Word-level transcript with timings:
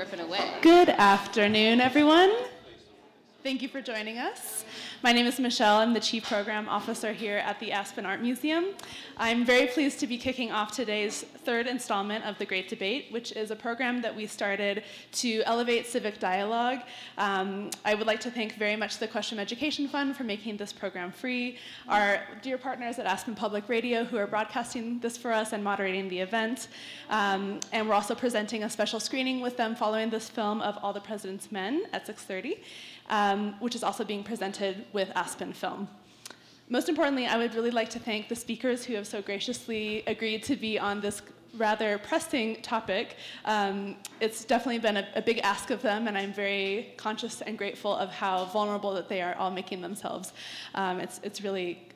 rip 0.00 0.14
it 0.14 0.20
away. 0.20 0.40
Good 0.62 0.88
afternoon, 0.88 1.78
everyone. 1.78 2.32
Thank 3.42 3.62
you 3.62 3.68
for 3.68 3.80
joining 3.80 4.18
us. 4.18 4.66
My 5.02 5.12
name 5.12 5.24
is 5.24 5.40
Michelle. 5.40 5.78
I'm 5.78 5.94
the 5.94 6.00
Chief 6.00 6.28
Program 6.28 6.68
Officer 6.68 7.14
here 7.14 7.38
at 7.38 7.58
the 7.58 7.72
Aspen 7.72 8.04
Art 8.04 8.20
Museum. 8.20 8.66
I'm 9.16 9.46
very 9.46 9.66
pleased 9.66 9.98
to 10.00 10.06
be 10.06 10.18
kicking 10.18 10.52
off 10.52 10.72
today's 10.72 11.22
third 11.22 11.66
installment 11.66 12.26
of 12.26 12.36
The 12.36 12.44
Great 12.44 12.68
Debate, 12.68 13.06
which 13.10 13.32
is 13.32 13.50
a 13.50 13.56
program 13.56 14.02
that 14.02 14.14
we 14.14 14.26
started 14.26 14.84
to 15.12 15.42
elevate 15.46 15.86
civic 15.86 16.18
dialogue. 16.18 16.80
Um, 17.16 17.70
I 17.82 17.94
would 17.94 18.06
like 18.06 18.20
to 18.20 18.30
thank 18.30 18.56
very 18.56 18.76
much 18.76 18.98
the 18.98 19.08
Question 19.08 19.38
Education 19.38 19.88
Fund 19.88 20.18
for 20.18 20.24
making 20.24 20.58
this 20.58 20.70
program 20.70 21.10
free, 21.10 21.56
our 21.88 22.20
dear 22.42 22.58
partners 22.58 22.98
at 22.98 23.06
Aspen 23.06 23.34
Public 23.34 23.70
Radio 23.70 24.04
who 24.04 24.18
are 24.18 24.26
broadcasting 24.26 25.00
this 25.00 25.16
for 25.16 25.32
us 25.32 25.54
and 25.54 25.64
moderating 25.64 26.10
the 26.10 26.20
event. 26.20 26.68
Um, 27.08 27.60
and 27.72 27.88
we're 27.88 27.94
also 27.94 28.14
presenting 28.14 28.64
a 28.64 28.68
special 28.68 29.00
screening 29.00 29.40
with 29.40 29.56
them 29.56 29.74
following 29.74 30.10
this 30.10 30.28
film 30.28 30.60
of 30.60 30.76
All 30.82 30.92
the 30.92 31.00
President's 31.00 31.50
Men 31.50 31.84
at 31.94 32.06
6:30 32.06 32.58
um, 33.10 33.54
which 33.60 33.74
is 33.74 33.82
also 33.82 34.04
being 34.04 34.24
presented 34.24 34.86
with 34.92 35.10
Aspen 35.14 35.52
Film. 35.52 35.88
Most 36.68 36.88
importantly, 36.88 37.26
I 37.26 37.36
would 37.36 37.54
really 37.54 37.72
like 37.72 37.90
to 37.90 37.98
thank 37.98 38.28
the 38.28 38.36
speakers 38.36 38.84
who 38.84 38.94
have 38.94 39.06
so 39.06 39.20
graciously 39.20 40.04
agreed 40.06 40.44
to 40.44 40.56
be 40.56 40.78
on 40.78 41.00
this 41.00 41.20
rather 41.56 41.98
pressing 41.98 42.62
topic. 42.62 43.16
Um, 43.44 43.96
it's 44.20 44.44
definitely 44.44 44.78
been 44.78 44.98
a, 44.98 45.08
a, 45.16 45.22
big 45.22 45.38
ask 45.38 45.70
of 45.70 45.82
them, 45.82 46.06
and 46.06 46.16
I'm 46.16 46.32
very 46.32 46.94
conscious 46.96 47.42
and 47.42 47.58
grateful 47.58 47.92
of 47.92 48.10
how 48.10 48.44
vulnerable 48.46 48.94
that 48.94 49.08
they 49.08 49.20
are 49.20 49.34
all 49.34 49.50
making 49.50 49.80
themselves. 49.80 50.32
Um, 50.76 51.00
it's, 51.00 51.20
it's 51.24 51.42
really 51.42 51.88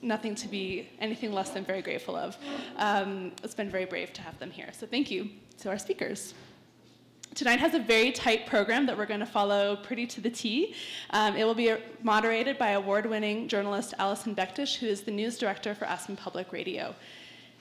nothing 0.00 0.36
to 0.36 0.48
be 0.48 0.88
anything 1.00 1.32
less 1.32 1.50
than 1.50 1.64
very 1.64 1.82
grateful 1.82 2.14
of. 2.14 2.36
Um, 2.76 3.32
it's 3.42 3.54
been 3.54 3.68
very 3.68 3.84
brave 3.84 4.12
to 4.12 4.22
have 4.22 4.38
them 4.38 4.52
here. 4.52 4.70
So 4.72 4.86
thank 4.86 5.10
you 5.10 5.28
to 5.58 5.70
our 5.70 5.78
speakers. 5.78 6.34
Tonight 7.34 7.60
has 7.60 7.74
a 7.74 7.78
very 7.78 8.10
tight 8.10 8.46
program 8.46 8.86
that 8.86 8.98
we're 8.98 9.06
going 9.06 9.20
to 9.20 9.26
follow 9.26 9.76
pretty 9.76 10.04
to 10.08 10.20
the 10.20 10.30
T. 10.30 10.74
Um, 11.10 11.36
it 11.36 11.44
will 11.44 11.54
be 11.54 11.72
moderated 12.02 12.58
by 12.58 12.70
award 12.70 13.06
winning 13.06 13.46
journalist 13.46 13.94
Alison 13.98 14.34
Bektesh, 14.34 14.76
who 14.76 14.86
is 14.86 15.02
the 15.02 15.12
news 15.12 15.38
director 15.38 15.74
for 15.74 15.84
Aspen 15.84 16.16
Public 16.16 16.52
Radio. 16.52 16.94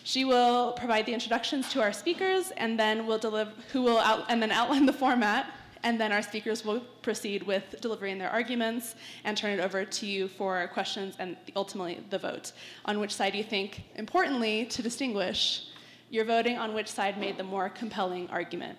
She 0.03 0.25
will 0.25 0.73
provide 0.73 1.05
the 1.05 1.13
introductions 1.13 1.69
to 1.73 1.81
our 1.81 1.93
speakers 1.93 2.51
and 2.57 2.79
then 2.79 3.05
will 3.05 3.19
deliver, 3.19 3.51
who 3.71 3.83
will 3.83 3.99
out, 3.99 4.25
and 4.27 4.41
then 4.41 4.51
outline 4.51 4.87
the 4.87 4.93
format 4.93 5.51
and 5.83 6.01
then 6.01 6.11
our 6.11 6.21
speakers 6.21 6.65
will 6.65 6.81
proceed 7.01 7.43
with 7.43 7.75
delivering 7.79 8.17
their 8.17 8.29
arguments 8.29 8.95
and 9.23 9.37
turn 9.37 9.57
it 9.57 9.61
over 9.61 9.85
to 9.85 10.05
you 10.05 10.27
for 10.27 10.67
questions 10.73 11.15
and 11.19 11.37
ultimately 11.55 12.03
the 12.09 12.17
vote. 12.17 12.51
On 12.85 12.99
which 12.99 13.13
side 13.13 13.35
you 13.35 13.43
think, 13.43 13.83
importantly, 13.95 14.65
to 14.65 14.81
distinguish, 14.81 15.67
you're 16.09 16.25
voting 16.25 16.57
on 16.57 16.73
which 16.73 16.89
side 16.89 17.17
made 17.17 17.37
the 17.37 17.43
more 17.43 17.69
compelling 17.69 18.27
argument. 18.29 18.77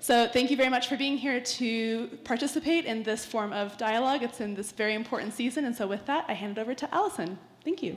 So 0.00 0.28
thank 0.28 0.50
you 0.50 0.56
very 0.56 0.68
much 0.68 0.88
for 0.88 0.96
being 0.96 1.18
here 1.18 1.40
to 1.40 2.06
participate 2.22 2.84
in 2.84 3.02
this 3.02 3.26
form 3.26 3.52
of 3.52 3.76
dialogue. 3.76 4.22
It's 4.22 4.40
in 4.40 4.54
this 4.54 4.70
very 4.70 4.94
important 4.94 5.34
season, 5.34 5.64
and 5.64 5.74
so 5.74 5.88
with 5.88 6.06
that, 6.06 6.24
I 6.28 6.34
hand 6.34 6.56
it 6.56 6.60
over 6.60 6.72
to 6.74 6.94
Alison. 6.94 7.36
Thank 7.64 7.82
you. 7.82 7.96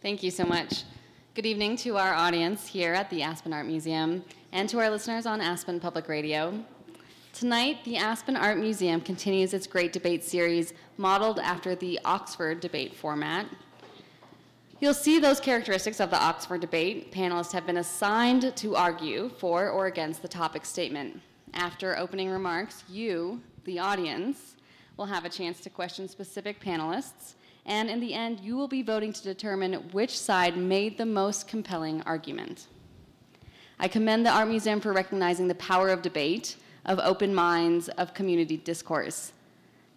Thank 0.00 0.24
you 0.24 0.32
so 0.32 0.44
much. 0.44 0.82
Good 1.34 1.46
evening 1.46 1.76
to 1.78 1.98
our 1.98 2.12
audience 2.12 2.66
here 2.66 2.92
at 2.94 3.08
the 3.10 3.22
Aspen 3.22 3.52
Art 3.52 3.66
Museum 3.66 4.24
and 4.50 4.68
to 4.70 4.80
our 4.80 4.90
listeners 4.90 5.24
on 5.24 5.40
Aspen 5.40 5.78
Public 5.78 6.08
Radio. 6.08 6.64
Tonight, 7.32 7.78
the 7.84 7.96
Aspen 7.96 8.36
Art 8.36 8.58
Museum 8.58 9.00
continues 9.00 9.54
its 9.54 9.68
great 9.68 9.92
debate 9.92 10.24
series 10.24 10.74
modeled 10.96 11.38
after 11.38 11.76
the 11.76 12.00
Oxford 12.04 12.58
debate 12.58 12.92
format. 12.94 13.46
You'll 14.82 14.94
see 14.94 15.20
those 15.20 15.38
characteristics 15.38 16.00
of 16.00 16.10
the 16.10 16.20
Oxford 16.20 16.60
debate. 16.60 17.12
Panelists 17.12 17.52
have 17.52 17.66
been 17.66 17.76
assigned 17.76 18.56
to 18.56 18.74
argue 18.74 19.28
for 19.38 19.70
or 19.70 19.86
against 19.86 20.22
the 20.22 20.26
topic 20.26 20.64
statement. 20.64 21.20
After 21.54 21.96
opening 21.96 22.28
remarks, 22.28 22.82
you, 22.88 23.40
the 23.62 23.78
audience, 23.78 24.56
will 24.96 25.06
have 25.06 25.24
a 25.24 25.28
chance 25.28 25.60
to 25.60 25.70
question 25.70 26.08
specific 26.08 26.60
panelists, 26.60 27.34
and 27.64 27.88
in 27.88 28.00
the 28.00 28.12
end, 28.12 28.40
you 28.40 28.56
will 28.56 28.66
be 28.66 28.82
voting 28.82 29.12
to 29.12 29.22
determine 29.22 29.74
which 29.92 30.18
side 30.18 30.56
made 30.56 30.98
the 30.98 31.06
most 31.06 31.46
compelling 31.46 32.02
argument. 32.02 32.66
I 33.78 33.86
commend 33.86 34.26
the 34.26 34.30
Art 34.30 34.48
Museum 34.48 34.80
for 34.80 34.92
recognizing 34.92 35.46
the 35.46 35.54
power 35.54 35.90
of 35.90 36.02
debate, 36.02 36.56
of 36.86 36.98
open 36.98 37.32
minds, 37.32 37.88
of 37.90 38.14
community 38.14 38.56
discourse. 38.56 39.32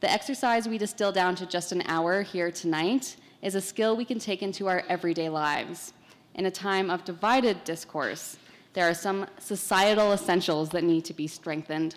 The 0.01 0.11
exercise 0.11 0.69
we 0.69 0.77
distill 0.77 1.11
down 1.11 1.33
to 1.37 1.47
just 1.47 1.71
an 1.71 1.81
hour 1.87 2.21
here 2.21 2.51
tonight 2.51 3.15
is 3.41 3.55
a 3.55 3.61
skill 3.61 3.95
we 3.95 4.05
can 4.05 4.19
take 4.19 4.41
into 4.41 4.67
our 4.67 4.83
everyday 4.89 5.29
lives. 5.29 5.93
In 6.35 6.45
a 6.45 6.51
time 6.51 6.89
of 6.89 7.05
divided 7.05 7.63
discourse, 7.63 8.37
there 8.73 8.89
are 8.89 8.93
some 8.93 9.25
societal 9.39 10.11
essentials 10.11 10.69
that 10.69 10.83
need 10.83 11.05
to 11.05 11.13
be 11.13 11.27
strengthened. 11.27 11.95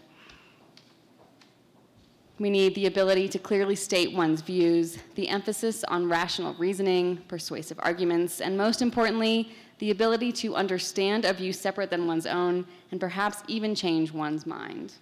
We 2.39 2.51
need 2.51 2.77
the 2.77 2.87
ability 2.87 3.29
to 3.31 3.39
clearly 3.41 3.75
state 3.75 4.15
one's 4.15 4.43
views, 4.43 4.99
the 5.17 5.29
emphasis 5.29 5.83
on 5.85 6.09
rational 6.09 6.55
reasoning, 6.55 7.17
persuasive 7.27 7.81
arguments, 7.83 8.41
and 8.41 8.57
most 8.57 8.81
importantly, 8.81 9.51
the 9.81 9.91
ability 9.91 10.31
to 10.33 10.55
understand 10.55 11.25
a 11.25 11.33
view 11.33 11.53
separate 11.53 11.91
than 11.91 12.07
one's 12.07 12.27
own 12.27 12.65
and 12.93 13.01
perhaps 13.01 13.43
even 13.49 13.75
change 13.75 14.13
one's 14.13 14.47
mind. 14.47 14.95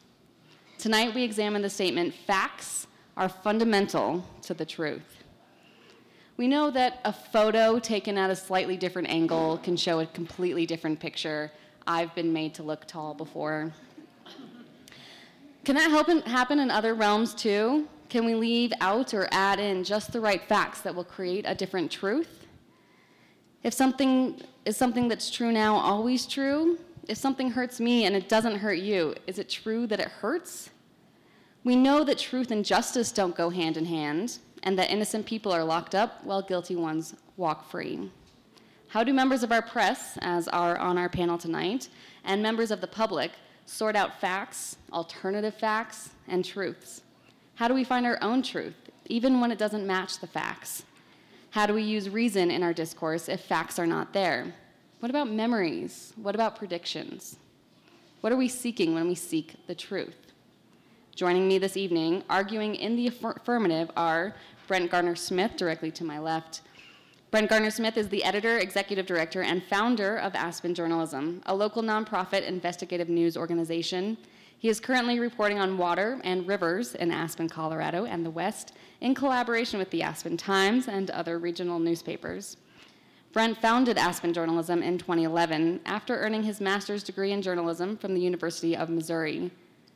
Tonight, 0.78 1.14
we 1.14 1.22
examine 1.22 1.60
the 1.60 1.70
statement 1.70 2.14
facts 2.14 2.86
are 3.18 3.28
fundamental 3.28 4.24
to 4.42 4.54
the 4.54 4.64
truth. 4.64 5.15
We 6.36 6.48
know 6.48 6.70
that 6.70 7.00
a 7.06 7.14
photo 7.14 7.78
taken 7.78 8.18
at 8.18 8.28
a 8.28 8.36
slightly 8.36 8.76
different 8.76 9.08
angle 9.08 9.56
can 9.62 9.74
show 9.74 10.00
a 10.00 10.06
completely 10.06 10.66
different 10.66 11.00
picture. 11.00 11.50
I've 11.86 12.14
been 12.14 12.30
made 12.30 12.52
to 12.56 12.62
look 12.62 12.86
tall 12.86 13.14
before. 13.14 13.72
Can 15.64 15.76
that 15.76 15.90
happen, 15.90 16.20
happen 16.22 16.58
in 16.58 16.70
other 16.70 16.92
realms 16.92 17.32
too? 17.32 17.88
Can 18.10 18.26
we 18.26 18.34
leave 18.34 18.72
out 18.82 19.14
or 19.14 19.28
add 19.32 19.58
in 19.58 19.82
just 19.82 20.12
the 20.12 20.20
right 20.20 20.42
facts 20.46 20.82
that 20.82 20.94
will 20.94 21.04
create 21.04 21.46
a 21.48 21.54
different 21.54 21.90
truth? 21.90 22.46
If 23.62 23.72
something 23.72 24.42
is 24.66 24.76
something 24.76 25.08
that's 25.08 25.30
true 25.30 25.50
now 25.50 25.76
always 25.76 26.26
true, 26.26 26.78
if 27.08 27.16
something 27.16 27.50
hurts 27.50 27.80
me 27.80 28.04
and 28.04 28.14
it 28.14 28.28
doesn't 28.28 28.56
hurt 28.58 28.78
you, 28.78 29.14
is 29.26 29.38
it 29.38 29.48
true 29.48 29.86
that 29.86 30.00
it 30.00 30.08
hurts? 30.08 30.68
We 31.64 31.76
know 31.76 32.04
that 32.04 32.18
truth 32.18 32.50
and 32.50 32.62
justice 32.62 33.10
don't 33.10 33.34
go 33.34 33.48
hand 33.48 33.78
in 33.78 33.86
hand 33.86 34.38
and 34.66 34.76
that 34.76 34.90
innocent 34.90 35.24
people 35.24 35.52
are 35.52 35.62
locked 35.62 35.94
up 35.94 36.22
while 36.24 36.42
guilty 36.42 36.74
ones 36.74 37.14
walk 37.36 37.70
free. 37.70 38.10
How 38.88 39.04
do 39.04 39.12
members 39.12 39.44
of 39.44 39.52
our 39.52 39.62
press, 39.62 40.18
as 40.20 40.48
are 40.48 40.76
on 40.76 40.98
our 40.98 41.08
panel 41.08 41.38
tonight, 41.38 41.88
and 42.24 42.42
members 42.42 42.72
of 42.72 42.80
the 42.80 42.88
public 42.88 43.30
sort 43.64 43.94
out 43.94 44.20
facts, 44.20 44.76
alternative 44.92 45.54
facts, 45.54 46.10
and 46.26 46.44
truths? 46.44 47.02
How 47.54 47.68
do 47.68 47.74
we 47.74 47.84
find 47.84 48.04
our 48.04 48.18
own 48.20 48.42
truth, 48.42 48.90
even 49.06 49.40
when 49.40 49.52
it 49.52 49.58
doesn't 49.58 49.86
match 49.86 50.18
the 50.18 50.26
facts? 50.26 50.82
How 51.50 51.66
do 51.66 51.72
we 51.72 51.82
use 51.82 52.10
reason 52.10 52.50
in 52.50 52.64
our 52.64 52.72
discourse 52.72 53.28
if 53.28 53.42
facts 53.42 53.78
are 53.78 53.86
not 53.86 54.12
there? 54.12 54.52
What 54.98 55.10
about 55.10 55.30
memories? 55.30 56.12
What 56.16 56.34
about 56.34 56.56
predictions? 56.56 57.36
What 58.20 58.32
are 58.32 58.36
we 58.36 58.48
seeking 58.48 58.94
when 58.94 59.06
we 59.06 59.14
seek 59.14 59.54
the 59.68 59.76
truth? 59.76 60.26
Joining 61.16 61.48
me 61.48 61.56
this 61.56 61.78
evening, 61.78 62.24
arguing 62.28 62.74
in 62.74 62.94
the 62.94 63.06
affirmative, 63.06 63.90
are 63.96 64.34
Brent 64.66 64.90
Gardner-Smith, 64.90 65.56
directly 65.56 65.90
to 65.92 66.04
my 66.04 66.18
left. 66.18 66.62
Brent 67.30 67.48
Gardner-Smith 67.48 67.96
is 67.96 68.08
the 68.08 68.24
editor, 68.24 68.58
executive 68.58 69.06
director, 69.06 69.42
and 69.42 69.62
founder 69.62 70.16
of 70.16 70.34
Aspen 70.34 70.74
Journalism, 70.74 71.42
a 71.46 71.54
local 71.54 71.82
nonprofit 71.82 72.46
investigative 72.46 73.08
news 73.08 73.36
organization. 73.36 74.16
He 74.58 74.68
is 74.68 74.80
currently 74.80 75.20
reporting 75.20 75.58
on 75.58 75.76
water 75.78 76.20
and 76.24 76.46
rivers 76.46 76.94
in 76.94 77.10
Aspen, 77.10 77.48
Colorado, 77.48 78.06
and 78.06 78.24
the 78.24 78.30
West 78.30 78.72
in 79.00 79.14
collaboration 79.14 79.78
with 79.78 79.90
the 79.90 80.02
Aspen 80.02 80.36
Times 80.36 80.88
and 80.88 81.10
other 81.10 81.38
regional 81.38 81.78
newspapers. 81.78 82.56
Brent 83.32 83.58
founded 83.58 83.98
Aspen 83.98 84.32
Journalism 84.32 84.82
in 84.82 84.96
2011 84.96 85.80
after 85.84 86.16
earning 86.16 86.42
his 86.42 86.60
master's 86.60 87.02
degree 87.02 87.32
in 87.32 87.42
journalism 87.42 87.96
from 87.96 88.14
the 88.14 88.20
University 88.20 88.74
of 88.74 88.88
Missouri. 88.88 89.50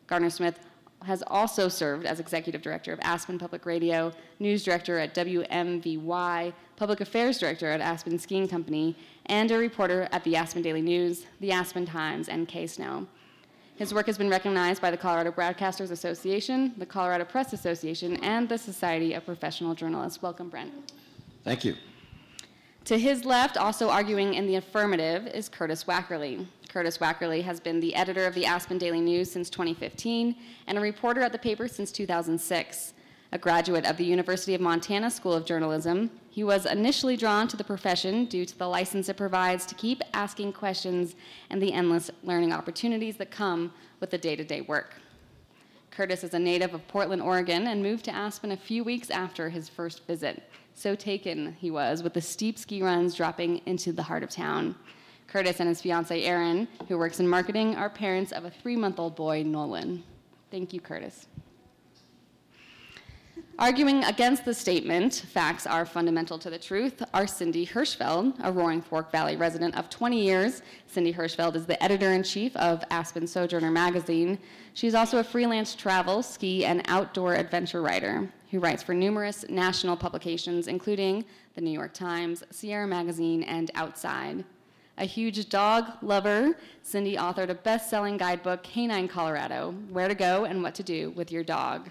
Gardner-Smith 0.08 0.58
has 1.04 1.22
also 1.26 1.68
served 1.68 2.06
as 2.06 2.20
executive 2.20 2.62
director 2.62 2.92
of 2.92 3.00
Aspen 3.02 3.38
Public 3.38 3.64
Radio, 3.66 4.12
news 4.38 4.64
director 4.64 4.98
at 4.98 5.14
WMVY, 5.14 6.52
public 6.76 7.00
affairs 7.00 7.38
director 7.38 7.70
at 7.70 7.80
Aspen 7.80 8.18
Skiing 8.18 8.48
Company, 8.48 8.96
and 9.26 9.50
a 9.50 9.56
reporter 9.56 10.08
at 10.12 10.22
the 10.24 10.36
Aspen 10.36 10.62
Daily 10.62 10.82
News, 10.82 11.26
the 11.40 11.52
Aspen 11.52 11.86
Times, 11.86 12.28
and 12.28 12.48
KSNO. 12.48 13.06
His 13.76 13.94
work 13.94 14.06
has 14.06 14.18
been 14.18 14.28
recognized 14.28 14.82
by 14.82 14.90
the 14.90 14.96
Colorado 14.96 15.30
Broadcasters 15.30 15.90
Association, 15.90 16.74
the 16.76 16.84
Colorado 16.84 17.24
Press 17.24 17.54
Association, 17.54 18.16
and 18.16 18.46
the 18.46 18.58
Society 18.58 19.14
of 19.14 19.24
Professional 19.24 19.74
Journalists. 19.74 20.20
Welcome, 20.20 20.50
Brent. 20.50 20.92
Thank 21.44 21.64
you. 21.64 21.76
To 22.84 22.98
his 22.98 23.24
left, 23.24 23.56
also 23.56 23.88
arguing 23.88 24.34
in 24.34 24.46
the 24.46 24.56
affirmative, 24.56 25.26
is 25.28 25.48
Curtis 25.48 25.84
Wackerle. 25.84 26.46
Curtis 26.70 26.98
Wackerle 26.98 27.42
has 27.42 27.58
been 27.58 27.80
the 27.80 27.96
editor 27.96 28.26
of 28.26 28.34
the 28.36 28.46
Aspen 28.46 28.78
Daily 28.78 29.00
News 29.00 29.28
since 29.28 29.50
2015 29.50 30.36
and 30.68 30.78
a 30.78 30.80
reporter 30.80 31.20
at 31.20 31.32
the 31.32 31.38
paper 31.38 31.66
since 31.66 31.90
2006. 31.90 32.94
A 33.32 33.38
graduate 33.38 33.84
of 33.84 33.96
the 33.96 34.04
University 34.04 34.54
of 34.54 34.60
Montana 34.60 35.10
School 35.10 35.34
of 35.34 35.44
Journalism, 35.44 36.12
he 36.30 36.44
was 36.44 36.66
initially 36.66 37.16
drawn 37.16 37.48
to 37.48 37.56
the 37.56 37.64
profession 37.64 38.24
due 38.26 38.44
to 38.44 38.56
the 38.56 38.68
license 38.68 39.08
it 39.08 39.16
provides 39.16 39.66
to 39.66 39.74
keep 39.74 40.00
asking 40.14 40.52
questions 40.52 41.16
and 41.50 41.60
the 41.60 41.72
endless 41.72 42.08
learning 42.22 42.52
opportunities 42.52 43.16
that 43.16 43.32
come 43.32 43.72
with 43.98 44.10
the 44.10 44.18
day 44.18 44.36
to 44.36 44.44
day 44.44 44.60
work. 44.60 44.94
Curtis 45.90 46.22
is 46.22 46.34
a 46.34 46.38
native 46.38 46.72
of 46.72 46.86
Portland, 46.86 47.20
Oregon, 47.20 47.66
and 47.66 47.82
moved 47.82 48.04
to 48.04 48.14
Aspen 48.14 48.52
a 48.52 48.56
few 48.56 48.84
weeks 48.84 49.10
after 49.10 49.50
his 49.50 49.68
first 49.68 50.06
visit. 50.06 50.44
So 50.74 50.94
taken 50.94 51.54
he 51.54 51.72
was 51.72 52.04
with 52.04 52.14
the 52.14 52.20
steep 52.20 52.60
ski 52.60 52.80
runs 52.80 53.16
dropping 53.16 53.60
into 53.66 53.92
the 53.92 54.04
heart 54.04 54.22
of 54.22 54.30
town. 54.30 54.76
Curtis 55.30 55.60
and 55.60 55.68
his 55.68 55.80
fiancee 55.80 56.24
Erin, 56.24 56.66
who 56.88 56.98
works 56.98 57.20
in 57.20 57.28
marketing, 57.28 57.76
are 57.76 57.88
parents 57.88 58.32
of 58.32 58.44
a 58.44 58.50
three 58.50 58.76
month 58.76 58.98
old 58.98 59.14
boy, 59.14 59.44
Nolan. 59.44 60.02
Thank 60.50 60.72
you, 60.72 60.80
Curtis. 60.80 61.28
Arguing 63.56 64.02
against 64.04 64.44
the 64.44 64.54
statement, 64.54 65.14
facts 65.14 65.66
are 65.66 65.84
fundamental 65.84 66.38
to 66.38 66.48
the 66.48 66.58
truth, 66.58 67.02
are 67.12 67.26
Cindy 67.26 67.66
Hirschfeld, 67.66 68.34
a 68.42 68.50
Roaring 68.50 68.80
Fork 68.80 69.12
Valley 69.12 69.36
resident 69.36 69.76
of 69.76 69.90
20 69.90 70.20
years. 70.20 70.62
Cindy 70.86 71.12
Hirschfeld 71.12 71.54
is 71.54 71.66
the 71.66 71.80
editor 71.82 72.10
in 72.12 72.22
chief 72.22 72.56
of 72.56 72.82
Aspen 72.90 73.26
Sojourner 73.26 73.70
magazine. 73.70 74.38
She's 74.72 74.94
also 74.94 75.18
a 75.18 75.24
freelance 75.24 75.74
travel, 75.74 76.22
ski, 76.22 76.64
and 76.64 76.82
outdoor 76.88 77.34
adventure 77.34 77.82
writer 77.82 78.28
who 78.50 78.58
writes 78.60 78.82
for 78.82 78.94
numerous 78.94 79.44
national 79.48 79.96
publications, 79.96 80.66
including 80.66 81.24
the 81.54 81.60
New 81.60 81.70
York 81.70 81.92
Times, 81.92 82.42
Sierra 82.50 82.86
Magazine, 82.86 83.42
and 83.42 83.70
Outside. 83.74 84.42
A 85.00 85.04
huge 85.04 85.48
dog 85.48 85.86
lover, 86.02 86.54
Cindy 86.82 87.16
authored 87.16 87.48
a 87.48 87.54
best 87.54 87.88
selling 87.88 88.18
guidebook, 88.18 88.62
Canine 88.62 89.08
Colorado 89.08 89.74
Where 89.88 90.08
to 90.08 90.14
Go 90.14 90.44
and 90.44 90.62
What 90.62 90.74
to 90.74 90.82
Do 90.82 91.08
with 91.16 91.32
Your 91.32 91.42
Dog. 91.42 91.88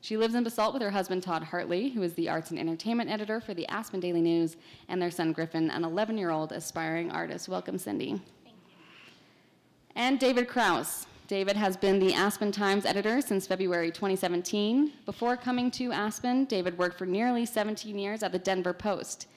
She 0.00 0.16
lives 0.16 0.34
in 0.34 0.42
Basalt 0.42 0.72
with 0.72 0.82
her 0.82 0.90
husband, 0.90 1.22
Todd 1.22 1.44
Hartley, 1.44 1.90
who 1.90 2.02
is 2.02 2.14
the 2.14 2.28
arts 2.28 2.50
and 2.50 2.58
entertainment 2.58 3.10
editor 3.10 3.40
for 3.40 3.54
the 3.54 3.64
Aspen 3.68 4.00
Daily 4.00 4.20
News, 4.20 4.56
and 4.88 5.00
their 5.00 5.12
son, 5.12 5.30
Griffin, 5.30 5.70
an 5.70 5.84
11 5.84 6.18
year 6.18 6.30
old 6.30 6.50
aspiring 6.50 7.12
artist. 7.12 7.48
Welcome, 7.48 7.78
Cindy. 7.78 8.20
And 9.94 10.18
David 10.18 10.48
Krause. 10.48 11.06
David 11.28 11.56
has 11.56 11.76
been 11.76 12.00
the 12.00 12.12
Aspen 12.12 12.50
Times 12.50 12.84
editor 12.84 13.20
since 13.20 13.46
February 13.46 13.92
2017. 13.92 14.94
Before 15.06 15.36
coming 15.36 15.70
to 15.72 15.92
Aspen, 15.92 16.44
David 16.46 16.76
worked 16.76 16.98
for 16.98 17.06
nearly 17.06 17.46
17 17.46 17.96
years 17.96 18.24
at 18.24 18.32
the 18.32 18.38
Denver 18.40 18.72
Post. 18.72 19.28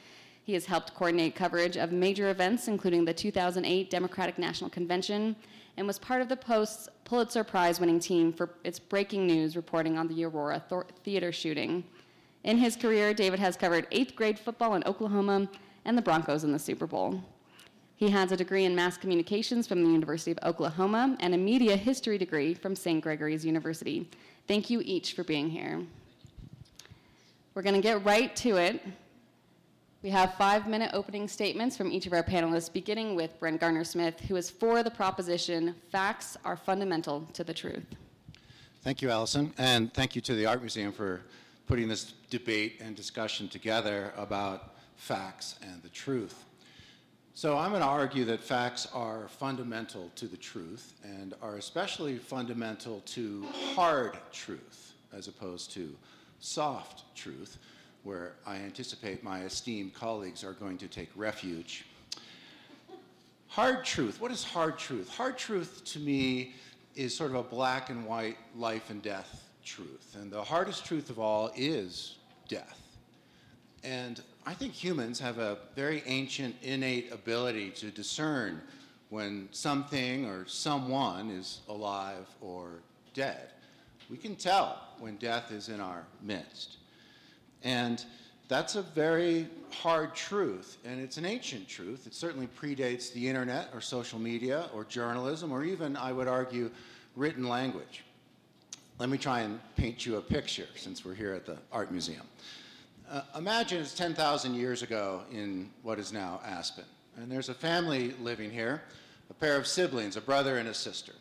He 0.43 0.53
has 0.53 0.65
helped 0.65 0.93
coordinate 0.95 1.35
coverage 1.35 1.77
of 1.77 1.91
major 1.91 2.29
events, 2.29 2.67
including 2.67 3.05
the 3.05 3.13
2008 3.13 3.89
Democratic 3.89 4.37
National 4.37 4.69
Convention, 4.69 5.35
and 5.77 5.87
was 5.87 5.99
part 5.99 6.21
of 6.21 6.29
the 6.29 6.35
Post's 6.35 6.89
Pulitzer 7.05 7.43
Prize 7.43 7.79
winning 7.79 7.99
team 7.99 8.33
for 8.33 8.49
its 8.63 8.79
breaking 8.79 9.27
news 9.27 9.55
reporting 9.55 9.97
on 9.97 10.07
the 10.07 10.25
Aurora 10.25 10.63
theater 11.03 11.31
shooting. 11.31 11.83
In 12.43 12.57
his 12.57 12.75
career, 12.75 13.13
David 13.13 13.39
has 13.39 13.55
covered 13.55 13.87
eighth 13.91 14.15
grade 14.15 14.39
football 14.39 14.73
in 14.73 14.83
Oklahoma 14.85 15.47
and 15.85 15.97
the 15.97 16.01
Broncos 16.01 16.43
in 16.43 16.51
the 16.51 16.59
Super 16.59 16.87
Bowl. 16.87 17.23
He 17.95 18.09
has 18.09 18.31
a 18.31 18.37
degree 18.37 18.65
in 18.65 18.73
mass 18.73 18.97
communications 18.97 19.67
from 19.67 19.83
the 19.83 19.89
University 19.89 20.31
of 20.31 20.39
Oklahoma 20.41 21.15
and 21.19 21.35
a 21.35 21.37
media 21.37 21.77
history 21.77 22.17
degree 22.17 22.55
from 22.55 22.75
St. 22.75 22.99
Gregory's 22.99 23.45
University. 23.45 24.09
Thank 24.47 24.71
you 24.71 24.81
each 24.83 25.13
for 25.13 25.23
being 25.23 25.49
here. 25.49 25.83
We're 27.53 27.61
going 27.61 27.75
to 27.75 27.81
get 27.81 28.03
right 28.03 28.35
to 28.37 28.57
it. 28.57 28.81
We 30.03 30.09
have 30.09 30.33
five 30.33 30.67
minute 30.67 30.89
opening 30.93 31.27
statements 31.27 31.77
from 31.77 31.91
each 31.91 32.07
of 32.07 32.13
our 32.13 32.23
panelists, 32.23 32.73
beginning 32.73 33.13
with 33.13 33.39
Brent 33.39 33.59
Gardner-Smith, 33.59 34.19
who 34.21 34.35
is 34.35 34.49
for 34.49 34.81
the 34.81 34.89
proposition 34.89 35.75
facts 35.91 36.35
are 36.43 36.57
fundamental 36.57 37.27
to 37.33 37.43
the 37.43 37.53
truth. 37.53 37.85
Thank 38.81 39.03
you, 39.03 39.11
Allison, 39.11 39.53
and 39.59 39.93
thank 39.93 40.15
you 40.15 40.21
to 40.23 40.33
the 40.33 40.47
Art 40.47 40.59
Museum 40.59 40.91
for 40.91 41.21
putting 41.67 41.87
this 41.87 42.13
debate 42.31 42.81
and 42.81 42.95
discussion 42.95 43.47
together 43.47 44.11
about 44.17 44.73
facts 44.95 45.59
and 45.61 45.83
the 45.83 45.89
truth. 45.89 46.45
So, 47.35 47.55
I'm 47.55 47.69
going 47.69 47.83
to 47.83 47.87
argue 47.87 48.25
that 48.25 48.39
facts 48.39 48.87
are 48.95 49.27
fundamental 49.27 50.11
to 50.15 50.25
the 50.25 50.35
truth 50.35 50.95
and 51.03 51.35
are 51.43 51.57
especially 51.57 52.17
fundamental 52.17 53.01
to 53.01 53.45
hard 53.75 54.17
truth 54.31 54.93
as 55.13 55.27
opposed 55.27 55.71
to 55.73 55.95
soft 56.39 57.03
truth 57.15 57.59
where 58.03 58.33
I 58.45 58.55
anticipate 58.55 59.23
my 59.23 59.41
esteemed 59.41 59.93
colleagues 59.93 60.43
are 60.43 60.53
going 60.53 60.77
to 60.79 60.87
take 60.87 61.09
refuge. 61.15 61.85
Hard 63.47 63.83
truth. 63.83 64.19
What 64.21 64.31
is 64.31 64.43
hard 64.43 64.77
truth? 64.77 65.09
Hard 65.09 65.37
truth 65.37 65.83
to 65.85 65.99
me 65.99 66.53
is 66.95 67.15
sort 67.15 67.31
of 67.31 67.35
a 67.37 67.43
black 67.43 67.89
and 67.89 68.05
white 68.05 68.37
life 68.55 68.89
and 68.89 69.01
death 69.01 69.49
truth. 69.63 70.15
And 70.19 70.31
the 70.31 70.43
hardest 70.43 70.85
truth 70.85 71.09
of 71.09 71.19
all 71.19 71.51
is 71.55 72.17
death. 72.47 72.79
And 73.83 74.21
I 74.45 74.53
think 74.53 74.73
humans 74.73 75.19
have 75.19 75.37
a 75.37 75.57
very 75.75 76.03
ancient, 76.05 76.55
innate 76.61 77.11
ability 77.11 77.71
to 77.71 77.91
discern 77.91 78.61
when 79.09 79.49
something 79.51 80.25
or 80.25 80.45
someone 80.47 81.29
is 81.29 81.59
alive 81.67 82.27
or 82.39 82.79
dead. 83.13 83.49
We 84.09 84.17
can 84.17 84.35
tell 84.35 84.79
when 84.99 85.17
death 85.17 85.51
is 85.51 85.69
in 85.69 85.79
our 85.79 86.05
midst. 86.21 86.77
And 87.63 88.03
that's 88.47 88.75
a 88.75 88.81
very 88.81 89.47
hard 89.71 90.13
truth, 90.13 90.77
and 90.83 90.99
it's 90.99 91.17
an 91.17 91.25
ancient 91.25 91.67
truth. 91.67 92.05
It 92.05 92.13
certainly 92.13 92.47
predates 92.47 93.13
the 93.13 93.27
internet 93.27 93.69
or 93.73 93.81
social 93.81 94.19
media 94.19 94.69
or 94.73 94.83
journalism 94.83 95.51
or 95.51 95.63
even, 95.63 95.95
I 95.95 96.11
would 96.11 96.27
argue, 96.27 96.69
written 97.15 97.47
language. 97.47 98.03
Let 98.99 99.09
me 99.09 99.17
try 99.17 99.41
and 99.41 99.59
paint 99.75 100.05
you 100.05 100.17
a 100.17 100.21
picture 100.21 100.67
since 100.75 101.05
we're 101.05 101.15
here 101.15 101.33
at 101.33 101.45
the 101.45 101.57
Art 101.71 101.91
Museum. 101.91 102.25
Uh, 103.09 103.21
imagine 103.37 103.81
it's 103.81 103.93
10,000 103.93 104.53
years 104.53 104.83
ago 104.83 105.21
in 105.31 105.69
what 105.81 105.99
is 105.99 106.13
now 106.13 106.39
Aspen, 106.45 106.85
and 107.17 107.31
there's 107.31 107.49
a 107.49 107.53
family 107.53 108.11
living 108.21 108.51
here, 108.51 108.83
a 109.29 109.33
pair 109.33 109.57
of 109.57 109.65
siblings, 109.65 110.17
a 110.17 110.21
brother 110.21 110.57
and 110.57 110.69
a 110.69 110.73
sister. 110.73 111.13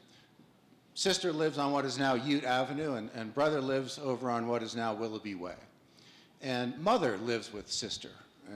Sister 0.94 1.32
lives 1.32 1.58
on 1.58 1.72
what 1.72 1.84
is 1.84 1.98
now 1.98 2.14
Ute 2.14 2.44
Avenue, 2.44 2.94
and, 2.94 3.08
and 3.14 3.34
brother 3.34 3.60
lives 3.60 3.98
over 3.98 4.30
on 4.30 4.46
what 4.46 4.62
is 4.62 4.76
now 4.76 4.92
Willoughby 4.92 5.34
Way. 5.34 5.54
And 6.42 6.78
mother 6.78 7.16
lives 7.18 7.52
with 7.52 7.70
sister. 7.70 8.10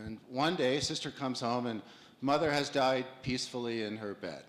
And 0.05 0.19
one 0.29 0.57
day, 0.57 0.81
sister 0.81 1.11
comes 1.11 1.41
home 1.41 1.67
and 1.67 1.83
mother 2.21 2.51
has 2.51 2.69
died 2.69 3.07
peacefully 3.23 3.83
in 3.83 3.97
her 3.97 4.15
bed. 4.15 4.43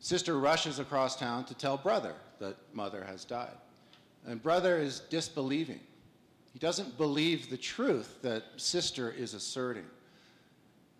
Sister 0.00 0.38
rushes 0.38 0.78
across 0.78 1.16
town 1.16 1.44
to 1.44 1.54
tell 1.54 1.76
brother 1.76 2.14
that 2.38 2.56
mother 2.72 3.04
has 3.04 3.24
died. 3.24 3.56
And 4.26 4.42
brother 4.42 4.78
is 4.78 5.00
disbelieving. 5.10 5.80
He 6.52 6.58
doesn't 6.58 6.96
believe 6.96 7.48
the 7.48 7.56
truth 7.56 8.18
that 8.22 8.42
sister 8.56 9.10
is 9.10 9.34
asserting. 9.34 9.84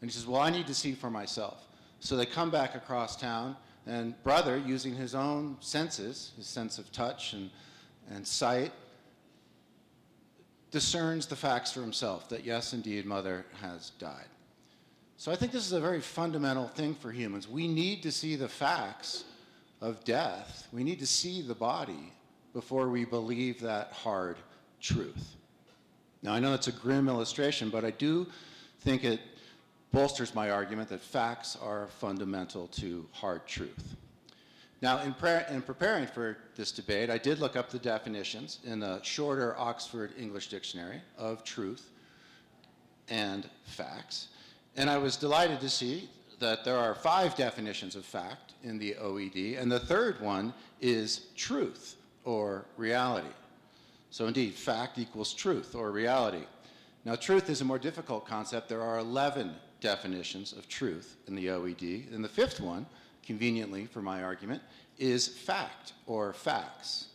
And 0.00 0.10
he 0.10 0.14
says, 0.14 0.26
Well, 0.26 0.40
I 0.40 0.50
need 0.50 0.66
to 0.66 0.74
see 0.74 0.92
for 0.92 1.10
myself. 1.10 1.66
So 2.00 2.16
they 2.16 2.26
come 2.26 2.50
back 2.50 2.74
across 2.74 3.16
town, 3.16 3.56
and 3.86 4.20
brother, 4.22 4.56
using 4.56 4.94
his 4.94 5.14
own 5.14 5.56
senses, 5.60 6.32
his 6.36 6.46
sense 6.46 6.78
of 6.78 6.90
touch 6.92 7.34
and, 7.34 7.50
and 8.10 8.26
sight, 8.26 8.72
discerns 10.70 11.26
the 11.26 11.36
facts 11.36 11.72
for 11.72 11.80
himself 11.80 12.28
that 12.28 12.44
yes, 12.44 12.72
indeed, 12.72 13.06
mother 13.06 13.44
has 13.60 13.90
died. 13.98 14.28
So 15.16 15.30
I 15.30 15.36
think 15.36 15.52
this 15.52 15.66
is 15.66 15.72
a 15.72 15.80
very 15.80 16.00
fundamental 16.00 16.68
thing 16.68 16.94
for 16.94 17.12
humans. 17.12 17.48
We 17.48 17.68
need 17.68 18.02
to 18.04 18.12
see 18.12 18.36
the 18.36 18.48
facts 18.48 19.24
of 19.80 20.04
death, 20.04 20.68
we 20.72 20.84
need 20.84 20.98
to 20.98 21.06
see 21.06 21.42
the 21.42 21.54
body 21.54 22.12
before 22.52 22.88
we 22.88 23.04
believe 23.04 23.60
that 23.60 23.92
hard 23.92 24.36
truth. 24.80 25.36
Now, 26.22 26.34
I 26.34 26.40
know 26.40 26.50
that's 26.50 26.68
a 26.68 26.72
grim 26.72 27.08
illustration, 27.08 27.70
but 27.70 27.84
I 27.84 27.90
do 27.90 28.26
think 28.80 29.04
it 29.04 29.20
bolsters 29.92 30.34
my 30.34 30.50
argument 30.50 30.88
that 30.90 31.00
facts 31.00 31.56
are 31.60 31.88
fundamental 31.98 32.68
to 32.68 33.06
hard 33.12 33.46
truth. 33.46 33.96
Now, 34.82 35.00
in, 35.02 35.14
in, 35.50 35.60
preparing 35.60 36.06
for 36.06 36.38
this 36.56 36.72
debate, 36.72 37.10
I 37.10 37.18
did 37.18 37.38
look 37.38 37.54
up 37.54 37.68
the 37.70 37.78
definitions 37.78 38.60
in 38.64 38.80
the 38.80 39.02
shorter 39.02 39.54
Oxford 39.58 40.12
English 40.18 40.48
Dictionary 40.48 41.02
of 41.18 41.44
truth 41.44 41.90
and 43.08 43.48
facts. 43.64 44.28
And 44.76 44.88
I 44.88 44.96
was 44.96 45.16
delighted 45.16 45.60
to 45.60 45.68
see 45.68 46.08
that 46.38 46.64
there 46.64 46.78
are 46.78 46.94
five 46.94 47.36
definitions 47.36 47.94
of 47.94 48.06
fact 48.06 48.54
in 48.62 48.78
the 48.78 48.94
OED, 48.94 49.60
and 49.60 49.70
the 49.70 49.80
third 49.80 50.18
one 50.20 50.54
is 50.80 51.26
truth 51.36 51.96
or 52.24 52.64
reality. 52.78 53.28
So, 54.10 54.26
indeed, 54.26 54.54
fact 54.54 54.98
equals 54.98 55.34
truth 55.34 55.74
or 55.74 55.90
reality. 55.90 56.44
Now, 57.04 57.16
truth 57.16 57.50
is 57.50 57.60
a 57.60 57.64
more 57.64 57.78
difficult 57.78 58.26
concept. 58.26 58.68
There 58.68 58.82
are 58.82 58.98
11 58.98 59.54
definitions 59.80 60.52
of 60.54 60.68
truth 60.68 61.16
in 61.26 61.34
the 61.34 61.48
OED, 61.48 62.14
and 62.14 62.24
the 62.24 62.28
fifth 62.28 62.60
one 62.60 62.86
conveniently 63.24 63.86
for 63.86 64.02
my 64.02 64.22
argument, 64.22 64.62
is 64.98 65.28
fact 65.28 65.92
or 66.06 66.32
facts. 66.32 67.08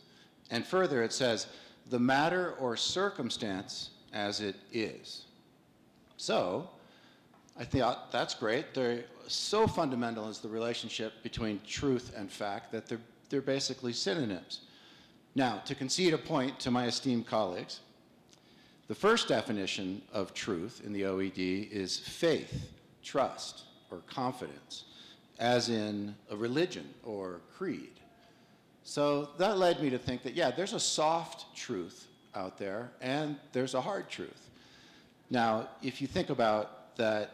And 0.50 0.64
further, 0.64 1.02
it 1.02 1.12
says, 1.12 1.46
the 1.90 1.98
matter 1.98 2.54
or 2.58 2.76
circumstance 2.76 3.90
as 4.12 4.40
it 4.40 4.56
is. 4.72 5.24
So, 6.16 6.70
I 7.58 7.64
thought 7.64 8.12
that's 8.12 8.34
great. 8.34 8.74
They're 8.74 9.04
so 9.28 9.66
fundamental 9.66 10.28
is 10.28 10.38
the 10.38 10.48
relationship 10.48 11.22
between 11.22 11.60
truth 11.66 12.12
and 12.16 12.30
fact 12.30 12.70
that 12.72 12.86
they're, 12.86 13.00
they're 13.28 13.40
basically 13.40 13.92
synonyms. 13.92 14.62
Now, 15.34 15.58
to 15.64 15.74
concede 15.74 16.14
a 16.14 16.18
point 16.18 16.58
to 16.60 16.70
my 16.70 16.86
esteemed 16.86 17.26
colleagues, 17.26 17.80
The 18.88 18.94
first 18.94 19.26
definition 19.26 20.00
of 20.12 20.32
truth 20.32 20.82
in 20.84 20.92
the 20.92 21.02
OED 21.02 21.70
is 21.72 21.98
faith, 21.98 22.70
trust, 23.02 23.64
or 23.90 23.98
confidence, 24.06 24.84
as 25.38 25.68
in 25.68 26.14
a 26.30 26.36
religion 26.36 26.88
or 27.04 27.40
creed. 27.56 27.92
So 28.82 29.30
that 29.38 29.58
led 29.58 29.82
me 29.82 29.90
to 29.90 29.98
think 29.98 30.22
that, 30.22 30.34
yeah, 30.34 30.50
there's 30.50 30.72
a 30.72 30.80
soft 30.80 31.56
truth 31.56 32.06
out 32.34 32.56
there 32.58 32.90
and 33.00 33.36
there's 33.52 33.74
a 33.74 33.80
hard 33.80 34.08
truth. 34.08 34.50
Now, 35.30 35.68
if 35.82 36.00
you 36.00 36.06
think 36.06 36.30
about 36.30 36.96
that, 36.96 37.30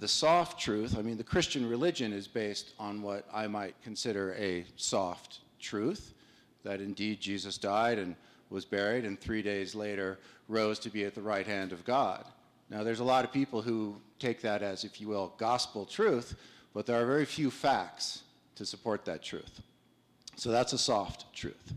the 0.00 0.08
soft 0.08 0.60
truth, 0.60 0.98
I 0.98 1.02
mean, 1.02 1.16
the 1.16 1.24
Christian 1.24 1.68
religion 1.68 2.12
is 2.12 2.26
based 2.26 2.72
on 2.80 3.00
what 3.00 3.26
I 3.32 3.46
might 3.46 3.80
consider 3.82 4.34
a 4.34 4.64
soft 4.76 5.38
truth 5.60 6.12
that 6.64 6.80
indeed 6.80 7.20
Jesus 7.20 7.56
died 7.56 7.98
and 7.98 8.16
was 8.50 8.64
buried 8.64 9.04
and 9.04 9.18
three 9.20 9.40
days 9.40 9.74
later 9.74 10.18
rose 10.48 10.78
to 10.80 10.90
be 10.90 11.04
at 11.04 11.14
the 11.14 11.22
right 11.22 11.46
hand 11.46 11.72
of 11.72 11.84
God. 11.84 12.24
Now, 12.70 12.82
there's 12.82 13.00
a 13.00 13.04
lot 13.04 13.24
of 13.24 13.32
people 13.32 13.62
who 13.62 13.96
take 14.18 14.40
that 14.40 14.62
as, 14.62 14.84
if 14.84 15.00
you 15.00 15.08
will, 15.08 15.32
gospel 15.38 15.84
truth, 15.84 16.34
but 16.74 16.86
there 16.86 17.00
are 17.00 17.06
very 17.06 17.24
few 17.24 17.50
facts 17.50 18.24
to 18.56 18.66
support 18.66 19.04
that 19.04 19.22
truth. 19.22 19.62
So 20.36 20.50
that's 20.50 20.72
a 20.72 20.78
soft 20.78 21.32
truth. 21.32 21.72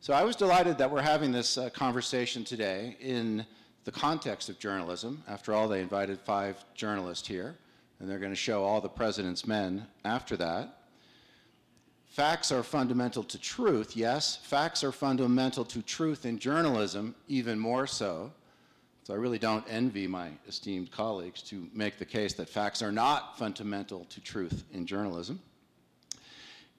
So 0.00 0.14
I 0.14 0.22
was 0.22 0.36
delighted 0.36 0.78
that 0.78 0.90
we're 0.90 1.02
having 1.02 1.32
this 1.32 1.58
uh, 1.58 1.70
conversation 1.70 2.44
today 2.44 2.96
in 3.00 3.44
the 3.84 3.90
context 3.90 4.48
of 4.48 4.58
journalism. 4.58 5.22
After 5.28 5.52
all, 5.52 5.68
they 5.68 5.80
invited 5.80 6.20
five 6.20 6.64
journalists 6.74 7.26
here, 7.26 7.56
and 7.98 8.08
they're 8.08 8.18
going 8.18 8.32
to 8.32 8.36
show 8.36 8.62
all 8.62 8.80
the 8.80 8.88
president's 8.88 9.46
men 9.46 9.86
after 10.04 10.36
that. 10.36 10.78
Facts 12.06 12.52
are 12.52 12.62
fundamental 12.62 13.24
to 13.24 13.38
truth, 13.38 13.96
yes. 13.96 14.36
Facts 14.36 14.84
are 14.84 14.92
fundamental 14.92 15.64
to 15.64 15.82
truth 15.82 16.24
in 16.24 16.38
journalism, 16.38 17.14
even 17.26 17.58
more 17.58 17.86
so. 17.86 18.30
So 19.04 19.12
I 19.12 19.18
really 19.18 19.38
don't 19.38 19.66
envy 19.68 20.06
my 20.06 20.30
esteemed 20.48 20.90
colleagues 20.90 21.42
to 21.42 21.68
make 21.74 21.98
the 21.98 22.06
case 22.06 22.32
that 22.34 22.48
facts 22.48 22.80
are 22.80 22.90
not 22.90 23.38
fundamental 23.38 24.06
to 24.06 24.18
truth 24.18 24.64
in 24.72 24.86
journalism. 24.86 25.40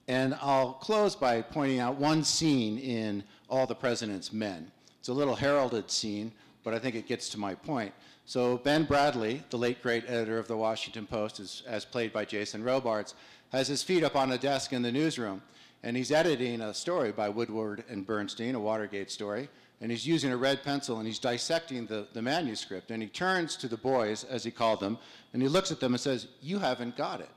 And 0.08 0.36
I'll 0.42 0.72
close 0.72 1.14
by 1.14 1.40
pointing 1.40 1.78
out 1.78 1.98
one 1.98 2.24
scene 2.24 2.78
in 2.78 3.22
All 3.48 3.64
the 3.64 3.76
President's 3.76 4.32
Men. 4.32 4.72
It's 4.98 5.06
a 5.06 5.12
little 5.12 5.36
heralded 5.36 5.88
scene, 5.88 6.32
but 6.64 6.74
I 6.74 6.80
think 6.80 6.96
it 6.96 7.06
gets 7.06 7.28
to 7.28 7.38
my 7.38 7.54
point. 7.54 7.94
So 8.24 8.58
Ben 8.58 8.88
Bradlee, 8.88 9.48
the 9.50 9.58
late 9.58 9.80
great 9.80 10.02
editor 10.08 10.40
of 10.40 10.48
the 10.48 10.56
Washington 10.56 11.06
Post, 11.06 11.38
is, 11.38 11.62
as 11.64 11.84
played 11.84 12.12
by 12.12 12.24
Jason 12.24 12.64
Robards, 12.64 13.14
has 13.52 13.68
his 13.68 13.84
feet 13.84 14.02
up 14.02 14.16
on 14.16 14.32
a 14.32 14.38
desk 14.38 14.72
in 14.72 14.82
the 14.82 14.90
newsroom, 14.90 15.42
and 15.84 15.96
he's 15.96 16.10
editing 16.10 16.60
a 16.60 16.74
story 16.74 17.12
by 17.12 17.28
Woodward 17.28 17.84
and 17.88 18.04
Bernstein, 18.04 18.56
a 18.56 18.60
Watergate 18.60 19.12
story, 19.12 19.48
and 19.80 19.90
he's 19.90 20.06
using 20.06 20.32
a 20.32 20.36
red 20.36 20.62
pencil 20.62 20.98
and 20.98 21.06
he's 21.06 21.18
dissecting 21.18 21.86
the, 21.86 22.06
the 22.12 22.22
manuscript. 22.22 22.90
And 22.90 23.02
he 23.02 23.08
turns 23.08 23.56
to 23.56 23.68
the 23.68 23.76
boys, 23.76 24.24
as 24.24 24.42
he 24.42 24.50
called 24.50 24.80
them, 24.80 24.98
and 25.32 25.42
he 25.42 25.48
looks 25.48 25.70
at 25.70 25.80
them 25.80 25.92
and 25.92 26.00
says, 26.00 26.28
You 26.40 26.58
haven't 26.58 26.96
got 26.96 27.20
it. 27.20 27.30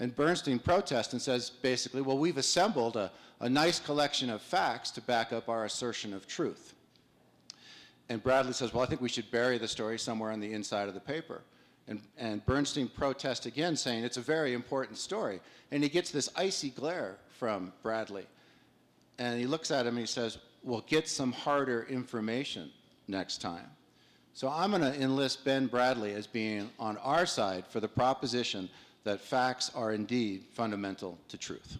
And 0.00 0.16
Bernstein 0.16 0.58
protests 0.58 1.12
and 1.12 1.20
says, 1.20 1.50
basically, 1.50 2.00
well, 2.00 2.16
we've 2.16 2.38
assembled 2.38 2.96
a, 2.96 3.12
a 3.38 3.50
nice 3.50 3.78
collection 3.78 4.30
of 4.30 4.40
facts 4.40 4.90
to 4.92 5.02
back 5.02 5.30
up 5.30 5.50
our 5.50 5.66
assertion 5.66 6.14
of 6.14 6.26
truth. 6.26 6.74
And 8.08 8.24
Bradlee 8.24 8.54
says, 8.54 8.72
well, 8.72 8.82
I 8.82 8.86
think 8.86 9.02
we 9.02 9.10
should 9.10 9.30
bury 9.30 9.58
the 9.58 9.68
story 9.68 9.98
somewhere 9.98 10.32
on 10.32 10.40
the 10.40 10.54
inside 10.54 10.88
of 10.88 10.94
the 10.94 11.00
paper. 11.00 11.42
And, 11.86 12.00
and 12.16 12.44
Bernstein 12.46 12.88
protests 12.88 13.44
again, 13.44 13.76
saying 13.76 14.02
it's 14.02 14.16
a 14.16 14.22
very 14.22 14.54
important 14.54 14.96
story. 14.96 15.38
And 15.70 15.82
he 15.82 15.90
gets 15.90 16.10
this 16.10 16.30
icy 16.34 16.70
glare 16.70 17.18
from 17.38 17.70
Bradlee. 17.84 18.26
And 19.18 19.38
he 19.38 19.46
looks 19.46 19.70
at 19.70 19.86
him 19.86 19.98
and 19.98 20.00
he 20.00 20.06
says, 20.06 20.38
Well, 20.62 20.84
get 20.86 21.08
some 21.08 21.32
harder 21.32 21.86
information 21.88 22.70
next 23.08 23.38
time. 23.40 23.66
So 24.34 24.48
I'm 24.48 24.70
going 24.70 24.82
to 24.82 24.94
enlist 25.00 25.44
Ben 25.44 25.68
Bradlee 25.68 26.14
as 26.14 26.26
being 26.26 26.70
on 26.78 26.96
our 26.98 27.26
side 27.26 27.66
for 27.66 27.80
the 27.80 27.88
proposition 27.88 28.68
that 29.04 29.20
facts 29.20 29.70
are 29.74 29.92
indeed 29.92 30.44
fundamental 30.52 31.18
to 31.28 31.36
truth. 31.36 31.78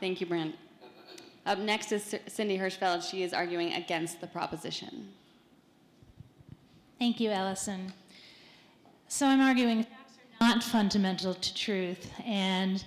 Thank 0.00 0.20
you, 0.20 0.26
Brent. 0.26 0.56
Up 1.46 1.58
next 1.58 1.92
is 1.92 2.14
Cindy 2.26 2.58
Hirschfeld. 2.58 3.08
She 3.08 3.22
is 3.22 3.32
arguing 3.32 3.72
against 3.74 4.20
the 4.20 4.26
proposition. 4.26 5.08
Thank 6.98 7.18
you, 7.20 7.30
Allison. 7.30 7.92
So 9.08 9.26
I'm 9.26 9.40
arguing 9.40 9.84
facts 9.84 10.18
are 10.40 10.48
not 10.48 10.62
fundamental 10.62 11.34
to 11.34 11.54
truth, 11.54 12.12
and 12.24 12.84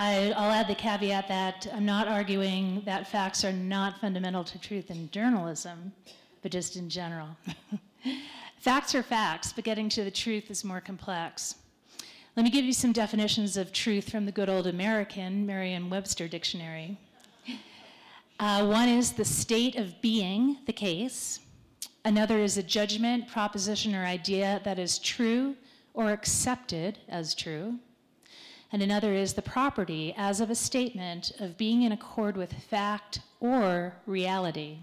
I, 0.00 0.28
will 0.28 0.52
add 0.52 0.68
the 0.68 0.76
caveat 0.76 1.26
that 1.26 1.66
I'm 1.74 1.84
not 1.84 2.06
arguing 2.06 2.82
that 2.84 3.08
facts 3.08 3.44
are 3.44 3.52
not 3.52 4.00
fundamental 4.00 4.44
to 4.44 4.58
truth 4.60 4.92
in 4.92 5.10
journalism, 5.10 5.92
but 6.40 6.52
just 6.52 6.76
in 6.76 6.88
general. 6.88 7.30
facts 8.60 8.94
are 8.94 9.02
facts, 9.02 9.52
but 9.52 9.64
getting 9.64 9.88
to 9.88 10.04
the 10.04 10.10
truth 10.10 10.52
is 10.52 10.64
more 10.64 10.80
complex. 10.80 11.56
Let 12.36 12.44
me 12.44 12.50
give 12.50 12.64
you 12.64 12.72
some 12.72 12.92
definitions 12.92 13.56
of 13.56 13.72
truth 13.72 14.08
from 14.08 14.24
the 14.24 14.30
good 14.30 14.48
old 14.48 14.68
American 14.68 15.44
Merriam 15.44 15.90
Webster 15.90 16.28
Dictionary. 16.28 16.96
Uh, 18.38 18.64
one 18.66 18.88
is 18.88 19.10
the 19.10 19.24
state 19.24 19.74
of 19.74 20.00
being 20.00 20.58
the 20.66 20.72
case. 20.72 21.40
Another 22.04 22.38
is 22.38 22.56
a 22.56 22.62
judgment, 22.62 23.26
proposition, 23.26 23.96
or 23.96 24.04
idea 24.04 24.60
that 24.62 24.78
is 24.78 25.00
true 25.00 25.56
or 25.92 26.12
accepted 26.12 26.98
as 27.08 27.34
true. 27.34 27.80
And 28.70 28.82
another 28.82 29.14
is 29.14 29.32
the 29.32 29.42
property 29.42 30.14
as 30.16 30.40
of 30.40 30.50
a 30.50 30.54
statement 30.54 31.32
of 31.40 31.56
being 31.56 31.82
in 31.82 31.92
accord 31.92 32.36
with 32.36 32.52
fact 32.52 33.20
or 33.40 33.94
reality. 34.06 34.78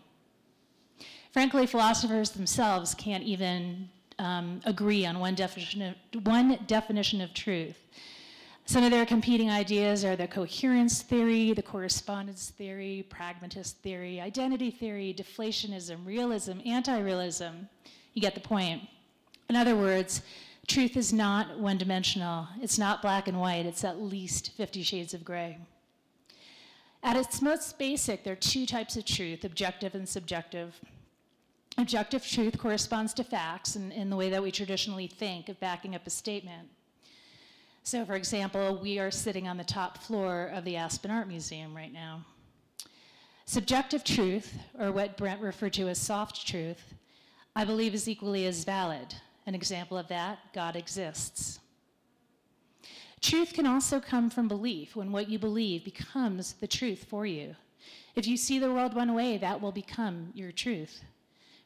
Frankly, 1.31 1.67
philosophers 1.67 2.31
themselves 2.31 2.95
can't 2.95 3.23
even 3.23 3.89
um, 4.17 4.61
agree 4.65 5.05
on 5.05 5.19
one 5.19 5.35
definition, 5.35 5.81
of, 5.81 6.25
one 6.25 6.57
definition 6.65 7.21
of 7.21 7.33
truth. 7.33 7.77
Some 8.67 8.83
of 8.83 8.89
their 8.89 9.05
competing 9.05 9.51
ideas 9.51 10.03
are 10.03 10.15
the 10.15 10.27
coherence 10.27 11.03
theory, 11.03 11.53
the 11.53 11.61
correspondence 11.61 12.49
theory, 12.49 13.05
pragmatist 13.09 13.77
theory, 13.79 14.19
identity 14.19 14.71
theory, 14.71 15.13
deflationism, 15.15 16.03
realism, 16.03 16.53
anti 16.65 16.97
realism. 16.99 17.67
You 18.13 18.21
get 18.21 18.33
the 18.33 18.41
point. 18.41 18.81
In 19.49 19.55
other 19.55 19.75
words, 19.75 20.23
truth 20.67 20.97
is 20.97 21.13
not 21.13 21.59
one 21.59 21.77
dimensional, 21.77 22.47
it's 22.61 22.77
not 22.77 23.01
black 23.01 23.27
and 23.27 23.39
white, 23.39 23.65
it's 23.65 23.83
at 23.83 24.01
least 24.01 24.51
50 24.57 24.83
shades 24.83 25.13
of 25.13 25.23
gray. 25.23 25.57
At 27.03 27.15
its 27.15 27.41
most 27.41 27.77
basic, 27.77 28.23
there 28.23 28.33
are 28.33 28.37
two 28.37 28.65
types 28.65 28.97
of 28.97 29.05
truth 29.05 29.43
objective 29.43 29.93
and 29.93 30.09
subjective. 30.09 30.79
Objective 31.77 32.25
truth 32.25 32.57
corresponds 32.57 33.13
to 33.13 33.23
facts 33.23 33.75
in, 33.75 33.91
in 33.91 34.09
the 34.09 34.15
way 34.15 34.29
that 34.29 34.41
we 34.41 34.49
traditionally 34.49 35.07
think 35.07 35.49
of 35.49 35.59
backing 35.59 35.93
up 35.93 36.07
a 36.07 36.09
statement. 36.09 36.67
So, 37.83 38.03
for 38.03 38.15
example, 38.15 38.79
we 38.81 38.97
are 38.97 39.11
sitting 39.11 39.47
on 39.47 39.57
the 39.57 39.63
top 39.63 39.99
floor 39.99 40.51
of 40.53 40.65
the 40.65 40.77
Aspen 40.77 41.11
Art 41.11 41.27
Museum 41.27 41.75
right 41.75 41.93
now. 41.93 42.25
Subjective 43.45 44.03
truth, 44.03 44.57
or 44.79 44.91
what 44.91 45.17
Brent 45.17 45.39
referred 45.39 45.73
to 45.73 45.87
as 45.89 45.99
soft 45.99 46.47
truth, 46.47 46.95
I 47.55 47.63
believe 47.65 47.93
is 47.93 48.09
equally 48.09 48.47
as 48.47 48.63
valid. 48.63 49.13
An 49.45 49.55
example 49.55 49.97
of 49.97 50.07
that 50.07 50.39
God 50.53 50.75
exists. 50.75 51.59
Truth 53.21 53.53
can 53.53 53.65
also 53.65 53.99
come 53.99 54.29
from 54.29 54.47
belief 54.47 54.95
when 54.95 55.11
what 55.11 55.29
you 55.29 55.39
believe 55.39 55.83
becomes 55.83 56.53
the 56.53 56.67
truth 56.67 57.05
for 57.09 57.25
you. 57.25 57.55
If 58.15 58.27
you 58.27 58.37
see 58.37 58.59
the 58.59 58.71
world 58.71 58.93
one 58.93 59.13
way, 59.13 59.37
that 59.37 59.61
will 59.61 59.71
become 59.71 60.31
your 60.33 60.51
truth. 60.51 61.03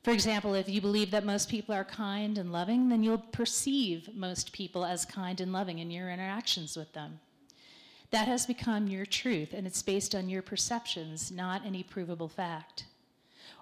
For 0.03 0.12
example, 0.12 0.53
if 0.53 0.69
you 0.69 0.79
believe 0.79 1.12
that 1.12 1.25
most 1.25 1.50
people 1.50 1.75
are 1.75 1.83
kind 1.83 2.38
and 2.38 2.51
loving, 2.51 2.89
then 2.89 3.03
you'll 3.03 3.17
perceive 3.17 4.09
most 4.15 4.53
people 4.53 4.86
as 4.86 5.05
kind 5.05 5.41
and 5.41 5.51
loving 5.51 5.79
in 5.79 5.91
your 5.91 6.09
interactions 6.09 6.77
with 6.77 6.93
them. 6.93 7.19
That 8.12 8.27
has 8.27 8.45
become 8.45 8.88
your 8.88 9.05
truth, 9.05 9.53
and 9.53 9.67
it's 9.67 9.83
based 9.83 10.15
on 10.15 10.29
your 10.29 10.41
perceptions, 10.41 11.29
not 11.29 11.65
any 11.65 11.83
provable 11.83 12.29
fact. 12.29 12.86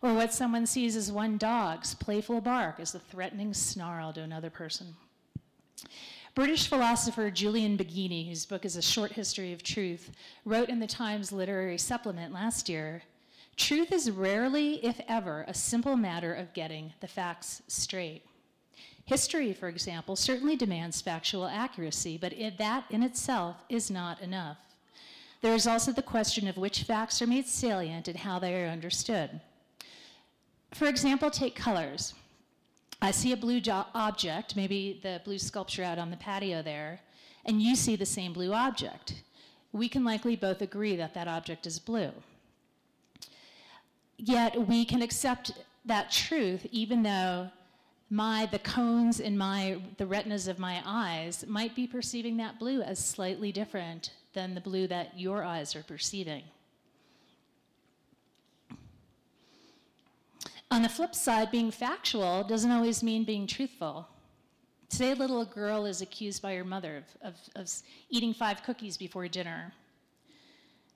Or 0.02 0.14
what 0.14 0.34
someone 0.34 0.66
sees 0.66 0.96
as 0.96 1.12
one 1.12 1.38
dog's 1.38 1.96
playful 1.96 2.42
bark 2.42 2.80
as 2.80 2.94
a 2.94 3.00
threatening 3.00 3.54
snarl 3.54 4.14
to 4.14 4.22
another 4.22 4.50
person. 4.50 4.96
British 6.36 6.68
philosopher 6.68 7.32
Julian 7.32 7.78
Baggini, 7.78 8.30
whose 8.30 8.46
book 8.46 8.64
is 8.64 8.76
A 8.76 8.82
Short 8.82 9.14
History 9.14 9.54
of 9.54 9.64
Truth, 9.64 10.12
wrote 10.46 10.70
in 10.70 10.80
the 10.80 10.86
Times 10.86 11.32
Literary 11.32 11.78
Supplement 11.78 12.32
last 12.34 12.70
year 12.70 13.02
Truth 13.56 13.92
is 13.92 14.12
rarely, 14.12 14.76
if 14.86 15.02
ever, 15.08 15.44
a 15.48 15.54
simple 15.56 15.98
matter 15.98 16.32
of 16.32 16.54
getting 16.54 16.94
the 17.00 17.08
facts 17.08 17.64
straight. 17.68 18.22
History, 19.06 19.52
for 19.52 19.68
example, 19.68 20.16
certainly 20.16 20.56
demands 20.56 21.02
factual 21.02 21.48
accuracy, 21.48 22.20
but 22.20 22.34
it, 22.34 22.60
that 22.60 22.86
in 22.92 23.02
itself 23.02 23.64
is 23.68 23.90
not 23.90 24.22
enough. 24.22 24.58
There 25.42 25.56
is 25.56 25.66
also 25.66 25.92
the 25.92 26.04
question 26.04 26.48
of 26.48 26.58
which 26.58 26.84
facts 26.84 27.22
are 27.22 27.28
made 27.28 27.48
salient 27.48 28.08
and 28.08 28.18
how 28.18 28.38
they 28.38 28.64
are 28.64 28.68
understood. 28.68 29.42
For 30.74 30.88
example, 30.88 31.32
take 31.32 31.56
colors. 31.56 32.14
I 33.02 33.12
see 33.12 33.32
a 33.32 33.38
blue 33.38 33.62
jo- 33.62 33.86
object, 33.94 34.56
maybe 34.56 35.00
the 35.04 35.22
blue 35.24 35.38
sculpture 35.40 35.84
out 35.84 35.98
on 36.00 36.12
the 36.12 36.18
patio 36.18 36.62
there, 36.62 37.00
and 37.46 37.62
you 37.62 37.76
see 37.76 37.96
the 37.96 38.06
same 38.06 38.34
blue 38.34 38.54
object. 38.54 39.24
We 39.72 39.88
can 39.90 40.04
likely 40.04 40.36
both 40.36 40.62
agree 40.62 40.96
that 40.98 41.14
that 41.14 41.28
object 41.28 41.66
is 41.68 41.80
blue. 41.80 42.12
yet 44.18 44.68
we 44.68 44.84
can 44.86 45.02
accept 45.02 45.52
that 45.86 46.12
truth 46.12 46.66
even 46.72 47.04
though 47.04 47.50
my 48.10 48.48
the 48.52 48.60
cones 48.60 49.20
in 49.20 49.38
my 49.38 49.78
the 49.98 50.06
retinas 50.06 50.48
of 50.48 50.58
my 50.60 50.82
eyes 50.86 51.46
might 51.48 51.76
be 51.76 51.86
perceiving 51.86 52.38
that 52.38 52.58
blue 52.58 52.82
as 52.82 53.04
slightly 53.04 53.52
different 53.52 54.12
than 54.34 54.56
the 54.56 54.62
blue 54.62 54.88
that 54.88 55.18
your 55.20 55.44
eyes 55.44 55.76
are 55.76 55.84
perceiving. 55.84 56.44
On 60.70 60.82
the 60.82 60.90
flip 60.90 61.16
side, 61.16 61.50
being 61.50 61.72
factual 61.72 62.44
doesn't 62.44 62.72
always 62.72 63.02
mean 63.02 63.24
being 63.24 63.48
truthful. 63.48 64.08
Today, 64.90 65.12
a 65.12 65.16
little 65.16 65.46
girl 65.46 65.86
is 65.86 66.02
accused 66.02 66.42
by 66.42 66.56
her 66.56 66.64
mother 66.64 66.98
of, 67.22 67.34
of, 67.34 67.36
of 67.56 67.74
eating 68.10 68.34
five 68.34 68.64
cookies 68.64 68.98
before 68.98 69.28
dinner. 69.28 69.74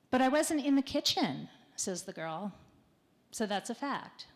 But 0.09 0.21
I 0.21 0.27
wasn't 0.27 0.65
in 0.65 0.75
the 0.75 0.81
kitchen, 0.81 1.47
says 1.75 2.03
the 2.03 2.13
girl. 2.13 2.53
So 3.31 3.45
that's 3.45 3.69
a 3.69 3.75
fact. 3.75 4.27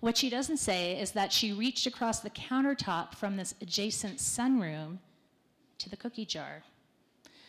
What 0.00 0.16
she 0.16 0.30
doesn't 0.30 0.58
say 0.58 0.98
is 0.98 1.12
that 1.12 1.32
she 1.32 1.52
reached 1.52 1.86
across 1.86 2.20
the 2.20 2.30
countertop 2.30 3.14
from 3.14 3.36
this 3.36 3.54
adjacent 3.60 4.18
sunroom 4.18 4.98
to 5.78 5.90
the 5.90 5.96
cookie 5.96 6.26
jar. 6.26 6.62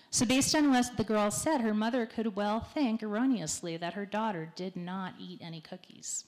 So, 0.09 0.25
based 0.25 0.53
on 0.53 0.71
what 0.71 0.97
the 0.97 1.05
girl 1.05 1.31
said, 1.31 1.61
her 1.61 1.73
mother 1.73 2.05
could 2.05 2.35
well 2.35 2.59
think 2.59 3.01
erroneously 3.01 3.77
that 3.77 3.93
her 3.93 4.05
daughter 4.05 4.51
did 4.55 4.75
not 4.75 5.13
eat 5.17 5.39
any 5.41 5.61
cookies. 5.61 6.25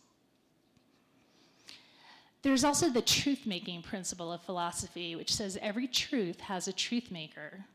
There's 2.43 2.65
also 2.65 2.89
the 2.89 3.01
truth 3.01 3.45
making 3.45 3.83
principle 3.83 4.31
of 4.31 4.41
philosophy, 4.41 5.15
which 5.15 5.33
says 5.33 5.57
every 5.61 5.87
truth 5.87 6.41
has 6.41 6.67
a 6.67 6.73
truth 6.73 7.09
maker. 7.09 7.65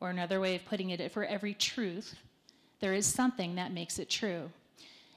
Or 0.00 0.10
another 0.10 0.38
way 0.38 0.54
of 0.54 0.66
putting 0.66 0.90
it, 0.90 1.10
for 1.10 1.24
every 1.24 1.54
truth, 1.54 2.14
there 2.80 2.92
is 2.92 3.06
something 3.06 3.54
that 3.54 3.72
makes 3.72 3.98
it 3.98 4.10
true. 4.10 4.50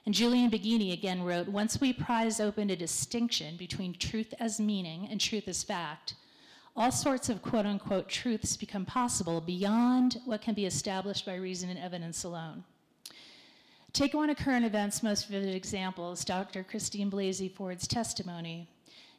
And 0.05 0.15
Julian 0.15 0.49
Baggini 0.49 0.93
again 0.93 1.23
wrote 1.23 1.49
Once 1.49 1.81
we 1.81 1.91
prize 1.91 2.39
open 2.39 2.69
a 2.69 2.75
distinction 2.77 3.57
between 3.57 3.93
truth 3.93 4.33
as 4.39 4.61
meaning 4.61 5.09
and 5.11 5.19
truth 5.19 5.49
as 5.49 5.61
fact, 5.61 6.13
all 6.73 6.91
sorts 6.91 7.27
of 7.27 7.41
quote 7.41 7.65
unquote 7.65 8.07
truths 8.07 8.55
become 8.55 8.85
possible 8.85 9.41
beyond 9.41 10.21
what 10.23 10.41
can 10.41 10.53
be 10.53 10.65
established 10.65 11.25
by 11.25 11.35
reason 11.35 11.69
and 11.69 11.77
evidence 11.77 12.23
alone. 12.23 12.63
Take 13.91 14.13
one 14.13 14.29
of 14.29 14.37
current 14.37 14.65
events' 14.65 15.01
most 15.01 15.27
vivid 15.27 15.55
examples 15.55 16.23
Dr. 16.23 16.63
Christine 16.63 17.09
Blasey 17.09 17.51
Ford's 17.51 17.87
testimony 17.87 18.67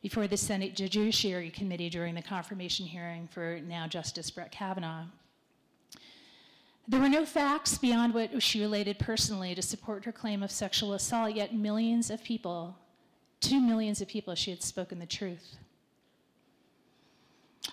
before 0.00 0.28
the 0.28 0.36
Senate 0.36 0.76
Judiciary 0.76 1.50
Committee 1.50 1.90
during 1.90 2.14
the 2.14 2.22
confirmation 2.22 2.86
hearing 2.86 3.28
for 3.32 3.60
now 3.66 3.86
Justice 3.88 4.30
Brett 4.30 4.52
Kavanaugh. 4.52 5.04
There 6.86 7.00
were 7.00 7.08
no 7.08 7.26
facts 7.26 7.78
beyond 7.78 8.14
what 8.14 8.42
she 8.42 8.60
related 8.60 8.98
personally 8.98 9.54
to 9.54 9.62
support 9.62 10.04
her 10.04 10.12
claim 10.12 10.42
of 10.42 10.50
sexual 10.50 10.94
assault, 10.94 11.34
yet 11.34 11.54
millions 11.54 12.08
of 12.08 12.22
people, 12.22 12.76
two 13.40 13.60
millions 13.60 14.00
of 14.00 14.08
people, 14.08 14.34
she 14.34 14.50
had 14.50 14.62
spoken 14.62 14.98
the 14.98 15.06
truth. 15.06 15.56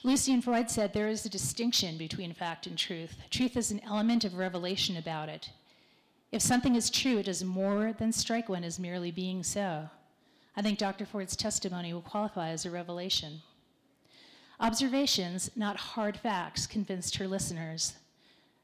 Lucian 0.03 0.41
Freud 0.41 0.69
said 0.69 0.93
there 0.93 1.07
is 1.07 1.25
a 1.25 1.29
distinction 1.29 1.97
between 1.97 2.33
fact 2.33 2.67
and 2.67 2.77
truth. 2.77 3.15
Truth 3.29 3.55
is 3.55 3.71
an 3.71 3.81
element 3.83 4.23
of 4.23 4.35
revelation 4.35 4.97
about 4.97 5.29
it. 5.29 5.49
If 6.31 6.41
something 6.41 6.75
is 6.75 6.89
true, 6.89 7.17
it 7.19 7.27
does 7.27 7.43
more 7.43 7.93
than 7.93 8.11
strike 8.11 8.49
one 8.49 8.63
as 8.63 8.79
merely 8.79 9.11
being 9.11 9.43
so. 9.43 9.89
I 10.55 10.61
think 10.61 10.77
Dr. 10.77 11.05
Ford's 11.05 11.35
testimony 11.35 11.93
will 11.93 12.01
qualify 12.01 12.49
as 12.49 12.65
a 12.65 12.71
revelation. 12.71 13.41
Observations, 14.59 15.51
not 15.55 15.77
hard 15.77 16.17
facts, 16.17 16.65
convinced 16.65 17.17
her 17.17 17.27
listeners. 17.27 17.93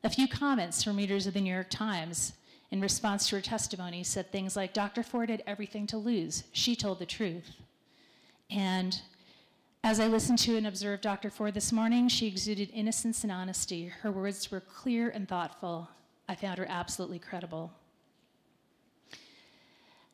A 0.04 0.10
few 0.10 0.28
comments 0.28 0.84
from 0.84 0.98
readers 0.98 1.28
of 1.28 1.34
the 1.34 1.42
New 1.42 1.54
York 1.54 1.70
Times 1.70 2.34
in 2.72 2.82
response 2.82 3.30
to 3.30 3.36
her 3.36 3.42
testimony 3.42 4.04
said 4.04 4.32
things 4.32 4.56
like 4.56 4.74
Dr. 4.74 5.04
Ford 5.04 5.30
had 5.30 5.44
everything 5.46 5.86
to 5.88 5.98
lose. 5.98 6.44
She 6.52 6.76
told 6.76 6.98
the 6.98 7.06
truth. 7.06 7.52
And 8.50 9.00
as 9.84 10.00
I 10.00 10.08
listened 10.08 10.40
to 10.40 10.58
and 10.58 10.66
observed 10.66 11.04
Dr. 11.04 11.30
Ford 11.30 11.54
this 11.54 11.72
morning, 11.72 12.08
she 12.08 12.28
exuded 12.28 12.72
innocence 12.74 13.24
and 13.24 13.32
honesty. 13.32 13.86
Her 13.86 14.12
words 14.12 14.50
were 14.50 14.62
clear 14.62 15.10
and 15.10 15.30
thoughtful. 15.30 15.90
I 16.28 16.36
found 16.36 16.58
her 16.58 16.68
absolutely 16.68 17.20
credible. 17.20 17.72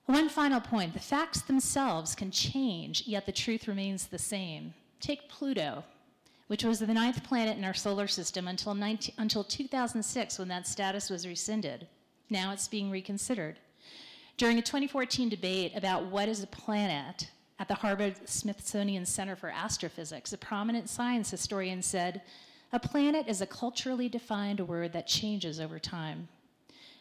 One 0.05 0.27
final 0.27 0.59
point 0.59 0.93
the 0.93 0.99
facts 0.99 1.41
themselves 1.41 2.15
can 2.15 2.31
change, 2.31 3.03
yet 3.05 3.25
the 3.27 3.31
truth 3.31 3.67
remains 3.67 4.07
the 4.07 4.17
same. 4.17 4.73
Take 4.99 5.29
Pluto, 5.29 5.83
which 6.47 6.63
was 6.63 6.79
the 6.79 6.87
ninth 6.87 7.23
planet 7.23 7.57
in 7.57 7.63
our 7.63 7.75
solar 7.75 8.07
system 8.07 8.47
until, 8.47 8.73
19, 8.73 9.13
until 9.19 9.43
2006 9.43 10.39
when 10.39 10.47
that 10.47 10.67
status 10.67 11.11
was 11.11 11.27
rescinded. 11.27 11.87
Now 12.29 12.51
it's 12.51 12.67
being 12.67 12.89
reconsidered. 12.89 13.59
During 14.37 14.57
a 14.57 14.63
2014 14.63 15.29
debate 15.29 15.73
about 15.75 16.05
what 16.05 16.27
is 16.27 16.41
a 16.41 16.47
planet 16.47 17.29
at 17.59 17.67
the 17.67 17.75
Harvard 17.75 18.27
Smithsonian 18.27 19.05
Center 19.05 19.35
for 19.35 19.49
Astrophysics, 19.49 20.33
a 20.33 20.37
prominent 20.37 20.89
science 20.89 21.29
historian 21.29 21.83
said, 21.83 22.21
A 22.71 22.79
planet 22.79 23.25
is 23.27 23.41
a 23.41 23.47
culturally 23.47 24.09
defined 24.09 24.59
word 24.59 24.93
that 24.93 25.07
changes 25.07 25.59
over 25.59 25.79
time. 25.79 26.27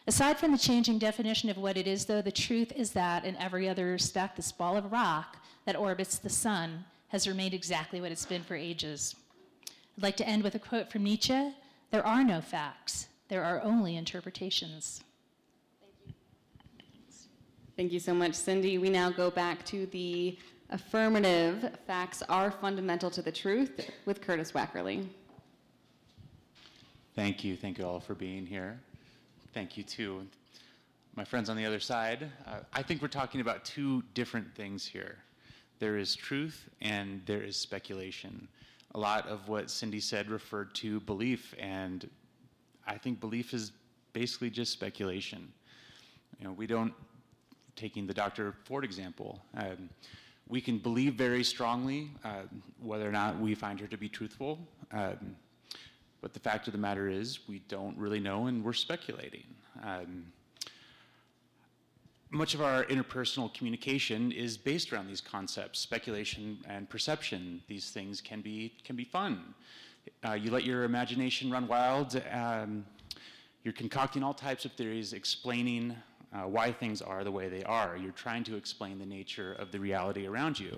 Aside 0.07 0.39
from 0.39 0.51
the 0.51 0.57
changing 0.57 0.97
definition 0.97 1.49
of 1.49 1.57
what 1.57 1.77
it 1.77 1.85
is, 1.85 2.05
though, 2.05 2.23
the 2.23 2.31
truth 2.31 2.71
is 2.75 2.91
that 2.93 3.23
in 3.23 3.35
every 3.37 3.69
other 3.69 3.85
respect, 3.85 4.35
this 4.35 4.51
ball 4.51 4.75
of 4.75 4.91
rock 4.91 5.37
that 5.65 5.75
orbits 5.75 6.17
the 6.17 6.29
sun 6.29 6.83
has 7.09 7.27
remained 7.27 7.53
exactly 7.53 8.01
what 8.01 8.11
it's 8.11 8.25
been 8.25 8.41
for 8.41 8.55
ages. 8.55 9.15
I'd 9.95 10.03
like 10.03 10.17
to 10.17 10.27
end 10.27 10.41
with 10.43 10.55
a 10.55 10.59
quote 10.59 10.91
from 10.91 11.03
Nietzsche 11.03 11.53
There 11.91 12.05
are 12.05 12.23
no 12.23 12.41
facts, 12.41 13.07
there 13.27 13.43
are 13.43 13.61
only 13.61 13.95
interpretations. 13.95 15.03
Thank 15.79 15.93
you. 16.07 16.13
Thank 17.77 17.91
you 17.91 17.99
so 17.99 18.15
much, 18.15 18.33
Cindy. 18.33 18.79
We 18.79 18.89
now 18.89 19.11
go 19.11 19.29
back 19.29 19.63
to 19.65 19.85
the 19.87 20.35
affirmative 20.71 21.77
facts 21.85 22.23
are 22.29 22.49
fundamental 22.49 23.11
to 23.11 23.21
the 23.21 23.31
truth 23.31 23.91
with 24.05 24.21
Curtis 24.21 24.53
Wackerle. 24.53 25.07
Thank 27.19 27.43
you. 27.43 27.57
Thank 27.57 27.77
you 27.77 27.85
all 27.85 27.99
for 27.99 28.15
being 28.15 28.45
here. 28.45 28.79
Thank 29.53 29.75
you 29.75 29.83
to 29.83 30.25
my 31.17 31.25
friends 31.25 31.49
on 31.49 31.57
the 31.57 31.65
other 31.65 31.81
side. 31.81 32.31
Uh, 32.47 32.59
I 32.71 32.81
think 32.81 33.01
we're 33.01 33.09
talking 33.09 33.41
about 33.41 33.65
two 33.65 34.03
different 34.13 34.55
things 34.55 34.85
here 34.85 35.17
there 35.79 35.97
is 35.97 36.15
truth 36.15 36.69
and 36.79 37.21
there 37.25 37.41
is 37.41 37.57
speculation 37.57 38.47
a 38.95 38.97
lot 38.97 39.27
of 39.27 39.49
what 39.49 39.69
Cindy 39.69 39.99
said 39.99 40.29
referred 40.29 40.73
to 40.75 41.01
belief, 41.01 41.53
and 41.59 42.09
I 42.87 42.97
think 42.97 43.19
belief 43.19 43.53
is 43.53 43.73
basically 44.13 44.49
just 44.49 44.71
speculation. 44.71 45.51
You 46.39 46.47
know, 46.47 46.53
we 46.53 46.67
don't, 46.67 46.93
taking 47.75 48.07
the 48.07 48.13
Dr. 48.13 48.55
Ford 48.63 48.85
example, 48.85 49.41
um, 49.57 49.89
we 50.47 50.61
can 50.61 50.77
believe 50.77 51.15
very 51.15 51.43
strongly 51.43 52.11
uh, 52.23 52.43
whether 52.81 53.07
or 53.07 53.11
not 53.11 53.37
we 53.37 53.55
find 53.55 53.77
her 53.81 53.87
to 53.87 53.97
be 53.97 54.07
truthful. 54.07 54.57
Um, 54.93 55.35
but 56.21 56.33
the 56.33 56.39
fact 56.39 56.67
of 56.67 56.73
the 56.73 56.79
matter 56.79 57.07
is, 57.07 57.47
we 57.47 57.59
don't 57.67 57.97
really 57.97 58.19
know 58.19 58.47
and 58.47 58.63
we're 58.63 58.73
speculating. 58.73 59.43
Um, 59.83 60.25
much 62.31 62.53
of 62.53 62.61
our 62.61 62.83
interpersonal 62.85 63.53
communication 63.53 64.31
is 64.31 64.57
based 64.57 64.93
around 64.93 65.07
these 65.07 65.21
concepts 65.21 65.79
speculation 65.79 66.59
and 66.67 66.87
perception. 66.89 67.61
These 67.67 67.89
things 67.89 68.21
can 68.21 68.41
be 68.41 68.73
can 68.83 68.95
be 68.95 69.03
fun. 69.03 69.55
Uh, 70.23 70.33
you 70.33 70.51
let 70.51 70.63
your 70.63 70.83
imagination 70.83 71.51
run 71.51 71.67
wild 71.67 72.21
um, 72.31 72.85
you're 73.63 73.73
concocting 73.73 74.23
all 74.23 74.33
types 74.33 74.65
of 74.65 74.71
theories 74.73 75.13
explaining 75.13 75.95
uh, 76.33 76.39
why 76.43 76.71
things 76.71 77.01
are 77.01 77.23
the 77.23 77.31
way 77.31 77.49
they 77.49 77.63
are. 77.63 77.97
You're 77.97 78.11
trying 78.11 78.43
to 78.45 78.55
explain 78.55 78.99
the 78.99 79.05
nature 79.05 79.53
of 79.53 79.71
the 79.71 79.79
reality 79.79 80.27
around 80.27 80.59
you. 80.59 80.77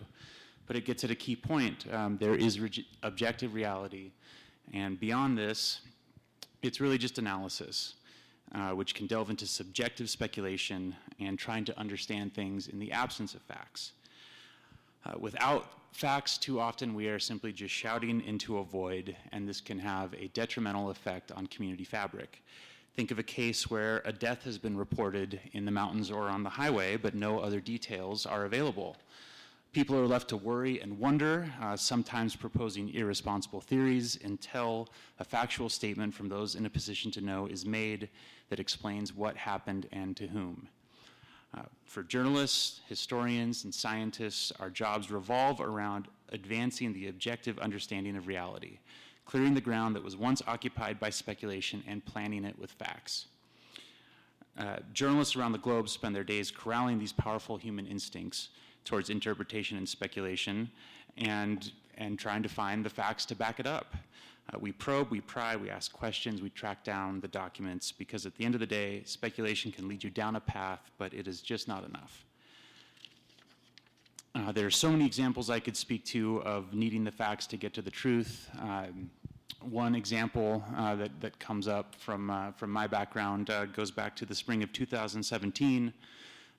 But 0.65 0.75
it 0.75 0.85
gets 0.85 1.03
at 1.03 1.11
a 1.11 1.15
key 1.15 1.35
point. 1.35 1.85
Um, 1.91 2.17
there 2.17 2.33
is 2.33 2.59
objective 3.03 3.53
reality 3.53 4.11
and 4.73 4.99
beyond 4.99 5.37
this 5.37 5.81
it's 6.61 6.79
really 6.79 6.97
just 6.97 7.17
analysis 7.17 7.95
uh, 8.53 8.71
which 8.71 8.95
can 8.95 9.07
delve 9.07 9.29
into 9.29 9.47
subjective 9.47 10.09
speculation 10.09 10.95
and 11.19 11.39
trying 11.39 11.65
to 11.65 11.79
understand 11.79 12.33
things 12.33 12.67
in 12.67 12.79
the 12.79 12.91
absence 12.91 13.33
of 13.33 13.41
facts. 13.43 13.93
Uh, 15.05 15.13
without 15.17 15.67
facts, 15.93 16.37
too 16.37 16.59
often 16.59 16.93
we 16.93 17.07
are 17.07 17.19
simply 17.19 17.51
just 17.51 17.73
shouting 17.73 18.21
into 18.21 18.57
a 18.57 18.63
void, 18.63 19.15
and 19.31 19.47
this 19.47 19.61
can 19.61 19.79
have 19.79 20.13
a 20.13 20.27
detrimental 20.29 20.89
effect 20.89 21.31
on 21.31 21.47
community 21.47 21.83
fabric. 21.83 22.43
Think 22.93 23.11
of 23.11 23.19
a 23.19 23.23
case 23.23 23.69
where 23.69 24.01
a 24.03 24.11
death 24.11 24.43
has 24.43 24.57
been 24.57 24.75
reported 24.75 25.39
in 25.53 25.63
the 25.63 25.71
mountains 25.71 26.11
or 26.11 26.23
on 26.23 26.43
the 26.43 26.49
highway, 26.49 26.97
but 26.97 27.15
no 27.15 27.39
other 27.39 27.61
details 27.61 28.25
are 28.25 28.43
available. 28.43 28.97
People 29.73 29.97
are 29.97 30.07
left 30.07 30.27
to 30.29 30.37
worry 30.37 30.81
and 30.81 30.99
wonder, 30.99 31.49
uh, 31.61 31.77
sometimes 31.77 32.35
proposing 32.35 32.93
irresponsible 32.93 33.61
theories 33.61 34.19
until 34.21 34.89
a 35.17 35.23
factual 35.23 35.69
statement 35.69 36.13
from 36.13 36.27
those 36.27 36.55
in 36.55 36.65
a 36.65 36.69
position 36.69 37.09
to 37.11 37.21
know 37.21 37.45
is 37.45 37.65
made 37.65 38.09
that 38.49 38.59
explains 38.59 39.15
what 39.15 39.37
happened 39.37 39.87
and 39.93 40.17
to 40.17 40.27
whom. 40.27 40.67
Uh, 41.57 41.61
for 41.85 42.03
journalists, 42.03 42.81
historians, 42.89 43.63
and 43.63 43.73
scientists, 43.73 44.51
our 44.59 44.69
jobs 44.69 45.09
revolve 45.09 45.61
around 45.61 46.09
advancing 46.33 46.91
the 46.91 47.07
objective 47.07 47.57
understanding 47.59 48.17
of 48.17 48.27
reality, 48.27 48.79
clearing 49.25 49.53
the 49.53 49.61
ground 49.61 49.95
that 49.95 50.03
was 50.03 50.17
once 50.17 50.41
occupied 50.47 50.99
by 50.99 51.09
speculation 51.09 51.81
and 51.87 52.05
planning 52.05 52.43
it 52.43 52.59
with 52.59 52.71
facts. 52.71 53.27
Uh, 54.57 54.79
journalists 54.91 55.37
around 55.37 55.53
the 55.53 55.57
globe 55.57 55.87
spend 55.87 56.13
their 56.13 56.25
days 56.25 56.51
corralling 56.51 56.99
these 56.99 57.13
powerful 57.13 57.55
human 57.55 57.87
instincts 57.87 58.49
towards 58.85 59.09
interpretation 59.09 59.77
and 59.77 59.87
speculation 59.87 60.69
and, 61.17 61.71
and 61.97 62.17
trying 62.17 62.43
to 62.43 62.49
find 62.49 62.83
the 62.85 62.89
facts 62.89 63.25
to 63.25 63.35
back 63.35 63.59
it 63.59 63.67
up. 63.67 63.95
Uh, 64.51 64.57
we 64.59 64.71
probe, 64.71 65.09
we 65.11 65.21
pry, 65.21 65.55
we 65.55 65.69
ask 65.69 65.93
questions, 65.93 66.41
we 66.41 66.49
track 66.49 66.83
down 66.83 67.19
the 67.19 67.27
documents 67.27 67.91
because 67.91 68.25
at 68.25 68.35
the 68.35 68.43
end 68.43 68.53
of 68.53 68.59
the 68.59 68.67
day, 68.67 69.01
speculation 69.05 69.71
can 69.71 69.87
lead 69.87 70.03
you 70.03 70.09
down 70.09 70.35
a 70.35 70.39
path, 70.39 70.91
but 70.97 71.13
it 71.13 71.27
is 71.27 71.41
just 71.41 71.67
not 71.67 71.85
enough. 71.85 72.25
Uh, 74.33 74.51
there 74.51 74.65
are 74.65 74.71
so 74.71 74.89
many 74.89 75.05
examples 75.05 75.49
I 75.49 75.59
could 75.59 75.75
speak 75.75 76.05
to 76.05 76.41
of 76.43 76.73
needing 76.73 77.03
the 77.03 77.11
facts 77.11 77.45
to 77.47 77.57
get 77.57 77.73
to 77.73 77.81
the 77.81 77.91
truth. 77.91 78.49
Um, 78.59 79.09
one 79.59 79.93
example 79.93 80.63
uh, 80.75 80.95
that, 80.95 81.11
that 81.19 81.37
comes 81.37 81.67
up 81.67 81.95
from, 81.95 82.29
uh, 82.29 82.51
from 82.53 82.71
my 82.71 82.87
background 82.87 83.49
uh, 83.49 83.65
goes 83.65 83.91
back 83.91 84.15
to 84.15 84.25
the 84.25 84.33
spring 84.33 84.63
of 84.63 84.71
2017, 84.73 85.93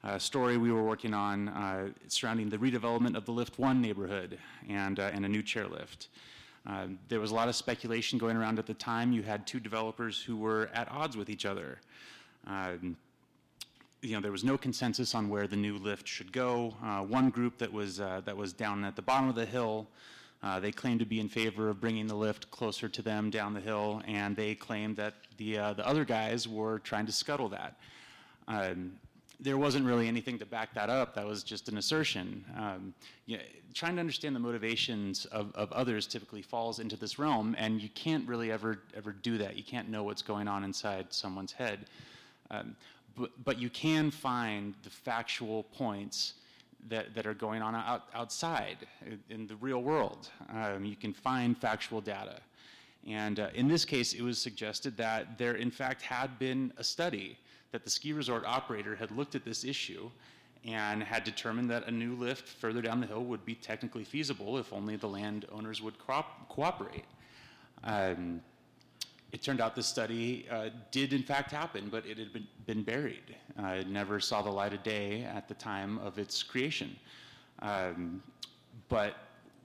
a 0.04 0.18
story 0.18 0.56
we 0.56 0.72
were 0.72 0.82
working 0.82 1.14
on 1.14 1.48
uh, 1.48 1.88
surrounding 2.08 2.48
the 2.48 2.58
redevelopment 2.58 3.16
of 3.16 3.24
the 3.24 3.32
Lift 3.32 3.58
1 3.58 3.80
neighborhood 3.80 4.38
and, 4.68 4.98
uh, 4.98 5.10
and 5.12 5.24
a 5.24 5.28
new 5.28 5.42
chairlift. 5.42 6.08
Um, 6.66 6.98
there 7.08 7.20
was 7.20 7.30
a 7.30 7.34
lot 7.34 7.48
of 7.48 7.56
speculation 7.56 8.18
going 8.18 8.36
around 8.36 8.58
at 8.58 8.66
the 8.66 8.74
time. 8.74 9.12
You 9.12 9.22
had 9.22 9.46
two 9.46 9.60
developers 9.60 10.20
who 10.20 10.36
were 10.36 10.70
at 10.74 10.90
odds 10.90 11.16
with 11.16 11.28
each 11.30 11.44
other. 11.44 11.78
Um, 12.46 12.96
you 14.00 14.14
know, 14.14 14.20
there 14.20 14.32
was 14.32 14.42
no 14.42 14.58
consensus 14.58 15.14
on 15.14 15.28
where 15.28 15.46
the 15.46 15.56
new 15.56 15.78
lift 15.78 16.08
should 16.08 16.32
go. 16.32 16.74
Uh, 16.82 17.02
one 17.02 17.30
group 17.30 17.58
that 17.58 17.72
was, 17.72 18.00
uh, 18.00 18.20
that 18.24 18.36
was 18.36 18.52
down 18.52 18.84
at 18.84 18.96
the 18.96 19.02
bottom 19.02 19.28
of 19.28 19.36
the 19.36 19.46
hill, 19.46 19.86
uh, 20.42 20.58
they 20.58 20.72
claimed 20.72 20.98
to 20.98 21.06
be 21.06 21.20
in 21.20 21.28
favor 21.28 21.68
of 21.68 21.80
bringing 21.80 22.08
the 22.08 22.14
lift 22.14 22.50
closer 22.50 22.88
to 22.88 23.02
them 23.02 23.30
down 23.30 23.54
the 23.54 23.60
hill, 23.60 24.02
and 24.08 24.34
they 24.34 24.56
claimed 24.56 24.96
that 24.96 25.14
the, 25.36 25.56
uh, 25.56 25.72
the 25.72 25.86
other 25.86 26.04
guys 26.04 26.48
were 26.48 26.80
trying 26.80 27.06
to 27.06 27.12
scuttle 27.12 27.48
that. 27.48 27.76
Um, 28.48 28.94
there 29.42 29.58
wasn't 29.58 29.84
really 29.84 30.08
anything 30.08 30.38
to 30.38 30.46
back 30.46 30.72
that 30.74 30.88
up. 30.88 31.14
That 31.14 31.26
was 31.26 31.42
just 31.42 31.68
an 31.68 31.76
assertion. 31.76 32.44
Um, 32.56 32.94
you 33.26 33.36
know, 33.36 33.42
trying 33.74 33.94
to 33.96 34.00
understand 34.00 34.36
the 34.36 34.40
motivations 34.40 35.24
of, 35.26 35.52
of 35.54 35.72
others 35.72 36.06
typically 36.06 36.42
falls 36.42 36.78
into 36.78 36.96
this 36.96 37.18
realm, 37.18 37.54
and 37.58 37.80
you 37.80 37.88
can't 37.90 38.26
really 38.28 38.52
ever 38.52 38.78
ever 38.96 39.12
do 39.12 39.38
that. 39.38 39.56
You 39.56 39.64
can't 39.64 39.88
know 39.88 40.04
what's 40.04 40.22
going 40.22 40.48
on 40.48 40.64
inside 40.64 41.06
someone's 41.10 41.52
head. 41.52 41.86
Um, 42.50 42.76
but, 43.16 43.30
but 43.44 43.58
you 43.58 43.68
can 43.68 44.10
find 44.10 44.74
the 44.84 44.90
factual 44.90 45.64
points 45.64 46.34
that, 46.88 47.14
that 47.14 47.26
are 47.26 47.34
going 47.34 47.62
on 47.62 47.74
out, 47.74 48.04
outside 48.14 48.78
in 49.28 49.46
the 49.46 49.56
real 49.56 49.82
world. 49.82 50.28
Um, 50.52 50.84
you 50.84 50.96
can 50.96 51.12
find 51.12 51.56
factual 51.56 52.00
data. 52.00 52.40
And 53.08 53.40
uh, 53.40 53.48
in 53.54 53.68
this 53.68 53.84
case, 53.84 54.12
it 54.12 54.22
was 54.22 54.38
suggested 54.38 54.96
that 54.96 55.36
there, 55.38 55.54
in 55.54 55.70
fact, 55.70 56.02
had 56.02 56.38
been 56.38 56.72
a 56.76 56.84
study 56.84 57.38
that 57.72 57.84
the 57.84 57.90
ski 57.90 58.12
resort 58.12 58.44
operator 58.44 58.94
had 58.94 59.10
looked 59.10 59.34
at 59.34 59.44
this 59.44 59.64
issue 59.64 60.10
and 60.64 61.02
had 61.02 61.24
determined 61.24 61.68
that 61.70 61.86
a 61.88 61.90
new 61.90 62.14
lift 62.14 62.46
further 62.46 62.80
down 62.80 63.00
the 63.00 63.06
hill 63.06 63.24
would 63.24 63.44
be 63.44 63.54
technically 63.54 64.04
feasible 64.04 64.58
if 64.58 64.72
only 64.72 64.96
the 64.96 65.08
landowners 65.08 65.82
would 65.82 65.98
co- 65.98 66.24
cooperate. 66.48 67.04
Um, 67.82 68.40
it 69.32 69.42
turned 69.42 69.60
out 69.60 69.74
the 69.74 69.82
study 69.82 70.46
uh, 70.50 70.68
did 70.90 71.12
in 71.12 71.22
fact 71.22 71.50
happen, 71.50 71.88
but 71.90 72.06
it 72.06 72.18
had 72.18 72.32
been, 72.32 72.46
been 72.66 72.82
buried. 72.82 73.34
Uh, 73.60 73.68
it 73.68 73.88
never 73.88 74.20
saw 74.20 74.42
the 74.42 74.50
light 74.50 74.74
of 74.74 74.82
day 74.82 75.24
at 75.24 75.48
the 75.48 75.54
time 75.54 75.98
of 75.98 76.18
its 76.18 76.42
creation. 76.42 76.94
Um, 77.60 78.22
but 78.88 79.16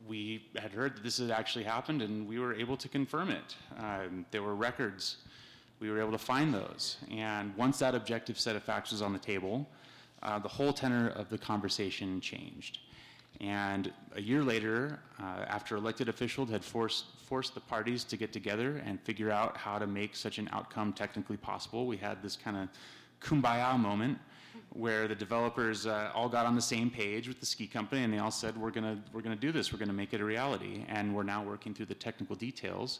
we 0.08 0.46
had 0.56 0.72
heard 0.72 0.96
that 0.96 1.04
this 1.04 1.17
had 1.17 1.32
actually 1.32 1.65
happened, 1.65 2.02
and 2.02 2.28
we 2.28 2.39
were 2.39 2.54
able 2.54 2.78
to 2.78 2.88
confirm 2.88 3.30
it. 3.30 3.56
Um, 3.78 4.26
there 4.32 4.43
were 4.43 4.56
records. 4.56 5.17
We 5.80 5.89
were 5.89 6.00
able 6.00 6.12
to 6.12 6.17
find 6.17 6.54
those. 6.54 6.98
And 7.12 7.56
once 7.56 7.80
that 7.80 7.93
objective 7.96 8.39
set 8.39 8.56
of 8.56 8.63
facts 8.63 8.91
was 8.91 9.02
on 9.02 9.13
the 9.13 9.20
table, 9.20 9.67
uh, 10.24 10.39
the 10.39 10.48
whole 10.48 10.74
tenor 10.74 11.10
of 11.10 11.30
the 11.30 11.38
conversation 11.38 12.20
changed. 12.22 12.80
And 13.39 13.93
a 14.15 14.22
year 14.22 14.43
later, 14.43 15.00
uh, 15.20 15.46
after 15.48 15.76
elected 15.76 16.10
officials 16.10 16.50
had 16.50 16.63
forced, 16.63 17.06
forced 17.24 17.54
the 17.54 17.60
parties 17.60 18.04
to 18.06 18.17
get 18.17 18.34
together 18.34 18.82
and 18.86 19.00
figure 19.02 19.30
out 19.30 19.56
how 19.56 19.78
to 19.78 19.86
make 19.86 20.15
such 20.15 20.39
an 20.39 20.50
outcome 20.52 20.91
technically 20.93 21.38
possible, 21.38 21.86
we 21.86 21.98
had 21.98 22.24
this 22.24 22.36
kind 22.36 22.58
of 22.58 22.70
kumbaya 23.22 23.78
moment 23.78 24.17
where 24.78 25.08
the 25.08 25.16
developers 25.16 25.88
uh, 25.88 26.12
all 26.13 26.30
got 26.30 26.46
on 26.46 26.56
the 26.56 26.62
same 26.62 26.90
page 26.90 27.28
with 27.28 27.40
the 27.40 27.46
ski 27.46 27.66
company 27.66 28.04
and 28.04 28.13
they 28.13 28.20
all 28.20 28.32
said, 28.32 28.56
we're 28.56 28.70
going 28.70 29.02
we're 29.12 29.22
gonna 29.22 29.36
do 29.36 29.52
this, 29.52 29.74
we're 29.74 29.80
going 29.80 29.88
to 29.90 29.94
make 29.94 30.13
it 30.13 30.22
a 30.22 30.26
reality. 30.26 30.86
And 30.88 31.16
we're 31.16 31.24
now 31.24 31.44
working 31.44 31.74
through 31.74 31.88
the 31.88 31.96
technical 31.96 32.36
details. 32.36 33.00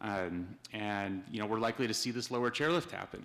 Um, 0.00 0.48
and 0.72 1.22
you 1.30 1.38
know, 1.38 1.46
we're 1.46 1.60
likely 1.60 1.86
to 1.86 1.94
see 1.94 2.10
this 2.10 2.30
lower 2.30 2.50
chairlift 2.50 2.90
happen. 2.90 3.22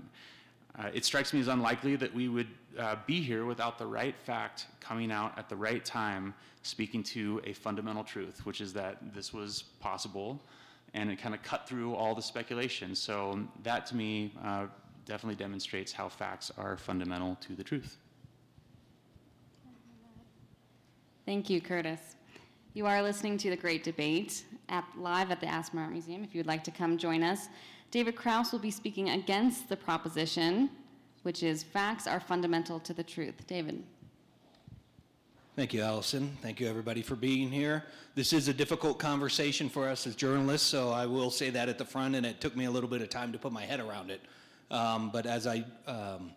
Uh, 0.77 0.89
it 0.93 1.03
strikes 1.05 1.33
me 1.33 1.39
as 1.39 1.47
unlikely 1.47 1.95
that 1.95 2.13
we 2.13 2.27
would 2.27 2.49
uh, 2.77 2.97
be 3.07 3.21
here 3.21 3.45
without 3.45 3.79
the 3.79 3.85
right 3.85 4.15
fact 4.15 4.67
coming 4.79 5.11
out 5.11 5.35
at 5.37 5.49
the 5.49 5.55
right 5.55 5.83
time, 5.83 6.33
speaking 6.61 7.01
to 7.01 7.41
a 7.45 7.53
fundamental 7.53 8.03
truth, 8.03 8.45
which 8.45 8.61
is 8.61 8.73
that 8.73 8.97
this 9.15 9.33
was 9.33 9.63
possible, 9.79 10.39
and 10.93 11.09
it 11.09 11.17
kind 11.17 11.33
of 11.33 11.41
cut 11.41 11.67
through 11.67 11.95
all 11.95 12.13
the 12.13 12.21
speculation. 12.21 12.93
So 12.93 13.39
that 13.63 13.87
to 13.87 13.95
me 13.95 14.33
uh, 14.43 14.67
definitely 15.07 15.35
demonstrates 15.35 15.91
how 15.91 16.09
facts 16.09 16.51
are 16.57 16.77
fundamental 16.77 17.37
to 17.41 17.55
the 17.55 17.63
truth. 17.63 17.97
Thank 21.25 21.49
you, 21.49 21.59
Curtis. 21.59 22.15
You 22.73 22.85
are 22.85 23.01
listening 23.01 23.37
to 23.39 23.49
the 23.49 23.55
Great 23.55 23.83
Debate 23.83 24.43
at, 24.69 24.85
live 24.97 25.31
at 25.31 25.39
the 25.39 25.47
Aspen 25.47 25.79
Art 25.79 25.91
Museum. 25.91 26.23
If 26.23 26.35
you 26.35 26.39
would 26.39 26.47
like 26.47 26.63
to 26.65 26.71
come 26.71 26.97
join 26.97 27.23
us, 27.23 27.49
David 27.89 28.15
Krause 28.15 28.51
will 28.51 28.59
be 28.59 28.71
speaking 28.71 29.09
against 29.09 29.67
the 29.67 29.75
proposition, 29.75 30.69
which 31.23 31.41
is 31.41 31.63
facts 31.63 32.05
are 32.05 32.19
fundamental 32.19 32.79
to 32.81 32.93
the 32.93 33.03
truth. 33.03 33.47
David. 33.47 33.83
Thank 35.55 35.73
you, 35.73 35.81
Allison. 35.81 36.37
Thank 36.43 36.59
you, 36.59 36.67
everybody, 36.69 37.01
for 37.01 37.15
being 37.15 37.49
here. 37.49 37.85
This 38.13 38.31
is 38.31 38.47
a 38.47 38.53
difficult 38.53 38.99
conversation 38.99 39.69
for 39.69 39.89
us 39.89 40.05
as 40.05 40.15
journalists, 40.15 40.67
so 40.67 40.91
I 40.91 41.07
will 41.07 41.31
say 41.31 41.49
that 41.49 41.67
at 41.67 41.79
the 41.79 41.85
front, 41.85 42.15
and 42.15 42.25
it 42.25 42.39
took 42.39 42.55
me 42.55 42.65
a 42.65 42.71
little 42.71 42.89
bit 42.89 43.01
of 43.01 43.09
time 43.09 43.31
to 43.31 43.39
put 43.39 43.51
my 43.51 43.63
head 43.63 43.79
around 43.79 44.11
it. 44.11 44.21
Um, 44.69 45.09
but 45.11 45.25
as 45.25 45.47
I 45.47 45.63
um, 45.87 46.31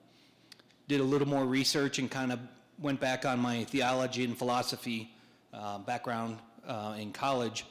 did 0.89 1.01
a 1.01 1.05
little 1.05 1.29
more 1.29 1.45
research 1.45 1.99
and 1.99 2.11
kind 2.11 2.33
of 2.33 2.39
went 2.79 3.01
back 3.01 3.25
on 3.25 3.39
my 3.39 3.65
theology 3.65 4.25
and 4.25 4.37
philosophy 4.37 5.11
uh, 5.53 5.79
background 5.79 6.39
uh, 6.67 6.97
in 6.99 7.13
college, 7.13 7.65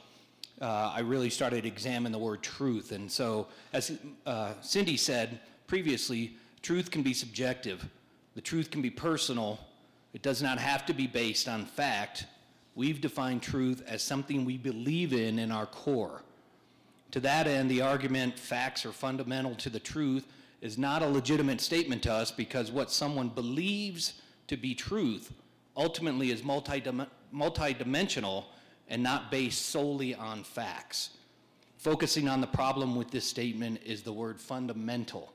uh, 0.60 0.92
I 0.94 1.00
really 1.00 1.30
started 1.30 1.62
to 1.62 1.68
examine 1.68 2.12
the 2.12 2.18
word 2.18 2.42
truth. 2.42 2.92
And 2.92 3.10
so, 3.10 3.48
as 3.72 3.98
uh, 4.26 4.52
Cindy 4.60 4.96
said 4.96 5.40
previously, 5.66 6.36
truth 6.62 6.90
can 6.90 7.02
be 7.02 7.14
subjective, 7.14 7.88
the 8.34 8.40
truth 8.40 8.70
can 8.70 8.82
be 8.82 8.90
personal. 8.90 9.58
It 10.12 10.22
does 10.22 10.42
not 10.42 10.58
have 10.58 10.84
to 10.86 10.92
be 10.92 11.06
based 11.06 11.48
on 11.48 11.64
fact. 11.64 12.26
We've 12.74 13.00
defined 13.00 13.42
truth 13.42 13.82
as 13.86 14.02
something 14.02 14.44
we 14.44 14.58
believe 14.58 15.12
in 15.12 15.38
in 15.38 15.52
our 15.52 15.66
core. 15.66 16.22
To 17.12 17.20
that 17.20 17.46
end, 17.46 17.70
the 17.70 17.82
argument 17.82 18.38
facts 18.38 18.84
are 18.84 18.92
fundamental 18.92 19.54
to 19.56 19.70
the 19.70 19.78
truth 19.78 20.26
is 20.60 20.76
not 20.76 21.02
a 21.02 21.06
legitimate 21.06 21.60
statement 21.60 22.02
to 22.02 22.12
us 22.12 22.30
because 22.30 22.70
what 22.70 22.90
someone 22.90 23.28
believes 23.28 24.14
to 24.46 24.56
be 24.56 24.74
truth 24.74 25.32
ultimately 25.76 26.30
is 26.30 26.44
multi-dimensional 26.44 28.46
and 28.88 29.02
not 29.02 29.30
based 29.30 29.66
solely 29.66 30.14
on 30.14 30.44
facts. 30.44 31.10
Focusing 31.78 32.28
on 32.28 32.40
the 32.40 32.46
problem 32.46 32.94
with 32.94 33.10
this 33.10 33.24
statement 33.24 33.80
is 33.86 34.02
the 34.02 34.12
word 34.12 34.38
fundamental. 34.38 35.32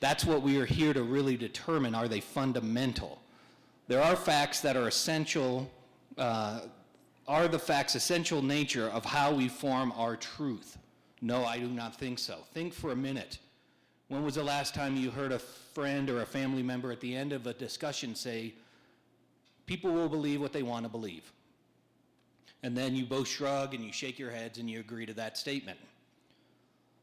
That's 0.00 0.24
what 0.24 0.42
we 0.42 0.58
are 0.58 0.66
here 0.66 0.92
to 0.92 1.02
really 1.02 1.36
determine. 1.36 1.94
Are 1.94 2.08
they 2.08 2.20
fundamental? 2.20 3.20
There 3.86 4.02
are 4.02 4.14
facts 4.14 4.60
that 4.60 4.76
are 4.76 4.88
essential, 4.88 5.70
uh, 6.18 6.60
are 7.26 7.48
the 7.48 7.58
facts 7.58 7.94
essential 7.94 8.42
nature 8.42 8.88
of 8.88 9.04
how 9.04 9.32
we 9.32 9.48
form 9.48 9.92
our 9.96 10.16
truth? 10.16 10.76
No, 11.20 11.44
I 11.44 11.58
do 11.58 11.68
not 11.68 11.96
think 11.96 12.18
so. 12.18 12.38
Think 12.52 12.72
for 12.72 12.92
a 12.92 12.96
minute. 12.96 13.38
When 14.08 14.24
was 14.24 14.36
the 14.36 14.44
last 14.44 14.74
time 14.74 14.96
you 14.96 15.10
heard 15.10 15.32
a 15.32 15.38
friend 15.38 16.08
or 16.08 16.22
a 16.22 16.26
family 16.26 16.62
member 16.62 16.92
at 16.92 17.00
the 17.00 17.14
end 17.14 17.32
of 17.32 17.46
a 17.46 17.52
discussion 17.52 18.14
say, 18.14 18.54
People 19.66 19.92
will 19.92 20.08
believe 20.08 20.40
what 20.40 20.52
they 20.52 20.62
want 20.62 20.84
to 20.84 20.88
believe? 20.88 21.30
and 22.62 22.76
then 22.76 22.94
you 22.94 23.04
both 23.04 23.28
shrug 23.28 23.74
and 23.74 23.84
you 23.84 23.92
shake 23.92 24.18
your 24.18 24.30
heads 24.30 24.58
and 24.58 24.68
you 24.68 24.80
agree 24.80 25.06
to 25.06 25.14
that 25.14 25.38
statement? 25.38 25.78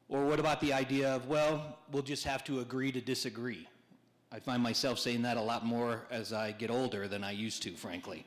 Or 0.09 0.25
what 0.25 0.39
about 0.39 0.61
the 0.61 0.73
idea 0.73 1.15
of, 1.15 1.27
well, 1.27 1.79
we'll 1.91 2.03
just 2.03 2.23
have 2.25 2.43
to 2.45 2.59
agree 2.59 2.91
to 2.91 3.01
disagree? 3.01 3.67
I 4.31 4.39
find 4.39 4.61
myself 4.61 4.99
saying 4.99 5.21
that 5.23 5.37
a 5.37 5.41
lot 5.41 5.65
more 5.65 6.05
as 6.11 6.33
I 6.33 6.51
get 6.51 6.69
older 6.69 7.07
than 7.07 7.23
I 7.23 7.31
used 7.31 7.63
to, 7.63 7.71
frankly. 7.71 8.25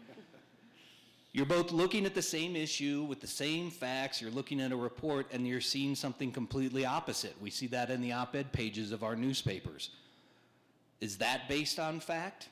You're 1.38 1.46
both 1.46 1.70
looking 1.70 2.04
at 2.04 2.16
the 2.16 2.20
same 2.20 2.56
issue 2.56 3.04
with 3.08 3.20
the 3.20 3.28
same 3.28 3.70
facts, 3.70 4.20
you're 4.20 4.32
looking 4.32 4.60
at 4.60 4.72
a 4.72 4.76
report, 4.76 5.28
and 5.30 5.46
you're 5.46 5.60
seeing 5.60 5.94
something 5.94 6.32
completely 6.32 6.84
opposite. 6.84 7.40
We 7.40 7.48
see 7.48 7.68
that 7.68 7.90
in 7.90 8.00
the 8.00 8.10
op 8.10 8.34
ed 8.34 8.50
pages 8.50 8.90
of 8.90 9.04
our 9.04 9.14
newspapers. 9.14 9.90
Is 11.00 11.18
that 11.18 11.48
based 11.48 11.78
on 11.78 12.00
fact? 12.00 12.48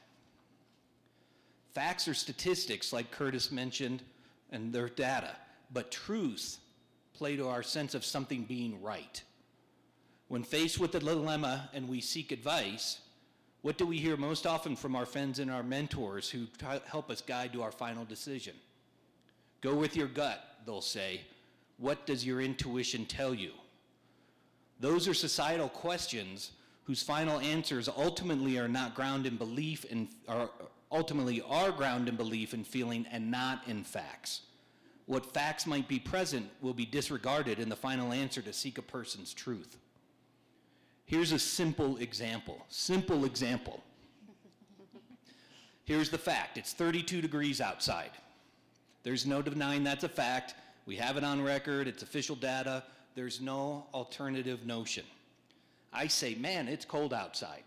Facts 1.74 2.06
are 2.06 2.14
statistics, 2.14 2.92
like 2.92 3.10
Curtis 3.10 3.50
mentioned, 3.50 4.04
and 4.52 4.72
they're 4.72 4.88
data, 4.88 5.34
but 5.72 5.90
truths 5.90 6.58
play 7.12 7.34
to 7.34 7.48
our 7.48 7.64
sense 7.64 7.92
of 7.92 8.04
something 8.04 8.44
being 8.44 8.80
right. 8.80 9.20
When 10.28 10.44
faced 10.44 10.78
with 10.78 10.94
a 10.94 11.00
dilemma 11.00 11.70
and 11.74 11.88
we 11.88 12.00
seek 12.00 12.30
advice, 12.30 13.00
what 13.62 13.78
do 13.78 13.84
we 13.84 13.98
hear 13.98 14.16
most 14.16 14.46
often 14.46 14.76
from 14.76 14.94
our 14.94 15.06
friends 15.06 15.40
and 15.40 15.50
our 15.50 15.64
mentors 15.64 16.30
who 16.30 16.46
help 16.86 17.10
us 17.10 17.20
guide 17.20 17.52
to 17.52 17.64
our 17.64 17.72
final 17.72 18.04
decision? 18.04 18.54
Go 19.60 19.74
with 19.74 19.96
your 19.96 20.08
gut, 20.08 20.42
they'll 20.64 20.80
say. 20.80 21.22
What 21.78 22.06
does 22.06 22.24
your 22.24 22.40
intuition 22.40 23.04
tell 23.04 23.34
you? 23.34 23.52
Those 24.80 25.08
are 25.08 25.14
societal 25.14 25.68
questions 25.68 26.52
whose 26.84 27.02
final 27.02 27.40
answers 27.40 27.88
ultimately 27.88 28.58
are 28.58 28.68
not 28.68 28.94
ground 28.94 29.26
in 29.26 29.36
belief 29.36 29.84
and 29.90 30.08
are 30.28 30.50
ultimately 30.92 31.42
are 31.42 31.72
ground 31.72 32.08
in 32.08 32.16
belief 32.16 32.52
and 32.52 32.66
feeling 32.66 33.06
and 33.10 33.30
not 33.30 33.62
in 33.66 33.82
facts. 33.82 34.42
What 35.06 35.32
facts 35.32 35.66
might 35.66 35.88
be 35.88 35.98
present 35.98 36.48
will 36.60 36.74
be 36.74 36.86
disregarded 36.86 37.58
in 37.58 37.68
the 37.68 37.76
final 37.76 38.12
answer 38.12 38.42
to 38.42 38.52
seek 38.52 38.78
a 38.78 38.82
person's 38.82 39.34
truth. 39.34 39.76
Here's 41.04 41.32
a 41.32 41.38
simple 41.38 41.96
example. 41.98 42.64
Simple 42.68 43.24
example. 43.24 43.82
Here's 45.84 46.10
the 46.10 46.18
fact 46.18 46.58
it's 46.58 46.72
32 46.72 47.20
degrees 47.20 47.60
outside. 47.60 48.10
There's 49.06 49.24
no 49.24 49.40
denying 49.40 49.84
that's 49.84 50.02
a 50.02 50.08
fact. 50.08 50.56
We 50.84 50.96
have 50.96 51.16
it 51.16 51.22
on 51.22 51.40
record, 51.40 51.86
it's 51.86 52.02
official 52.02 52.34
data. 52.34 52.82
There's 53.14 53.40
no 53.40 53.86
alternative 53.94 54.66
notion. 54.66 55.04
I 55.92 56.08
say, 56.08 56.34
man, 56.34 56.66
it's 56.66 56.84
cold 56.84 57.14
outside. 57.14 57.62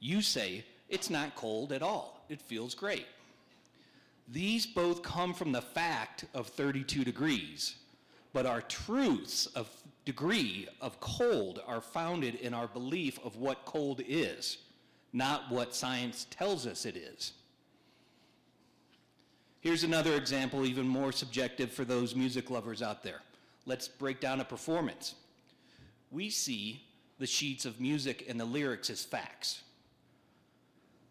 You 0.00 0.20
say, 0.20 0.64
it's 0.88 1.10
not 1.10 1.36
cold 1.36 1.70
at 1.70 1.80
all. 1.80 2.24
It 2.28 2.40
feels 2.40 2.74
great. 2.74 3.06
These 4.26 4.66
both 4.66 5.04
come 5.04 5.32
from 5.32 5.52
the 5.52 5.62
fact 5.62 6.24
of 6.34 6.48
32 6.48 7.04
degrees, 7.04 7.76
but 8.32 8.44
our 8.44 8.62
truths 8.62 9.46
of 9.46 9.68
degree 10.04 10.66
of 10.80 10.98
cold 10.98 11.62
are 11.68 11.80
founded 11.80 12.34
in 12.34 12.52
our 12.52 12.66
belief 12.66 13.16
of 13.24 13.36
what 13.36 13.64
cold 13.64 14.02
is, 14.08 14.58
not 15.12 15.52
what 15.52 15.72
science 15.72 16.26
tells 16.30 16.66
us 16.66 16.84
it 16.84 16.96
is. 16.96 17.32
Here's 19.62 19.84
another 19.84 20.14
example, 20.14 20.66
even 20.66 20.88
more 20.88 21.12
subjective 21.12 21.70
for 21.70 21.84
those 21.84 22.16
music 22.16 22.50
lovers 22.50 22.82
out 22.82 23.04
there. 23.04 23.20
Let's 23.64 23.86
break 23.86 24.18
down 24.18 24.40
a 24.40 24.44
performance. 24.44 25.14
We 26.10 26.30
see 26.30 26.82
the 27.20 27.28
sheets 27.28 27.64
of 27.64 27.80
music 27.80 28.26
and 28.28 28.40
the 28.40 28.44
lyrics 28.44 28.90
as 28.90 29.04
facts. 29.04 29.62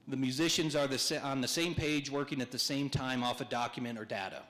The 0.09 0.17
musicians 0.17 0.75
are 0.75 0.85
the 0.85 1.21
on 1.23 1.39
the 1.39 1.47
same 1.47 1.73
page 1.73 2.11
working 2.11 2.41
at 2.41 2.51
the 2.51 2.59
same 2.59 2.89
time 2.89 3.23
off 3.23 3.39
a 3.39 3.45
document 3.45 3.97
or 3.97 4.03
data. 4.03 4.41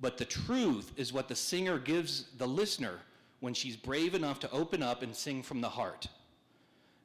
But 0.00 0.16
the 0.16 0.24
truth 0.24 0.92
is 0.96 1.12
what 1.12 1.28
the 1.28 1.36
singer 1.36 1.78
gives 1.78 2.30
the 2.38 2.48
listener 2.48 3.00
when 3.40 3.52
she's 3.52 3.76
brave 3.76 4.14
enough 4.14 4.40
to 4.40 4.50
open 4.52 4.82
up 4.82 5.02
and 5.02 5.14
sing 5.14 5.42
from 5.42 5.60
the 5.60 5.68
heart. 5.68 6.06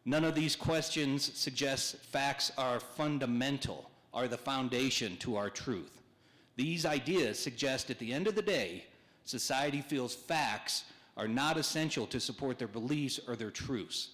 None 0.06 0.24
of 0.24 0.36
these 0.36 0.56
questions 0.56 1.38
suggest 1.38 1.98
facts 1.98 2.50
are 2.58 2.80
fundamental, 2.80 3.90
are 4.14 4.30
the 4.30 4.38
foundation 4.38 5.18
to 5.18 5.36
our 5.36 5.50
truth. 5.50 6.03
These 6.56 6.86
ideas 6.86 7.40
suggest 7.40 7.90
at 7.90 8.00
the 8.00 8.14
end 8.14 8.28
of 8.28 8.36
the 8.36 8.42
day, 8.42 8.86
society 9.26 9.82
feels 9.82 10.14
facts 10.14 10.84
are 11.18 11.28
not 11.28 11.58
essential 11.58 12.08
to 12.08 12.20
support 12.20 12.58
their 12.58 12.68
beliefs 12.68 13.20
or 13.28 13.36
their 13.36 13.52
truths. 13.52 14.10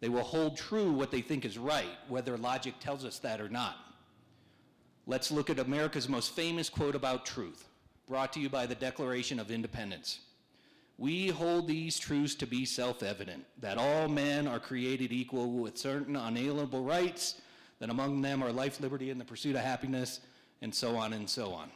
They 0.00 0.08
will 0.08 0.22
hold 0.22 0.56
true 0.56 0.92
what 0.92 1.10
they 1.10 1.20
think 1.20 1.44
is 1.44 1.58
right, 1.58 1.98
whether 2.08 2.36
logic 2.36 2.74
tells 2.80 3.04
us 3.04 3.18
that 3.20 3.40
or 3.40 3.48
not. 3.48 3.76
Let's 5.06 5.30
look 5.30 5.50
at 5.50 5.58
America's 5.58 6.08
most 6.08 6.34
famous 6.34 6.68
quote 6.68 6.94
about 6.94 7.24
truth, 7.24 7.68
brought 8.08 8.32
to 8.32 8.40
you 8.40 8.48
by 8.48 8.66
the 8.66 8.74
Declaration 8.74 9.38
of 9.38 9.50
Independence. 9.50 10.20
We 10.98 11.28
hold 11.28 11.68
these 11.68 11.98
truths 11.98 12.34
to 12.36 12.46
be 12.46 12.64
self 12.64 13.02
evident 13.02 13.44
that 13.60 13.78
all 13.78 14.08
men 14.08 14.46
are 14.46 14.58
created 14.58 15.12
equal 15.12 15.50
with 15.50 15.78
certain 15.78 16.16
unalienable 16.16 16.82
rights, 16.82 17.40
that 17.78 17.90
among 17.90 18.22
them 18.22 18.42
are 18.42 18.52
life, 18.52 18.80
liberty, 18.80 19.10
and 19.10 19.20
the 19.20 19.24
pursuit 19.24 19.56
of 19.56 19.62
happiness, 19.62 20.20
and 20.62 20.74
so 20.74 20.96
on 20.96 21.12
and 21.12 21.28
so 21.28 21.52
on. 21.52 21.70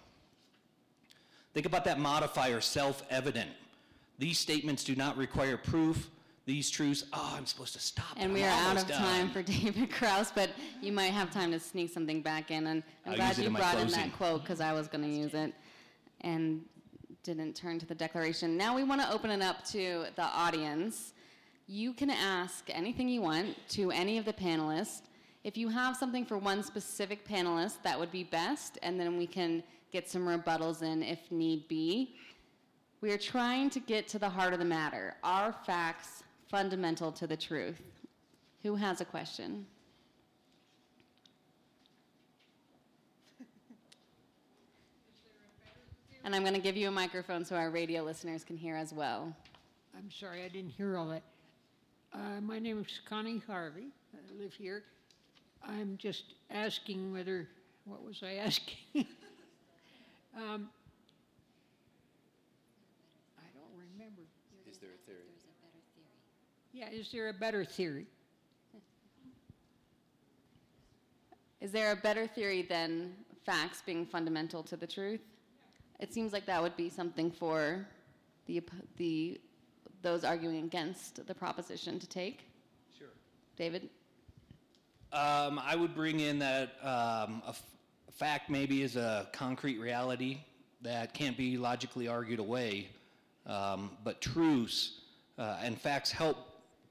Think 1.52 1.66
about 1.66 1.84
that 1.84 1.98
modifier, 1.98 2.60
self 2.60 3.02
evident. 3.10 3.50
These 4.18 4.38
statements 4.38 4.84
do 4.84 4.94
not 4.94 5.16
require 5.16 5.56
proof. 5.56 6.10
These 6.46 6.70
truths, 6.70 7.04
oh, 7.12 7.34
I'm 7.36 7.46
supposed 7.46 7.74
to 7.74 7.80
stop. 7.80 8.16
And 8.16 8.32
we 8.32 8.42
are 8.42 8.50
out 8.50 8.76
of 8.76 8.88
done. 8.88 9.00
time 9.00 9.30
for 9.30 9.42
David 9.42 9.90
Krause, 9.90 10.32
but 10.34 10.50
you 10.80 10.90
might 10.90 11.12
have 11.12 11.30
time 11.30 11.52
to 11.52 11.60
sneak 11.60 11.92
something 11.92 12.22
back 12.22 12.50
in. 12.50 12.66
And 12.66 12.82
I'm 13.06 13.12
I'll 13.12 13.16
glad 13.16 13.38
you 13.38 13.46
in 13.46 13.52
brought 13.52 13.78
in 13.78 13.88
that 13.88 14.12
quote 14.12 14.42
because 14.42 14.60
I 14.60 14.72
was 14.72 14.88
going 14.88 15.04
to 15.04 15.10
use 15.10 15.34
it 15.34 15.54
and 16.22 16.62
didn't 17.22 17.54
turn 17.54 17.78
to 17.78 17.86
the 17.86 17.94
declaration. 17.94 18.56
Now 18.56 18.74
we 18.74 18.84
want 18.84 19.00
to 19.00 19.12
open 19.12 19.30
it 19.30 19.42
up 19.42 19.64
to 19.66 20.06
the 20.16 20.24
audience. 20.24 21.12
You 21.66 21.92
can 21.92 22.10
ask 22.10 22.64
anything 22.68 23.08
you 23.08 23.22
want 23.22 23.56
to 23.70 23.90
any 23.90 24.18
of 24.18 24.24
the 24.24 24.32
panelists. 24.32 25.02
If 25.42 25.56
you 25.56 25.68
have 25.70 25.96
something 25.96 26.26
for 26.26 26.36
one 26.36 26.62
specific 26.62 27.26
panelist, 27.26 27.82
that 27.82 27.98
would 27.98 28.10
be 28.10 28.24
best, 28.24 28.78
and 28.82 29.00
then 29.00 29.16
we 29.16 29.26
can 29.26 29.62
get 29.90 30.06
some 30.08 30.26
rebuttals 30.26 30.82
in 30.82 31.02
if 31.02 31.30
need 31.30 31.66
be. 31.66 32.14
We 33.00 33.10
are 33.12 33.18
trying 33.18 33.70
to 33.70 33.80
get 33.80 34.06
to 34.08 34.18
the 34.18 34.28
heart 34.28 34.52
of 34.52 34.58
the 34.58 34.66
matter. 34.66 35.16
Are 35.24 35.54
facts 35.64 36.22
fundamental 36.48 37.10
to 37.12 37.26
the 37.26 37.36
truth? 37.36 37.80
Who 38.62 38.74
has 38.74 39.00
a 39.00 39.04
question? 39.04 39.66
And 46.22 46.34
I'm 46.34 46.42
going 46.42 46.52
to 46.52 46.60
give 46.60 46.76
you 46.76 46.88
a 46.88 46.90
microphone 46.90 47.46
so 47.46 47.56
our 47.56 47.70
radio 47.70 48.02
listeners 48.02 48.44
can 48.44 48.58
hear 48.58 48.76
as 48.76 48.92
well. 48.92 49.34
I'm 49.96 50.10
sorry, 50.10 50.44
I 50.44 50.48
didn't 50.48 50.72
hear 50.72 50.98
all 50.98 51.08
that. 51.08 51.22
Uh, 52.12 52.42
my 52.42 52.58
name 52.58 52.84
is 52.86 53.00
Connie 53.08 53.42
Harvey. 53.46 53.86
I 54.12 54.18
live 54.38 54.52
here. 54.52 54.84
I'm 55.66 55.96
just 55.98 56.34
asking 56.50 57.12
whether, 57.12 57.48
what 57.84 58.04
was 58.04 58.22
I 58.22 58.34
asking? 58.34 58.76
um, 60.36 60.68
I 63.38 63.46
don't 63.54 63.72
remember. 63.76 64.22
Is 64.70 64.78
there 64.78 64.90
a 64.90 65.06
theory? 65.06 65.18
Yeah, 66.72 66.88
is 66.90 67.10
there 67.10 67.28
a 67.28 67.32
better 67.32 67.64
theory? 67.64 68.06
Is 71.60 71.72
there 71.72 71.92
a 71.92 71.96
better 71.96 72.26
theory 72.26 72.62
than 72.62 73.12
facts 73.44 73.82
being 73.84 74.06
fundamental 74.06 74.62
to 74.62 74.76
the 74.76 74.86
truth? 74.86 75.20
It 75.98 76.14
seems 76.14 76.32
like 76.32 76.46
that 76.46 76.62
would 76.62 76.76
be 76.76 76.88
something 76.88 77.30
for 77.30 77.86
the, 78.46 78.62
the, 78.96 79.38
those 80.00 80.24
arguing 80.24 80.64
against 80.64 81.26
the 81.26 81.34
proposition 81.34 81.98
to 81.98 82.06
take. 82.06 82.48
Sure. 82.96 83.08
David? 83.56 83.90
Um, 85.12 85.60
I 85.64 85.74
would 85.74 85.94
bring 85.94 86.20
in 86.20 86.38
that 86.38 86.74
um, 86.82 87.42
a, 87.44 87.48
f- 87.48 87.62
fact 88.12 88.48
maybe 88.48 88.82
is 88.82 88.94
a 88.94 89.28
concrete 89.32 89.80
reality 89.80 90.38
that 90.82 91.14
can't 91.14 91.36
be 91.36 91.56
logically 91.56 92.06
argued 92.06 92.38
away, 92.38 92.88
um, 93.44 93.90
but 94.04 94.20
truths 94.20 95.00
uh, 95.36 95.58
and 95.62 95.76
facts 95.76 96.12
help 96.12 96.36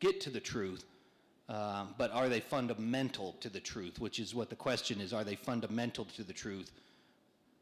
get 0.02 0.20
to 0.22 0.30
the 0.30 0.40
truth. 0.40 0.84
Um, 1.48 1.96
but 1.98 2.12
are 2.12 2.28
they 2.28 2.42
fundamental 2.42 3.36
to 3.40 3.50
the 3.50 3.62
truth? 3.62 4.00
Which 4.00 4.20
is 4.20 4.36
what 4.36 4.50
the 4.50 4.56
question 4.56 5.00
is: 5.00 5.14
Are 5.14 5.24
they 5.24 5.36
fundamental 5.36 6.04
to 6.18 6.24
the 6.24 6.34
truth? 6.34 6.72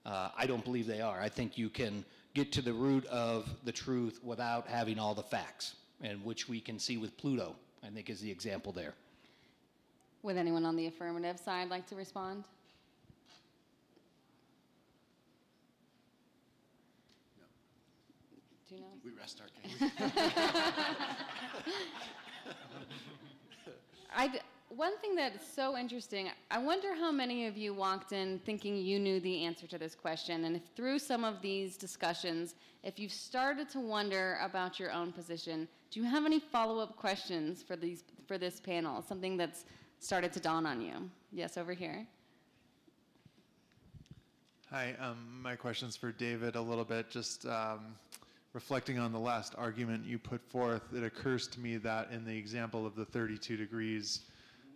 Uh, 0.05 0.29
I 0.35 0.47
don't 0.47 0.63
believe 0.63 0.87
they 0.87 1.01
are. 1.01 1.21
I 1.21 1.29
think 1.29 1.57
you 1.57 1.69
can 1.69 2.03
get 2.33 2.51
to 2.53 2.63
the 2.63 2.73
root 2.73 3.05
of 3.05 3.47
the 3.63 3.71
truth 3.71 4.19
without 4.23 4.67
having 4.67 4.97
all 4.97 5.13
the 5.13 5.23
facts, 5.23 5.75
and 6.01 6.23
which 6.25 6.49
we 6.49 6.59
can 6.59 6.79
see 6.79 6.97
with 6.97 7.15
Pluto. 7.15 7.55
I 7.83 7.89
think 7.89 8.09
is 8.09 8.19
the 8.19 8.31
example 8.31 8.71
there. 8.71 8.95
Would 10.23 10.37
anyone 10.37 10.65
on 10.65 10.75
the 10.75 10.87
affirmative 10.87 11.39
side 11.39 11.69
like 11.69 11.87
to 11.87 11.95
respond? 11.95 12.45
No. 17.37 17.45
Do 18.67 18.75
you 18.75 18.81
know? 18.81 18.87
We 19.05 19.11
rest 19.11 19.41
our 19.41 19.47
case. 19.47 19.91
I, 24.15 24.39
one 24.69 24.97
thing 24.97 25.15
that's 25.15 25.47
so 25.53 25.77
interesting, 25.77 26.29
I 26.51 26.57
wonder 26.57 26.93
how 26.95 27.11
many 27.11 27.45
of 27.45 27.55
you 27.55 27.73
walked 27.73 28.11
in 28.11 28.39
thinking 28.39 28.75
you 28.75 28.99
knew 28.99 29.19
the 29.19 29.45
answer 29.45 29.67
to 29.67 29.77
this 29.77 29.95
question, 29.95 30.43
and 30.45 30.55
if 30.55 30.63
through 30.75 30.99
some 30.99 31.23
of 31.23 31.41
these 31.41 31.77
discussions, 31.77 32.55
if 32.83 32.99
you've 32.99 33.13
started 33.13 33.69
to 33.69 33.79
wonder 33.79 34.37
about 34.41 34.79
your 34.79 34.91
own 34.91 35.11
position, 35.11 35.67
do 35.91 35.99
you 36.01 36.05
have 36.05 36.25
any 36.25 36.39
follow-up 36.39 36.97
questions 36.97 37.63
for 37.63 37.75
these 37.75 38.03
for 38.27 38.37
this 38.37 38.59
panel? 38.59 39.01
Something 39.01 39.37
that's 39.37 39.63
started 39.99 40.33
to 40.33 40.39
dawn 40.39 40.65
on 40.65 40.81
you? 40.81 41.09
Yes, 41.31 41.57
over 41.57 41.73
here. 41.73 42.05
Hi, 44.69 44.95
um, 44.99 45.17
my 45.41 45.55
question's 45.55 45.95
for 45.95 46.11
David 46.11 46.55
a 46.55 46.61
little 46.61 46.83
bit. 46.83 47.09
Just 47.09 47.45
um, 47.45 47.95
reflecting 48.53 48.99
on 48.99 49.11
the 49.11 49.19
last 49.19 49.53
argument 49.57 50.05
you 50.05 50.19
put 50.19 50.43
forth, 50.43 50.81
it 50.93 51.03
occurs 51.03 51.47
to 51.47 51.59
me 51.59 51.77
that 51.77 52.11
in 52.11 52.25
the 52.25 52.35
example 52.35 52.85
of 52.85 52.95
the 52.95 53.05
32 53.05 53.55
degrees, 53.55 54.21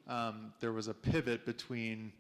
um, 0.08 0.54
there 0.60 0.72
was 0.72 0.88
a 0.88 0.94
pivot 0.94 1.46
between 1.46 2.12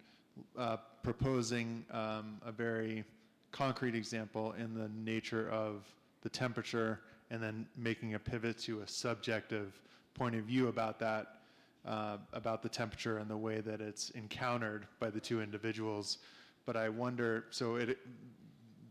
uh, 0.57 0.77
proposing 1.03 1.85
um, 1.91 2.41
a 2.45 2.51
very 2.51 3.03
concrete 3.51 3.95
example 3.95 4.53
in 4.53 4.73
the 4.73 4.89
nature 4.89 5.49
of 5.49 5.85
the 6.21 6.29
temperature 6.29 6.99
and 7.29 7.41
then 7.41 7.65
making 7.77 8.13
a 8.15 8.19
pivot 8.19 8.57
to 8.59 8.81
a 8.81 8.87
subjective 8.87 9.79
point 10.13 10.35
of 10.35 10.43
view 10.43 10.67
about 10.67 10.99
that, 10.99 11.40
uh, 11.85 12.17
about 12.33 12.61
the 12.61 12.69
temperature 12.69 13.17
and 13.17 13.29
the 13.29 13.37
way 13.37 13.61
that 13.61 13.81
it's 13.81 14.09
encountered 14.11 14.85
by 14.99 15.09
the 15.09 15.19
two 15.19 15.41
individuals. 15.41 16.19
But 16.65 16.75
I 16.75 16.89
wonder, 16.89 17.45
so 17.49 17.75
it, 17.75 17.97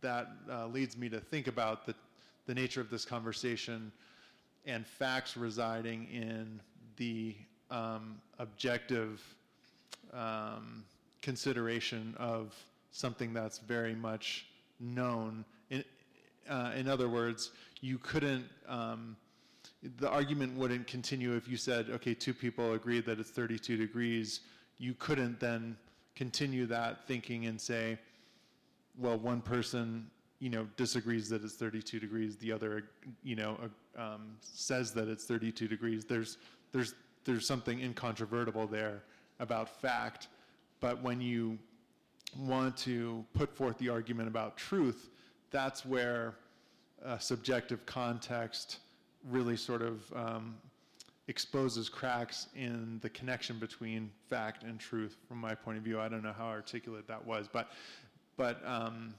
that 0.00 0.28
uh, 0.50 0.66
leads 0.66 0.96
me 0.96 1.08
to 1.08 1.20
think 1.20 1.46
about 1.46 1.86
the, 1.86 1.94
the 2.46 2.54
nature 2.54 2.80
of 2.80 2.90
this 2.90 3.04
conversation 3.04 3.92
and 4.66 4.86
facts 4.86 5.36
residing 5.36 6.08
in 6.12 6.60
the 6.96 7.36
um, 7.70 8.20
objective 8.38 9.22
um, 10.12 10.84
consideration 11.22 12.14
of 12.18 12.54
something 12.90 13.32
that's 13.32 13.58
very 13.58 13.94
much 13.94 14.46
known. 14.80 15.44
In, 15.70 15.84
uh, 16.48 16.72
in 16.76 16.88
other 16.88 17.08
words, 17.08 17.50
you 17.80 17.98
couldn't, 17.98 18.46
um, 18.68 19.16
the 19.98 20.08
argument 20.10 20.56
wouldn't 20.56 20.86
continue 20.86 21.34
if 21.34 21.48
you 21.48 21.56
said, 21.56 21.88
okay, 21.90 22.12
two 22.14 22.34
people 22.34 22.74
agreed 22.74 23.06
that 23.06 23.18
it's 23.18 23.30
32 23.30 23.76
degrees. 23.76 24.40
You 24.78 24.94
couldn't 24.94 25.40
then 25.40 25.76
continue 26.14 26.66
that 26.66 27.06
thinking 27.06 27.46
and 27.46 27.58
say, 27.58 27.98
well, 28.98 29.16
one 29.16 29.40
person, 29.40 30.10
you 30.38 30.50
know, 30.50 30.66
disagrees 30.76 31.30
that 31.30 31.42
it's 31.42 31.54
32 31.54 31.98
degrees, 31.98 32.36
the 32.36 32.52
other, 32.52 32.84
you 33.22 33.36
know, 33.36 33.58
uh, 33.98 34.02
um, 34.02 34.36
says 34.42 34.92
that 34.92 35.08
it's 35.08 35.24
32 35.24 35.66
degrees. 35.66 36.04
There's, 36.04 36.36
there's, 36.72 36.94
there's 37.24 37.46
something 37.46 37.80
incontrovertible 37.80 38.66
there 38.66 39.02
about 39.38 39.80
fact. 39.80 40.28
But 40.80 41.02
when 41.02 41.20
you 41.20 41.58
want 42.38 42.76
to 42.78 43.24
put 43.32 43.54
forth 43.54 43.78
the 43.78 43.88
argument 43.88 44.28
about 44.28 44.56
truth, 44.56 45.08
that's 45.50 45.86
where 45.86 46.34
subjective 47.18 47.84
context 47.86 48.78
really 49.28 49.56
sort 49.56 49.82
of 49.82 50.00
um, 50.14 50.56
exposes 51.28 51.88
cracks 51.88 52.48
in 52.54 52.98
the 53.02 53.10
connection 53.10 53.58
between 53.58 54.10
fact 54.28 54.64
and 54.64 54.80
truth 54.80 55.16
from 55.28 55.38
my 55.38 55.54
point 55.54 55.78
of 55.78 55.84
view. 55.84 56.00
I 56.00 56.08
don't 56.08 56.22
know 56.22 56.34
how 56.36 56.46
articulate 56.46 57.06
that 57.08 57.24
was, 57.24 57.48
but, 57.52 57.70
but 58.36 58.60
um, 58.66 59.14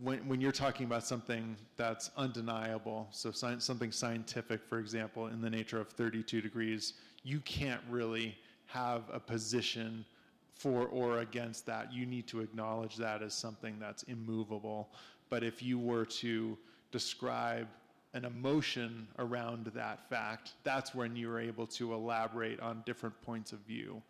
when, 0.00 0.18
when 0.28 0.40
you're 0.40 0.52
talking 0.52 0.86
about 0.86 1.04
something 1.04 1.56
that's 1.76 2.10
undeniable, 2.16 3.08
so 3.10 3.30
sci- 3.30 3.58
something 3.58 3.92
scientific, 3.92 4.64
for 4.64 4.78
example, 4.78 5.28
in 5.28 5.40
the 5.40 5.50
nature 5.50 5.80
of 5.80 5.88
32 5.88 6.40
degrees, 6.40 6.94
you 7.22 7.40
can't 7.40 7.80
really 7.88 8.36
have 8.66 9.02
a 9.12 9.20
position 9.20 10.04
for 10.54 10.86
or 10.86 11.18
against 11.18 11.66
that. 11.66 11.92
You 11.92 12.06
need 12.06 12.26
to 12.28 12.40
acknowledge 12.40 12.96
that 12.96 13.22
as 13.22 13.34
something 13.34 13.76
that's 13.78 14.02
immovable. 14.04 14.90
But 15.30 15.42
if 15.42 15.62
you 15.62 15.78
were 15.78 16.04
to 16.06 16.56
describe 16.92 17.66
an 18.14 18.24
emotion 18.24 19.06
around 19.18 19.66
that 19.74 20.08
fact, 20.08 20.52
that's 20.62 20.94
when 20.94 21.16
you're 21.16 21.40
able 21.40 21.66
to 21.66 21.92
elaborate 21.92 22.60
on 22.60 22.82
different 22.86 23.20
points 23.22 23.52
of 23.52 23.58
view. 23.60 24.00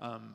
Um, 0.00 0.34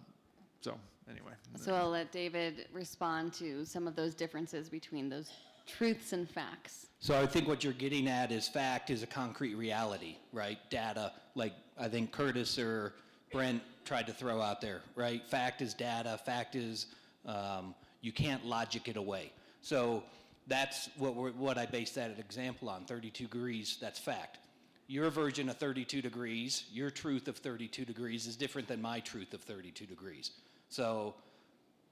so, 0.61 0.75
anyway. 1.09 1.33
So 1.57 1.75
I'll 1.75 1.89
let 1.89 2.11
David 2.11 2.67
respond 2.73 3.33
to 3.33 3.65
some 3.65 3.85
of 3.85 3.95
those 3.95 4.15
differences 4.15 4.69
between 4.69 5.09
those 5.09 5.29
truths 5.67 6.13
and 6.13 6.27
facts. 6.29 6.87
So 6.99 7.19
I 7.19 7.25
think 7.25 7.47
what 7.47 7.63
you're 7.63 7.73
getting 7.73 8.07
at 8.07 8.31
is 8.31 8.47
fact 8.47 8.89
is 8.89 9.03
a 9.03 9.07
concrete 9.07 9.55
reality, 9.55 10.15
right? 10.31 10.57
Data, 10.69 11.11
like 11.35 11.53
I 11.77 11.89
think 11.89 12.11
Curtis 12.11 12.57
or 12.57 12.93
Brent 13.31 13.61
tried 13.83 14.07
to 14.07 14.13
throw 14.13 14.41
out 14.41 14.61
there, 14.61 14.81
right? 14.95 15.21
Fact 15.27 15.61
is 15.61 15.73
data. 15.73 16.17
Fact 16.25 16.55
is 16.55 16.87
um, 17.25 17.75
you 18.01 18.13
can't 18.13 18.45
logic 18.45 18.87
it 18.87 18.95
away. 18.95 19.31
So 19.61 20.03
that's 20.47 20.89
what, 20.97 21.15
what 21.35 21.57
I 21.57 21.65
base 21.65 21.91
that 21.91 22.17
example 22.19 22.69
on. 22.69 22.85
32 22.85 23.25
degrees, 23.25 23.77
that's 23.81 23.99
fact. 23.99 24.39
Your 24.87 25.09
version 25.09 25.49
of 25.49 25.57
32 25.57 26.01
degrees, 26.01 26.63
your 26.71 26.89
truth 26.89 27.27
of 27.27 27.37
32 27.37 27.83
degrees 27.83 28.25
is 28.25 28.37
different 28.37 28.67
than 28.67 28.81
my 28.81 29.01
truth 29.01 29.33
of 29.33 29.41
32 29.41 29.85
degrees. 29.85 30.31
So 30.69 31.15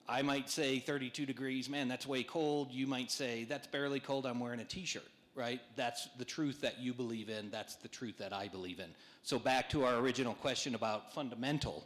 I 0.08 0.22
might 0.22 0.50
say 0.50 0.80
32 0.80 1.26
degrees, 1.26 1.70
man, 1.70 1.90
that's 1.90 2.08
way 2.08 2.24
cold. 2.24 2.72
You 2.72 2.88
might 2.88 3.12
say 3.12 3.44
that's 3.44 3.68
barely 3.68 4.00
cold. 4.00 4.26
I'm 4.26 4.40
wearing 4.40 4.62
a 4.62 4.66
t-shirt, 4.66 5.08
right? 5.36 5.60
That's 5.76 6.08
the 6.18 6.26
truth 6.26 6.62
that 6.62 6.80
you 6.80 6.94
believe 6.94 7.28
in. 7.28 7.52
That's 7.52 7.76
the 7.76 7.90
truth 7.90 8.18
that 8.20 8.32
I 8.32 8.48
believe 8.48 8.80
in. 8.80 8.90
So 9.24 9.40
back 9.40 9.70
to 9.72 9.84
our 9.84 9.96
original 9.96 10.36
question 10.36 10.76
about 10.76 11.14
fundamental, 11.14 11.86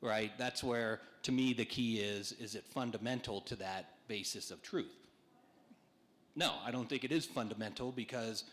right? 0.00 0.32
That's 0.38 0.64
where, 0.64 1.00
to 1.22 1.32
me, 1.32 1.52
the 1.52 1.66
key 1.66 2.00
is: 2.00 2.32
is 2.40 2.56
it 2.56 2.64
fundamental 2.64 3.42
to 3.42 3.56
that 3.56 4.08
basis 4.08 4.50
of 4.50 4.62
truth? 4.62 4.97
No, 6.38 6.52
I 6.64 6.70
don't 6.70 6.88
think 6.88 7.02
it 7.02 7.10
is 7.10 7.26
fundamental 7.26 7.90
because 7.90 8.44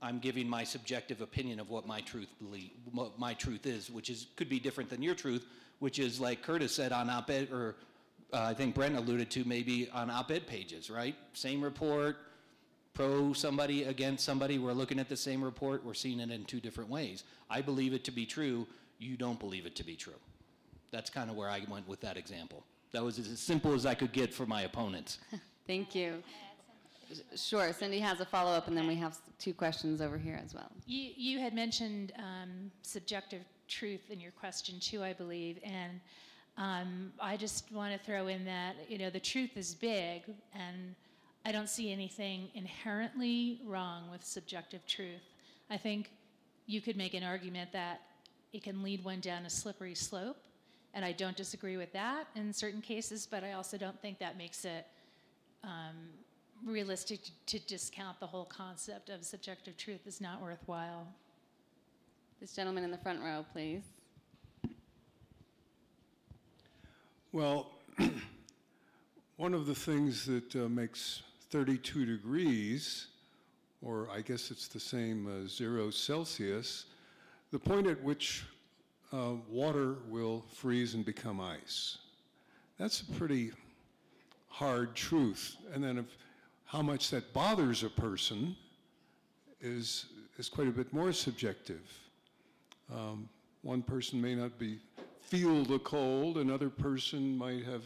I'm 0.00 0.20
giving 0.20 0.48
my 0.48 0.62
subjective 0.62 1.20
opinion 1.20 1.58
of 1.58 1.68
what 1.68 1.84
my 1.84 2.00
truth 2.00 2.28
believe, 2.40 2.70
what 2.92 3.18
my 3.18 3.34
truth 3.34 3.66
is, 3.66 3.90
which 3.90 4.08
is 4.08 4.28
could 4.36 4.48
be 4.48 4.60
different 4.60 4.88
than 4.88 5.02
your 5.02 5.16
truth, 5.16 5.44
which 5.80 5.98
is 5.98 6.20
like 6.20 6.42
Curtis 6.42 6.72
said 6.72 6.92
on 6.92 7.10
op-ed, 7.10 7.48
or 7.50 7.74
uh, 8.32 8.42
I 8.42 8.54
think 8.54 8.76
Brent 8.76 8.96
alluded 8.96 9.32
to 9.32 9.44
maybe 9.44 9.90
on 9.92 10.10
op-ed 10.10 10.46
pages, 10.46 10.88
right? 10.88 11.16
Same 11.32 11.60
report, 11.60 12.18
pro 12.92 13.32
somebody 13.32 13.82
against 13.82 14.24
somebody. 14.24 14.60
We're 14.60 14.72
looking 14.72 15.00
at 15.00 15.08
the 15.08 15.16
same 15.16 15.42
report. 15.42 15.84
We're 15.84 15.94
seeing 15.94 16.20
it 16.20 16.30
in 16.30 16.44
two 16.44 16.60
different 16.60 16.88
ways. 16.88 17.24
I 17.50 17.62
believe 17.62 17.94
it 17.94 18.04
to 18.04 18.12
be 18.12 18.26
true. 18.26 18.64
You 19.00 19.16
don't 19.16 19.40
believe 19.40 19.66
it 19.66 19.74
to 19.74 19.84
be 19.84 19.96
true. 19.96 20.20
That's 20.92 21.10
kind 21.10 21.28
of 21.28 21.34
where 21.34 21.50
I 21.50 21.62
went 21.68 21.88
with 21.88 22.00
that 22.02 22.16
example. 22.16 22.62
That 22.92 23.02
was 23.02 23.18
as 23.18 23.40
simple 23.40 23.74
as 23.74 23.86
I 23.86 23.94
could 23.94 24.12
get 24.12 24.32
for 24.32 24.46
my 24.46 24.62
opponents. 24.62 25.18
Thank 25.66 25.96
you. 25.96 26.22
Sure, 27.36 27.72
Cindy 27.72 28.00
has 28.00 28.20
a 28.20 28.24
follow-up, 28.24 28.68
and 28.68 28.76
then 28.76 28.86
we 28.86 28.94
have 28.96 29.18
two 29.38 29.54
questions 29.54 30.00
over 30.00 30.18
here 30.18 30.40
as 30.44 30.54
well. 30.54 30.70
You, 30.86 31.10
you 31.16 31.38
had 31.38 31.54
mentioned 31.54 32.12
um, 32.18 32.70
subjective 32.82 33.42
truth 33.68 34.10
in 34.10 34.20
your 34.20 34.32
question 34.32 34.78
too, 34.80 35.02
I 35.02 35.12
believe, 35.12 35.58
and 35.64 36.00
um, 36.56 37.12
I 37.20 37.36
just 37.36 37.70
want 37.72 37.92
to 37.92 37.98
throw 38.06 38.28
in 38.28 38.44
that 38.44 38.76
you 38.88 38.98
know 38.98 39.10
the 39.10 39.20
truth 39.20 39.56
is 39.56 39.74
big, 39.74 40.22
and 40.54 40.94
I 41.44 41.52
don't 41.52 41.68
see 41.68 41.92
anything 41.92 42.48
inherently 42.54 43.60
wrong 43.66 44.10
with 44.10 44.24
subjective 44.24 44.86
truth. 44.86 45.22
I 45.70 45.76
think 45.76 46.10
you 46.66 46.80
could 46.80 46.96
make 46.96 47.14
an 47.14 47.24
argument 47.24 47.72
that 47.72 48.00
it 48.52 48.62
can 48.62 48.82
lead 48.82 49.04
one 49.04 49.20
down 49.20 49.44
a 49.44 49.50
slippery 49.50 49.94
slope, 49.94 50.36
and 50.94 51.04
I 51.04 51.12
don't 51.12 51.36
disagree 51.36 51.76
with 51.76 51.92
that 51.92 52.28
in 52.36 52.52
certain 52.52 52.80
cases, 52.80 53.26
but 53.28 53.42
I 53.42 53.52
also 53.52 53.76
don't 53.76 54.00
think 54.00 54.18
that 54.20 54.38
makes 54.38 54.64
it 54.64 54.86
um, 55.64 55.96
realistic 56.64 57.20
to 57.46 57.58
discount 57.60 58.18
the 58.20 58.26
whole 58.26 58.46
concept 58.46 59.10
of 59.10 59.24
subjective 59.24 59.76
truth 59.76 60.06
is 60.06 60.20
not 60.20 60.40
worthwhile. 60.40 61.06
This 62.40 62.52
gentleman 62.54 62.84
in 62.84 62.90
the 62.90 62.98
front 62.98 63.20
row, 63.22 63.44
please. 63.52 63.82
Well, 67.32 67.70
one 69.36 69.54
of 69.54 69.66
the 69.66 69.74
things 69.74 70.24
that 70.26 70.54
uh, 70.56 70.68
makes 70.68 71.22
32 71.50 72.06
degrees, 72.06 73.08
or 73.82 74.08
I 74.12 74.20
guess 74.20 74.50
it's 74.50 74.68
the 74.68 74.80
same 74.80 75.44
as 75.44 75.52
zero 75.52 75.90
Celsius, 75.90 76.86
the 77.50 77.58
point 77.58 77.86
at 77.86 78.02
which 78.02 78.44
uh, 79.12 79.32
water 79.48 79.96
will 80.08 80.44
freeze 80.52 80.94
and 80.94 81.04
become 81.04 81.40
ice. 81.40 81.98
That's 82.78 83.02
a 83.02 83.12
pretty 83.12 83.52
hard 84.48 84.94
truth. 84.94 85.56
And 85.72 85.82
then 85.82 85.98
if, 85.98 86.06
how 86.64 86.82
much 86.82 87.10
that 87.10 87.32
bothers 87.32 87.82
a 87.82 87.90
person 87.90 88.56
is, 89.60 90.06
is 90.38 90.48
quite 90.48 90.68
a 90.68 90.72
bit 90.72 90.92
more 90.92 91.12
subjective. 91.12 91.82
Um, 92.92 93.28
one 93.62 93.82
person 93.82 94.20
may 94.20 94.34
not 94.34 94.58
be 94.58 94.78
feel 95.20 95.64
the 95.64 95.78
cold, 95.78 96.36
another 96.36 96.68
person 96.68 97.36
might 97.36 97.64
have 97.64 97.82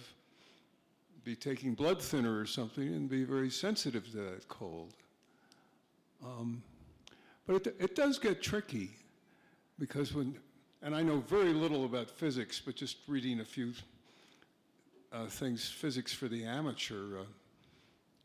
be 1.25 1.37
taking 1.37 1.75
blood 1.75 2.01
thinner 2.01 2.41
or 2.41 2.47
something 2.47 2.89
and 2.89 3.09
be 3.09 3.23
very 3.23 3.51
sensitive 3.51 4.11
to 4.11 4.17
that 4.17 4.49
cold. 4.49 4.95
Um, 6.25 6.63
but 7.47 7.67
it, 7.67 7.77
it 7.79 7.95
does 7.95 8.19
get 8.19 8.43
tricky 8.43 8.91
because 9.79 10.15
when, 10.15 10.37
and 10.81 10.95
I 10.95 11.03
know 11.03 11.19
very 11.21 11.53
little 11.53 11.85
about 11.85 12.11
physics, 12.11 12.63
but 12.65 12.77
just 12.77 12.97
reading 13.07 13.41
a 13.41 13.45
few 13.45 13.75
uh, 15.13 15.27
things, 15.27 15.69
physics 15.69 16.15
for 16.15 16.29
the 16.29 16.45
amateur, 16.45 17.19
uh, 17.19 17.25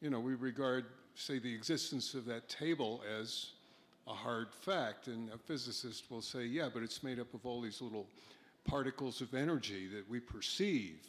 you 0.03 0.09
know, 0.09 0.19
we 0.19 0.35
regard, 0.35 0.83
say, 1.15 1.39
the 1.39 1.55
existence 1.55 2.13
of 2.13 2.25
that 2.25 2.49
table 2.49 3.01
as 3.17 3.51
a 4.05 4.13
hard 4.13 4.53
fact, 4.53 5.07
and 5.07 5.29
a 5.31 5.37
physicist 5.37 6.11
will 6.11 6.21
say, 6.21 6.43
yeah, 6.43 6.67
but 6.71 6.83
it's 6.83 7.03
made 7.03 7.21
up 7.21 7.33
of 7.33 7.45
all 7.45 7.61
these 7.61 7.81
little 7.81 8.05
particles 8.65 9.21
of 9.21 9.33
energy 9.33 9.87
that 9.87 10.07
we 10.09 10.19
perceive 10.19 10.99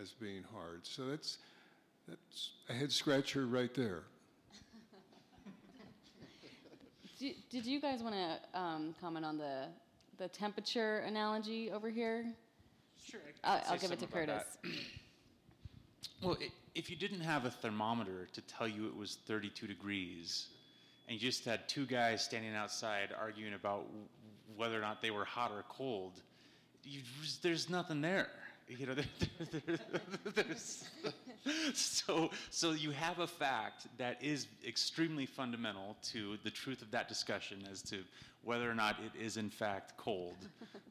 as 0.00 0.12
being 0.12 0.42
hard. 0.54 0.86
So 0.86 1.04
that's, 1.04 1.36
that's 2.08 2.52
a 2.70 2.72
head 2.72 2.90
scratcher 2.90 3.46
right 3.46 3.74
there. 3.74 4.04
did, 7.18 7.34
did 7.50 7.66
you 7.66 7.82
guys 7.82 8.02
want 8.02 8.14
to 8.14 8.58
um, 8.58 8.94
comment 8.98 9.26
on 9.26 9.36
the, 9.36 9.66
the 10.16 10.28
temperature 10.28 11.00
analogy 11.00 11.70
over 11.70 11.90
here? 11.90 12.24
Sure. 13.04 13.20
I'll, 13.44 13.60
I'll 13.68 13.78
give 13.78 13.92
it 13.92 13.98
to 13.98 14.06
Curtis. 14.06 14.56
well, 16.22 16.36
it, 16.40 16.50
if 16.74 16.90
you 16.90 16.96
didn't 16.96 17.20
have 17.20 17.44
a 17.44 17.50
thermometer 17.50 18.28
to 18.32 18.40
tell 18.42 18.68
you 18.68 18.86
it 18.86 18.96
was 18.96 19.18
32 19.26 19.66
degrees, 19.66 20.48
and 21.06 21.14
you 21.14 21.20
just 21.20 21.44
had 21.44 21.68
two 21.68 21.86
guys 21.86 22.24
standing 22.24 22.54
outside 22.54 23.10
arguing 23.18 23.54
about 23.54 23.86
whether 24.56 24.76
or 24.76 24.80
not 24.80 25.00
they 25.00 25.10
were 25.10 25.24
hot 25.24 25.50
or 25.50 25.64
cold, 25.68 26.20
you, 26.84 27.00
there's 27.42 27.70
nothing 27.70 28.00
there. 28.00 28.28
You 28.68 28.86
know, 28.86 28.94
there, 28.94 29.78
there, 30.34 30.44
so 31.74 32.30
so 32.50 32.72
you 32.72 32.90
have 32.90 33.18
a 33.20 33.26
fact 33.26 33.86
that 33.96 34.22
is 34.22 34.46
extremely 34.66 35.24
fundamental 35.24 35.96
to 36.10 36.36
the 36.44 36.50
truth 36.50 36.82
of 36.82 36.90
that 36.90 37.08
discussion 37.08 37.66
as 37.70 37.80
to 37.82 38.02
whether 38.44 38.70
or 38.70 38.74
not 38.74 38.96
it 39.04 39.18
is 39.18 39.36
in 39.36 39.50
fact 39.50 39.96
cold. 39.96 40.36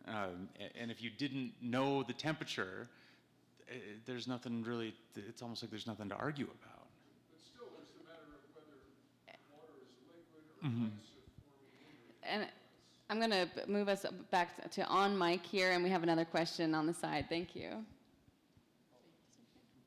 Um, 0.07 0.47
and 0.79 0.89
if 0.89 1.03
you 1.03 1.09
didn't 1.09 1.51
know 1.61 2.01
the 2.01 2.13
temperature, 2.13 2.87
eh, 3.69 3.73
there's 4.05 4.27
nothing 4.27 4.63
really. 4.63 4.93
It's 5.15 5.41
almost 5.41 5.63
like 5.63 5.71
there's 5.71 5.87
nothing 5.87 6.09
to 6.09 6.15
argue 6.15 6.45
about. 6.45 6.87
But 7.31 7.39
still, 7.45 7.67
it's 7.81 7.91
the 7.91 8.03
matter 8.03 8.23
of 8.33 8.41
whether 8.55 8.77
water 9.51 9.73
is 9.81 9.91
liquid 10.11 10.43
or 10.63 10.67
Mhm. 10.69 10.91
ice 10.99 11.09
or 11.15 11.23
forming 12.23 12.43
And 12.43 12.49
I'm 13.09 13.19
going 13.19 13.31
to 13.31 13.69
move 13.69 13.87
us 13.87 14.05
back 14.31 14.69
to 14.71 14.85
on 14.87 15.17
mic 15.17 15.45
here, 15.45 15.71
and 15.71 15.83
we 15.83 15.89
have 15.89 16.03
another 16.03 16.25
question 16.25 16.75
on 16.75 16.85
the 16.87 16.93
side. 16.93 17.27
Thank 17.29 17.55
you. 17.55 17.85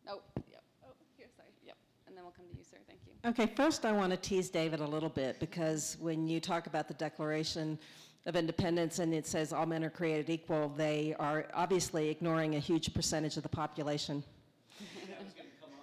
Oh, 0.08 0.20
yep. 0.50 0.62
Oh, 0.84 0.88
here, 1.16 1.28
sorry. 1.36 1.48
Yep. 1.66 1.76
And 2.06 2.16
then 2.16 2.24
we'll 2.24 2.32
come 2.32 2.46
to 2.50 2.56
you, 2.56 2.64
sir. 2.64 2.78
Thank 2.86 3.00
you. 3.06 3.28
Okay, 3.28 3.46
first 3.54 3.84
I 3.84 3.92
want 3.92 4.10
to 4.12 4.16
tease 4.16 4.48
David 4.48 4.80
a 4.80 4.86
little 4.86 5.10
bit 5.10 5.38
because 5.38 5.96
when 6.00 6.26
you 6.26 6.40
talk 6.40 6.66
about 6.66 6.88
the 6.88 6.94
Declaration 6.94 7.78
of 8.26 8.36
Independence 8.36 8.98
and 8.98 9.14
it 9.14 9.26
says 9.26 9.52
all 9.52 9.66
men 9.66 9.82
are 9.84 9.90
created 9.90 10.28
equal, 10.28 10.68
they 10.76 11.14
are 11.18 11.46
obviously 11.54 12.08
ignoring 12.08 12.56
a 12.56 12.58
huge 12.58 12.92
percentage 12.92 13.36
of 13.36 13.42
the 13.42 13.48
population. 13.48 14.22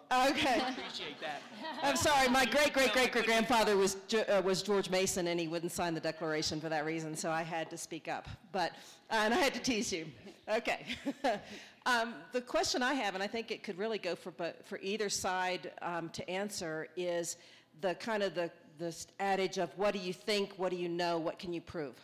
Okay. 0.09 0.61
Appreciate 0.69 1.19
that. 1.19 1.41
I'm 1.83 1.97
sorry, 1.97 2.29
my 2.29 2.45
great 2.45 2.71
great 2.71 2.93
great 2.93 3.11
great 3.11 3.25
grandfather 3.25 3.75
was, 3.75 3.97
Ge- 4.07 4.15
uh, 4.29 4.41
was 4.41 4.61
George 4.61 4.89
Mason 4.89 5.27
and 5.27 5.37
he 5.37 5.49
wouldn't 5.49 5.73
sign 5.73 5.93
the 5.93 5.99
Declaration 5.99 6.61
for 6.61 6.69
that 6.69 6.85
reason, 6.85 7.13
so 7.13 7.29
I 7.29 7.43
had 7.43 7.69
to 7.71 7.77
speak 7.77 8.07
up. 8.07 8.29
But, 8.53 8.71
uh, 9.11 9.15
and 9.15 9.33
I 9.33 9.37
had 9.37 9.53
to 9.55 9.59
tease 9.59 9.91
you. 9.91 10.05
Okay. 10.47 10.85
um, 11.85 12.13
the 12.31 12.39
question 12.39 12.81
I 12.81 12.93
have, 12.93 13.15
and 13.15 13.23
I 13.23 13.27
think 13.27 13.51
it 13.51 13.63
could 13.63 13.77
really 13.77 13.97
go 13.97 14.15
for, 14.15 14.31
bo- 14.31 14.53
for 14.63 14.79
either 14.81 15.09
side 15.09 15.71
um, 15.81 16.07
to 16.11 16.29
answer, 16.29 16.87
is 16.95 17.35
the 17.81 17.93
kind 17.95 18.23
of 18.23 18.33
the, 18.33 18.49
the 18.77 18.95
adage 19.19 19.57
of 19.57 19.77
what 19.77 19.93
do 19.93 19.99
you 19.99 20.13
think, 20.13 20.53
what 20.55 20.69
do 20.69 20.77
you 20.77 20.87
know, 20.87 21.17
what 21.17 21.37
can 21.37 21.51
you 21.51 21.59
prove? 21.59 21.95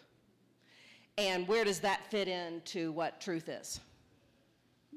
And 1.17 1.47
where 1.47 1.63
does 1.63 1.79
that 1.81 2.09
fit 2.09 2.27
into 2.27 2.91
what 2.91 3.21
truth 3.21 3.47
is? 3.47 3.79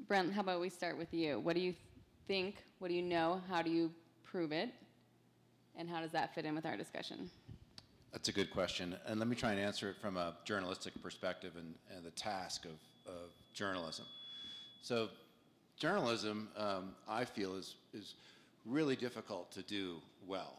Brent, 0.07 0.33
how 0.33 0.41
about 0.41 0.59
we 0.59 0.69
start 0.69 0.97
with 0.97 1.13
you? 1.13 1.39
What 1.39 1.55
do 1.55 1.61
you 1.61 1.75
think? 2.27 2.55
What 2.79 2.87
do 2.87 2.95
you 2.95 3.03
know? 3.03 3.41
How 3.49 3.61
do 3.61 3.69
you 3.69 3.91
prove 4.23 4.51
it? 4.51 4.69
And 5.75 5.87
how 5.87 6.01
does 6.01 6.11
that 6.11 6.33
fit 6.33 6.45
in 6.45 6.55
with 6.55 6.65
our 6.65 6.75
discussion? 6.75 7.29
That's 8.11 8.29
a 8.29 8.31
good 8.31 8.49
question. 8.49 8.95
And 9.05 9.19
let 9.19 9.27
me 9.27 9.35
try 9.35 9.51
and 9.51 9.59
answer 9.59 9.89
it 9.91 9.97
from 10.01 10.17
a 10.17 10.35
journalistic 10.43 10.99
perspective 11.03 11.53
and, 11.55 11.75
and 11.95 12.03
the 12.03 12.11
task 12.11 12.65
of, 12.65 12.71
of 13.05 13.29
journalism. 13.53 14.05
So, 14.81 15.09
journalism, 15.77 16.49
um, 16.57 16.95
I 17.07 17.25
feel, 17.25 17.55
is, 17.55 17.75
is 17.93 18.15
really 18.65 18.95
difficult 18.95 19.51
to 19.51 19.61
do 19.61 19.97
well. 20.25 20.55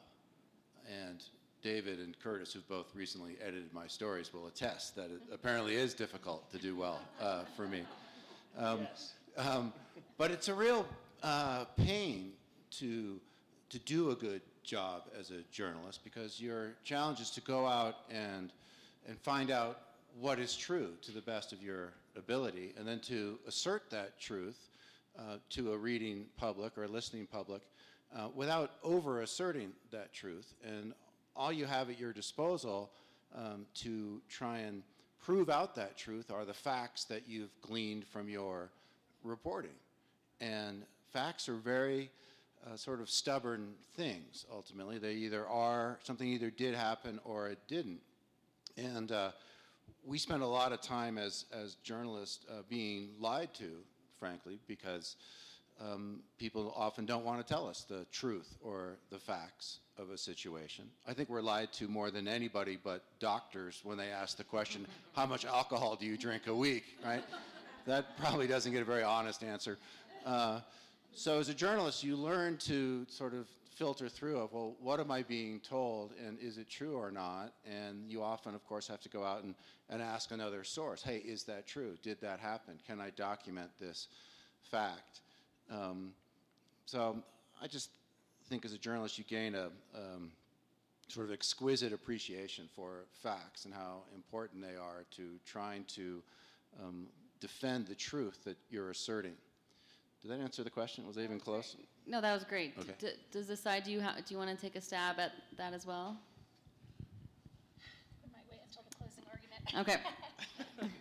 And 0.89 1.25
David 1.63 1.99
and 1.99 2.19
Curtis, 2.21 2.53
who've 2.53 2.69
both 2.69 2.95
recently 2.95 3.37
edited 3.43 3.73
my 3.73 3.87
stories, 3.87 4.33
will 4.33 4.47
attest 4.47 4.95
that 4.97 5.11
it 5.11 5.21
apparently 5.33 5.75
is 5.75 5.95
difficult 5.95 6.51
to 6.53 6.59
do 6.59 6.77
well 6.77 7.01
uh, 7.21 7.43
for 7.57 7.67
me. 7.67 7.83
Um, 8.57 8.87
um, 9.37 9.73
but 10.17 10.31
it's 10.31 10.49
a 10.49 10.55
real 10.55 10.87
uh, 11.23 11.65
pain 11.77 12.33
to, 12.73 13.21
to 13.71 13.79
do 13.81 14.11
a 14.11 14.15
good 14.15 14.41
job 14.63 15.05
as 15.19 15.31
a 15.31 15.41
journalist 15.51 16.05
because 16.05 16.41
your 16.41 16.75
challenge 16.85 17.21
is 17.21 17.31
to 17.31 17.41
go 17.41 17.67
out 17.67 17.97
and, 18.11 18.53
and 19.09 19.19
find 19.19 19.51
out 19.51 19.81
what 20.21 20.39
is 20.39 20.57
true 20.57 20.91
to 21.03 21.13
the 21.13 21.21
best 21.21 21.53
of 21.53 21.63
your 21.63 21.93
ability 22.17 22.75
and 22.79 22.87
then 22.87 23.01
to 23.01 23.39
assert 23.47 23.91
that 23.91 24.21
truth 24.21 24.69
uh, 25.19 25.37
to 25.51 25.73
a 25.73 25.77
reading 25.77 26.27
public 26.37 26.77
or 26.77 26.85
a 26.85 26.89
listening 26.89 27.27
public 27.27 27.63
uh, 28.17 28.29
without 28.35 28.73
over 28.83 29.23
asserting 29.23 29.73
that 29.91 30.13
truth. 30.13 30.55
And 30.65 30.93
all 31.39 31.53
you 31.53 31.65
have 31.67 31.89
at 31.89 31.99
your 31.99 32.13
disposal 32.13 32.91
um, 33.35 33.65
to 33.77 34.21
try 34.29 34.59
and 34.59 34.83
prove 35.23 35.49
out 35.49 35.77
that 35.77 35.97
truth 35.97 36.31
are 36.31 36.45
the 36.45 36.55
facts 36.55 37.05
that 37.05 37.23
you've 37.29 37.55
gleaned 37.63 38.05
from 38.05 38.29
your 38.29 38.71
reporting. 39.23 39.77
And 40.41 40.83
facts 41.13 41.49
are 41.49 41.55
very 41.55 42.11
uh, 42.67 42.77
sort 42.77 43.01
of 43.01 43.09
stubborn 43.09 43.75
things, 43.97 44.47
ultimately. 44.53 44.99
They 44.99 45.15
either 45.15 45.47
are, 45.47 45.99
something 46.03 46.27
either 46.27 46.51
did 46.51 46.75
happen 46.75 47.21
or 47.25 47.49
it 47.49 47.59
didn't. 47.69 48.01
And 48.77 49.13
uh, 49.13 49.31
we 50.05 50.19
spend 50.19 50.43
a 50.43 50.47
lot 50.47 50.73
of 50.73 50.81
time 50.81 51.19
as, 51.19 51.45
as 51.53 51.75
journalists 51.77 52.45
uh, 52.51 52.63
being 52.69 53.11
lied 53.21 53.55
to, 53.55 53.71
frankly, 54.19 54.59
because 54.67 55.17
um, 55.81 56.21
people 56.39 56.73
often 56.77 57.07
don't 57.07 57.25
want 57.25 57.45
to 57.45 57.55
tell 57.55 57.69
us 57.69 57.85
the 57.89 58.05
truth 58.13 58.57
or 58.61 58.97
the 59.11 59.19
facts 59.19 59.79
of 59.97 60.11
a 60.11 60.19
situation. 60.19 60.85
I 61.07 61.13
think 61.13 61.29
we're 61.29 61.43
lied 61.43 61.73
to 61.75 61.89
more 61.89 62.11
than 62.11 62.29
anybody 62.29 62.79
but 62.83 63.03
doctors 63.21 63.81
when 63.85 63.97
they 63.97 64.09
ask 64.09 64.37
the 64.37 64.45
question, 64.45 64.87
how 65.15 65.27
much 65.27 65.45
alcohol 65.45 65.97
do 65.97 66.07
you 66.07 66.17
drink 66.17 66.47
a 66.47 66.55
week, 66.55 66.85
right? 67.05 67.23
that 67.87 68.19
probably 68.19 68.47
doesn't 68.47 68.73
get 68.73 68.83
a 68.83 68.85
very 68.85 69.03
honest 69.03 69.43
answer. 69.43 69.79
Uh, 70.27 70.61
so 71.15 71.41
as 71.41 71.49
a 71.49 71.55
journalist, 71.55 72.05
you 72.05 72.17
learn 72.17 72.59
to 72.59 73.07
sort 73.09 73.33
of 73.33 73.47
filter 73.75 74.09
through 74.09 74.39
of, 74.39 74.53
well, 74.53 74.77
what 74.81 75.01
am 75.01 75.11
I 75.11 75.23
being 75.23 75.61
told 75.61 76.13
and 76.25 76.39
is 76.39 76.59
it 76.59 76.69
true 76.69 76.97
or 76.97 77.11
not? 77.11 77.55
And 77.65 78.11
you 78.11 78.23
often, 78.23 78.55
of 78.55 78.65
course, 78.67 78.89
have 78.89 79.01
to 79.03 79.09
go 79.09 79.25
out 79.25 79.45
and, 79.45 79.55
and 79.89 80.03
ask 80.03 80.33
another 80.33 80.65
source, 80.65 81.03
hey, 81.03 81.19
is 81.19 81.45
that 81.45 81.67
true? 81.67 81.97
Did 82.03 82.21
that 82.21 82.41
happen? 82.41 82.75
Can 82.87 83.01
I 83.01 83.11
document 83.11 83.71
this 83.81 84.09
fact? 84.71 85.21
Um, 85.71 86.13
so 86.87 87.17
I 87.63 87.67
just 87.67 87.91
think 88.49 88.65
as 88.65 88.73
a 88.73 88.79
journalist, 88.79 89.19
you 89.19 89.25
gain 89.25 89.55
a 89.55 89.67
um, 89.95 90.33
sort 91.09 91.27
of 91.27 91.33
exquisite 91.33 91.93
appreciation 91.93 92.69
for 92.75 93.05
facts 93.23 93.65
and 93.65 93.75
how 93.75 94.03
important 94.15 94.63
they 94.63 94.77
are 94.77 95.05
to 95.17 95.39
trying 95.47 95.85
to 95.85 96.23
um, 96.83 97.07
defend 97.41 97.87
the 97.87 97.95
truth 97.95 98.45
that 98.45 98.57
you're 98.71 98.91
asserting. 98.91 99.35
Did 100.23 100.31
that 100.33 100.41
answer 100.41 100.65
the 100.65 100.71
question? 100.71 101.07
Was 101.07 101.17
I 101.17 101.23
even 101.23 101.39
close? 101.39 101.77
No, 102.07 102.21
that 102.21 102.33
was 102.33 102.45
great. 102.45 102.75
Okay. 102.79 102.95
d- 102.99 103.13
does 103.31 103.47
this 103.47 103.61
side, 103.61 103.85
do 103.85 103.93
you, 103.93 104.01
ha- 104.01 104.17
do 104.17 104.35
you 104.35 104.39
want 104.39 104.51
to 104.51 104.57
take 104.57 104.77
a 104.77 104.81
stab 104.81 105.21
at 105.21 105.33
that 105.57 105.73
as 105.75 105.87
well? 105.87 106.17
I 108.25 108.27
might 108.33 108.43
wait 108.51 108.61
until 108.67 108.83
the 108.91 108.97
closing 108.97 109.25
argument. 109.31 109.89
Okay. 109.89 110.89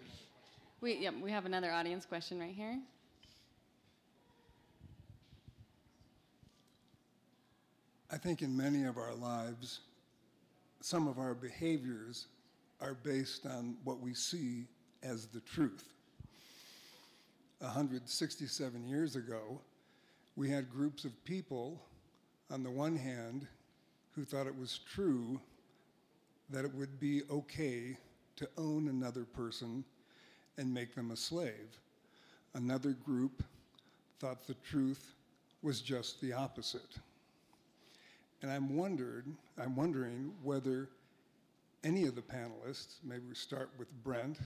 We, 0.80 0.98
yeah, 0.98 1.10
we 1.24 1.32
have 1.32 1.48
another 1.48 1.72
audience 1.72 2.06
question 2.06 2.40
right 2.40 2.54
here. 2.54 2.78
I 8.10 8.18
think 8.18 8.42
in 8.42 8.56
many 8.56 8.86
of 8.86 8.98
our 8.98 9.14
lives, 9.14 9.82
some 10.80 11.10
of 11.10 11.20
our 11.20 11.34
behaviors 11.34 12.28
are 12.80 12.94
based 12.94 13.46
on 13.46 13.76
what 13.84 14.00
we 14.00 14.14
see 14.14 14.66
as 15.04 15.26
the 15.26 15.42
truth. 15.42 15.84
167 17.60 18.88
years 18.88 19.18
ago, 19.18 19.60
we 20.38 20.50
had 20.50 20.72
groups 20.72 21.04
of 21.04 21.24
people, 21.26 21.82
on 22.50 22.64
the 22.64 22.70
one 22.70 22.96
hand, 22.96 23.46
who 24.16 24.24
thought 24.24 24.48
it 24.48 24.58
was 24.58 24.80
true 24.94 25.40
that 26.50 26.64
it 26.64 26.74
would 26.74 27.00
be 27.02 27.24
okay 27.30 27.98
to 28.38 28.48
own 28.58 28.88
another 28.88 29.26
person 29.26 29.84
and 30.58 30.74
make 30.74 30.96
them 30.96 31.12
a 31.12 31.18
slave. 31.18 31.78
Another 32.54 32.92
group 32.92 33.44
thought 34.20 34.48
the 34.48 34.56
truth 34.70 35.14
was 35.62 35.82
just 35.82 36.22
the 36.22 36.32
opposite. 36.32 37.00
And 38.42 38.52
I'm 38.52 38.76
wondered, 38.76 39.26
I'm 39.58 39.76
wondering 39.76 40.32
whether 40.44 40.90
any 41.84 42.06
of 42.06 42.16
the 42.16 42.22
panelists, 42.22 42.98
maybe 43.04 43.24
we 43.30 43.36
start 43.36 43.70
with 43.78 43.88
Brent, 44.04 44.40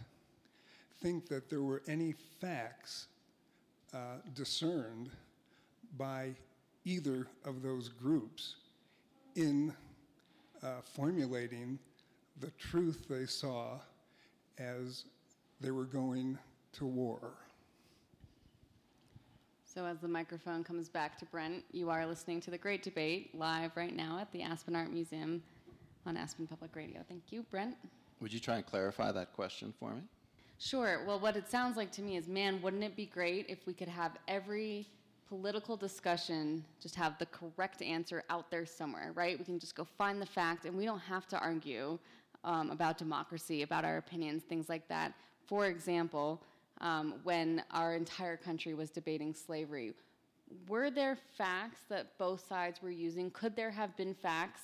think 1.02 1.28
that 1.28 1.50
there 1.50 1.62
were 1.62 1.82
any 1.88 2.14
facts 2.40 3.08
uh, 3.94 4.18
discerned 4.34 5.10
by 5.98 6.32
either 6.86 7.28
of 7.44 7.62
those 7.62 7.90
groups 7.90 8.56
in 9.36 9.74
uh, 10.64 10.82
formulating 10.84 11.80
the 12.40 12.52
truth 12.52 13.06
they 13.10 13.26
saw 13.26 13.80
as 14.58 15.06
they 15.60 15.72
were 15.72 15.86
going 15.86 16.38
to 16.74 16.86
war. 16.86 17.34
So 19.74 19.86
as 19.86 20.00
the 20.00 20.08
microphone 20.08 20.66
comes 20.66 20.90
back 20.90 21.18
to 21.20 21.26
Brent, 21.26 21.64
you 21.72 21.90
are 21.90 22.06
listening 22.06 22.42
to 22.42 22.52
the 22.52 22.58
Great 22.58 22.84
Debate 22.84 23.34
live 23.34 23.72
right 23.78 23.96
now 23.96 24.18
at 24.20 24.30
the 24.34 24.42
Aspen 24.42 24.76
Art 24.76 24.92
Museum 24.92 25.42
on 26.06 26.18
Aspen 26.18 26.46
Public 26.46 26.76
Radio. 26.76 27.00
Thank 27.08 27.32
you, 27.32 27.46
Brent. 27.50 27.76
Would 28.20 28.34
you 28.34 28.42
try 28.42 28.58
and 28.58 28.66
clarify 28.66 29.14
that 29.14 29.32
question 29.32 29.74
for 29.80 29.92
me? 29.92 30.02
Sure. 30.58 31.06
Well, 31.08 31.22
what 31.22 31.38
it 31.38 31.50
sounds 31.50 31.78
like 31.78 31.90
to 31.94 32.02
me 32.02 32.18
is, 32.18 32.28
man, 32.28 32.62
wouldn't 32.62 32.84
it 32.84 32.98
be 32.98 33.06
great 33.06 33.46
if 33.48 33.66
we 33.66 33.72
could 33.72 33.88
have 33.88 34.18
every 34.28 34.88
political 35.30 35.78
discussion 35.78 36.66
just 36.82 36.96
have 36.96 37.18
the 37.18 37.28
correct 37.28 37.82
answer 37.82 38.26
out 38.30 38.52
there 38.52 38.66
somewhere, 38.66 39.14
right? 39.16 39.40
We 39.40 39.46
can 39.46 39.58
just 39.58 39.76
go 39.76 39.86
find 39.98 40.22
the 40.22 40.26
fact, 40.26 40.66
and 40.66 40.78
we 40.78 40.84
don't 40.84 41.00
have 41.00 41.30
to 41.30 41.40
argue 41.40 41.98
um, 42.44 42.72
about 42.72 42.98
democracy, 42.98 43.62
about 43.62 43.86
our 43.86 43.96
opinions, 43.96 44.44
things 44.44 44.68
like 44.68 44.86
that. 44.90 45.14
For 45.48 45.68
example, 45.68 46.42
um, 46.82 47.16
when 47.24 47.64
our 47.72 47.96
entire 47.96 48.36
country 48.36 48.74
was 48.74 48.90
debating 48.90 49.34
slavery, 49.34 49.94
were 50.68 50.90
there 50.90 51.18
facts 51.38 51.82
that 51.90 52.18
both 52.18 52.46
sides 52.46 52.82
were 52.82 52.92
using? 52.92 53.32
Could 53.32 53.56
there 53.56 53.72
have 53.72 53.96
been 53.96 54.14
facts 54.14 54.62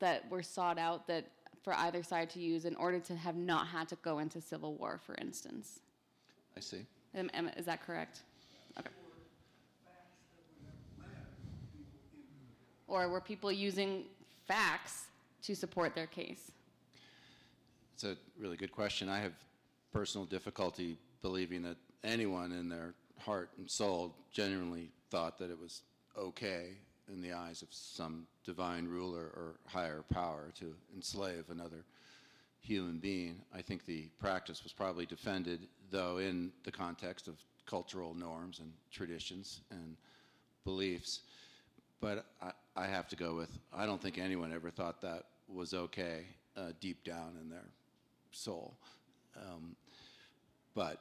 that 0.00 0.28
were 0.30 0.42
sought 0.42 0.78
out 0.78 1.06
that 1.06 1.26
for 1.62 1.74
either 1.74 2.02
side 2.02 2.30
to 2.30 2.40
use 2.40 2.64
in 2.64 2.74
order 2.76 2.98
to 2.98 3.14
have 3.14 3.36
not 3.36 3.66
had 3.66 3.88
to 3.88 3.96
go 3.96 4.18
into 4.18 4.40
civil 4.40 4.74
war, 4.74 4.98
for 5.04 5.14
instance? 5.20 5.80
I 6.56 6.60
see. 6.60 6.86
Am, 7.14 7.30
am, 7.34 7.48
is 7.56 7.66
that 7.66 7.84
correct? 7.84 8.22
Okay. 8.78 8.88
Or 12.88 13.08
were 13.08 13.20
people 13.20 13.52
using 13.52 14.04
facts 14.48 15.04
to 15.42 15.54
support 15.54 15.94
their 15.94 16.06
case? 16.06 16.50
It's 17.94 18.04
a 18.04 18.16
really 18.38 18.56
good 18.56 18.72
question. 18.72 19.08
I 19.08 19.20
have 19.20 19.34
personal 19.92 20.26
difficulty 20.26 20.96
believing 21.22 21.62
that 21.62 21.76
anyone 22.04 22.52
in 22.52 22.68
their 22.68 22.94
heart 23.18 23.50
and 23.58 23.70
soul 23.70 24.14
genuinely 24.32 24.90
thought 25.10 25.38
that 25.38 25.50
it 25.50 25.58
was 25.58 25.82
okay 26.16 26.70
in 27.12 27.20
the 27.20 27.32
eyes 27.32 27.62
of 27.62 27.68
some 27.70 28.26
divine 28.44 28.86
ruler 28.86 29.32
or 29.34 29.56
higher 29.66 30.02
power 30.10 30.50
to 30.58 30.74
enslave 30.94 31.44
another 31.50 31.84
human 32.60 32.98
being. 32.98 33.40
I 33.54 33.62
think 33.62 33.84
the 33.84 34.08
practice 34.18 34.62
was 34.62 34.72
probably 34.72 35.06
defended, 35.06 35.66
though, 35.90 36.18
in 36.18 36.52
the 36.64 36.70
context 36.70 37.26
of 37.26 37.36
cultural 37.66 38.14
norms 38.14 38.58
and 38.60 38.72
traditions 38.90 39.60
and 39.70 39.96
beliefs. 40.64 41.20
But 42.00 42.26
I, 42.42 42.52
I 42.76 42.86
have 42.86 43.08
to 43.08 43.16
go 43.16 43.34
with 43.34 43.50
I 43.72 43.86
don't 43.86 44.00
think 44.00 44.18
anyone 44.18 44.52
ever 44.52 44.70
thought 44.70 45.00
that 45.02 45.24
was 45.48 45.74
okay 45.74 46.24
uh, 46.56 46.72
deep 46.80 47.04
down 47.04 47.36
in 47.40 47.48
their 47.48 47.68
soul. 48.30 48.74
Um, 49.40 49.76
but 50.74 50.98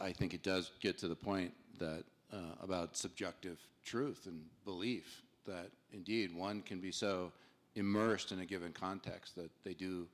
I 0.00 0.12
think 0.12 0.34
it 0.34 0.42
does 0.42 0.70
get 0.80 0.98
to 0.98 1.08
the 1.08 1.16
point 1.16 1.52
that 1.78 2.04
uh, 2.32 2.54
about 2.62 2.96
subjective 2.96 3.58
truth 3.84 4.26
and 4.26 4.42
belief 4.64 5.22
that 5.46 5.70
indeed 5.92 6.34
one 6.34 6.62
can 6.62 6.78
be 6.78 6.92
so 6.92 7.32
immersed 7.74 8.32
in 8.32 8.40
a 8.40 8.44
given 8.44 8.72
context 8.72 9.34
that 9.36 9.50
they 9.64 9.72
do 9.72 10.06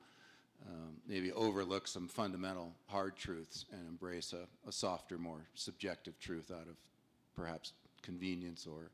um, 0.67 0.95
maybe 1.07 1.31
overlook 1.33 1.87
some 1.87 2.07
fundamental 2.07 2.71
hard 2.87 3.15
truths 3.15 3.65
and 3.71 3.87
embrace 3.87 4.33
a, 4.33 4.47
a, 4.67 4.71
softer, 4.71 5.17
more 5.17 5.41
subjective 5.53 6.17
truth 6.19 6.51
out 6.51 6.67
of 6.67 6.75
perhaps 7.35 7.73
convenience 8.01 8.65
or, 8.65 8.89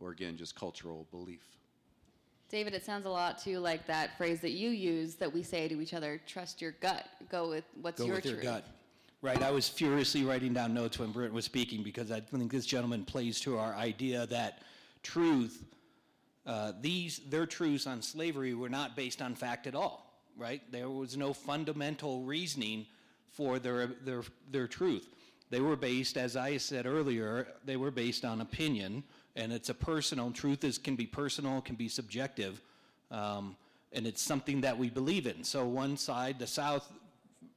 or 0.00 0.10
again, 0.10 0.36
just 0.36 0.56
cultural 0.56 1.06
belief. 1.10 1.46
David, 2.50 2.74
it 2.74 2.84
sounds 2.84 3.06
a 3.06 3.10
lot 3.10 3.38
to 3.44 3.58
like 3.58 3.86
that 3.86 4.16
phrase 4.16 4.40
that 4.40 4.52
you 4.52 4.70
use 4.70 5.14
that 5.16 5.32
we 5.32 5.42
say 5.42 5.66
to 5.68 5.80
each 5.80 5.94
other 5.94 6.20
trust 6.26 6.60
your 6.60 6.72
gut. 6.72 7.06
Go 7.30 7.48
with 7.48 7.64
what's 7.80 8.00
Go 8.00 8.06
your 8.06 8.16
with 8.16 8.24
truth. 8.24 8.42
your 8.42 8.52
gut. 8.52 8.64
Right, 9.22 9.42
I 9.42 9.50
was 9.50 9.68
furiously 9.68 10.22
writing 10.22 10.52
down 10.52 10.74
notes 10.74 10.98
when 10.98 11.10
Brent 11.10 11.32
was 11.32 11.46
speaking 11.46 11.82
because 11.82 12.10
I 12.10 12.20
think 12.20 12.52
this 12.52 12.66
gentleman 12.66 13.04
plays 13.06 13.40
to 13.40 13.58
our 13.58 13.74
idea 13.74 14.26
that 14.26 14.60
truth, 15.02 15.64
uh, 16.46 16.72
these 16.82 17.20
their 17.30 17.46
truths 17.46 17.86
on 17.86 18.02
slavery 18.02 18.52
were 18.52 18.68
not 18.68 18.94
based 18.94 19.22
on 19.22 19.34
fact 19.34 19.66
at 19.66 19.74
all. 19.74 20.12
Right, 20.36 20.60
there 20.70 20.90
was 20.90 21.16
no 21.16 21.32
fundamental 21.32 22.22
reasoning 22.22 22.86
for 23.30 23.58
their 23.58 23.86
their 23.86 24.24
their 24.50 24.66
truth. 24.66 25.08
They 25.50 25.60
were 25.60 25.76
based, 25.76 26.16
as 26.16 26.36
I 26.36 26.56
said 26.56 26.84
earlier, 26.84 27.46
they 27.64 27.76
were 27.76 27.90
based 27.90 28.24
on 28.24 28.40
opinion, 28.40 29.04
and 29.36 29.52
it's 29.52 29.68
a 29.68 29.74
personal 29.74 30.30
truth. 30.30 30.64
Is 30.64 30.78
can 30.78 30.96
be 30.96 31.06
personal, 31.06 31.60
can 31.60 31.76
be 31.76 31.88
subjective, 31.88 32.60
um, 33.10 33.56
and 33.92 34.06
it's 34.06 34.22
something 34.22 34.60
that 34.62 34.76
we 34.76 34.90
believe 34.90 35.26
in. 35.26 35.44
So 35.44 35.66
one 35.66 35.96
side, 35.96 36.38
the 36.38 36.46
South, 36.46 36.90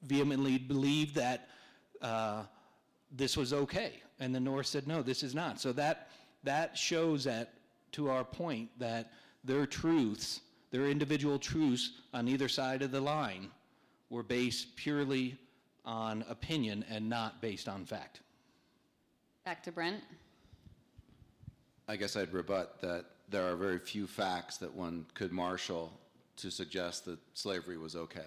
vehemently 0.03 0.57
believed 0.57 1.15
that 1.15 1.49
uh, 2.01 2.43
this 3.11 3.37
was 3.37 3.53
okay, 3.53 3.93
and 4.19 4.33
the 4.33 4.39
North 4.39 4.67
said 4.67 4.87
no, 4.87 5.01
this 5.01 5.23
is 5.23 5.35
not. 5.35 5.59
So 5.59 5.71
that 5.73 6.09
that 6.43 6.77
shows 6.77 7.23
that 7.25 7.53
to 7.93 8.09
our 8.09 8.23
point 8.23 8.69
that 8.79 9.11
their 9.43 9.65
truths, 9.65 10.41
their 10.71 10.87
individual 10.87 11.39
truths 11.39 11.91
on 12.13 12.27
either 12.27 12.47
side 12.47 12.81
of 12.81 12.91
the 12.91 13.01
line, 13.01 13.49
were 14.09 14.23
based 14.23 14.75
purely 14.75 15.37
on 15.85 16.23
opinion 16.29 16.85
and 16.89 17.09
not 17.09 17.41
based 17.41 17.67
on 17.69 17.85
fact. 17.85 18.21
Back 19.45 19.63
to 19.63 19.71
Brent. 19.71 20.03
I 21.87 21.95
guess 21.95 22.15
I'd 22.15 22.33
rebut 22.33 22.81
that 22.81 23.05
there 23.29 23.49
are 23.51 23.55
very 23.55 23.79
few 23.79 24.07
facts 24.07 24.57
that 24.57 24.73
one 24.73 25.05
could 25.13 25.31
marshal 25.31 25.91
to 26.37 26.51
suggest 26.51 27.05
that 27.05 27.17
slavery 27.33 27.77
was 27.77 27.95
okay. 27.95 28.25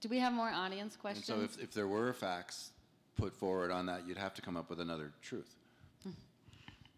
Do 0.00 0.08
we 0.08 0.18
have 0.18 0.32
more 0.32 0.48
audience 0.48 0.94
And 0.94 1.00
questions? 1.02 1.26
so 1.26 1.40
if, 1.42 1.60
if 1.62 1.74
there 1.74 1.86
were 1.86 2.12
facts 2.12 2.70
put 3.16 3.34
forward 3.34 3.70
on 3.70 3.86
that, 3.86 4.06
you'd 4.06 4.16
have 4.16 4.32
to 4.34 4.42
come 4.42 4.56
up 4.56 4.70
with 4.70 4.80
another 4.80 5.12
truth. 5.22 5.54
Hmm. 6.02 6.10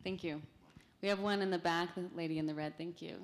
Thank 0.05 0.22
you. 0.22 0.40
We 1.00 1.09
have 1.09 1.18
one 1.18 1.42
in 1.42 1.50
the 1.50 1.59
back, 1.59 1.94
the 1.96 2.05
lady 2.14 2.38
in 2.38 2.46
the 2.46 2.55
red. 2.55 2.78
Thank 2.78 3.03
you. 3.03 3.16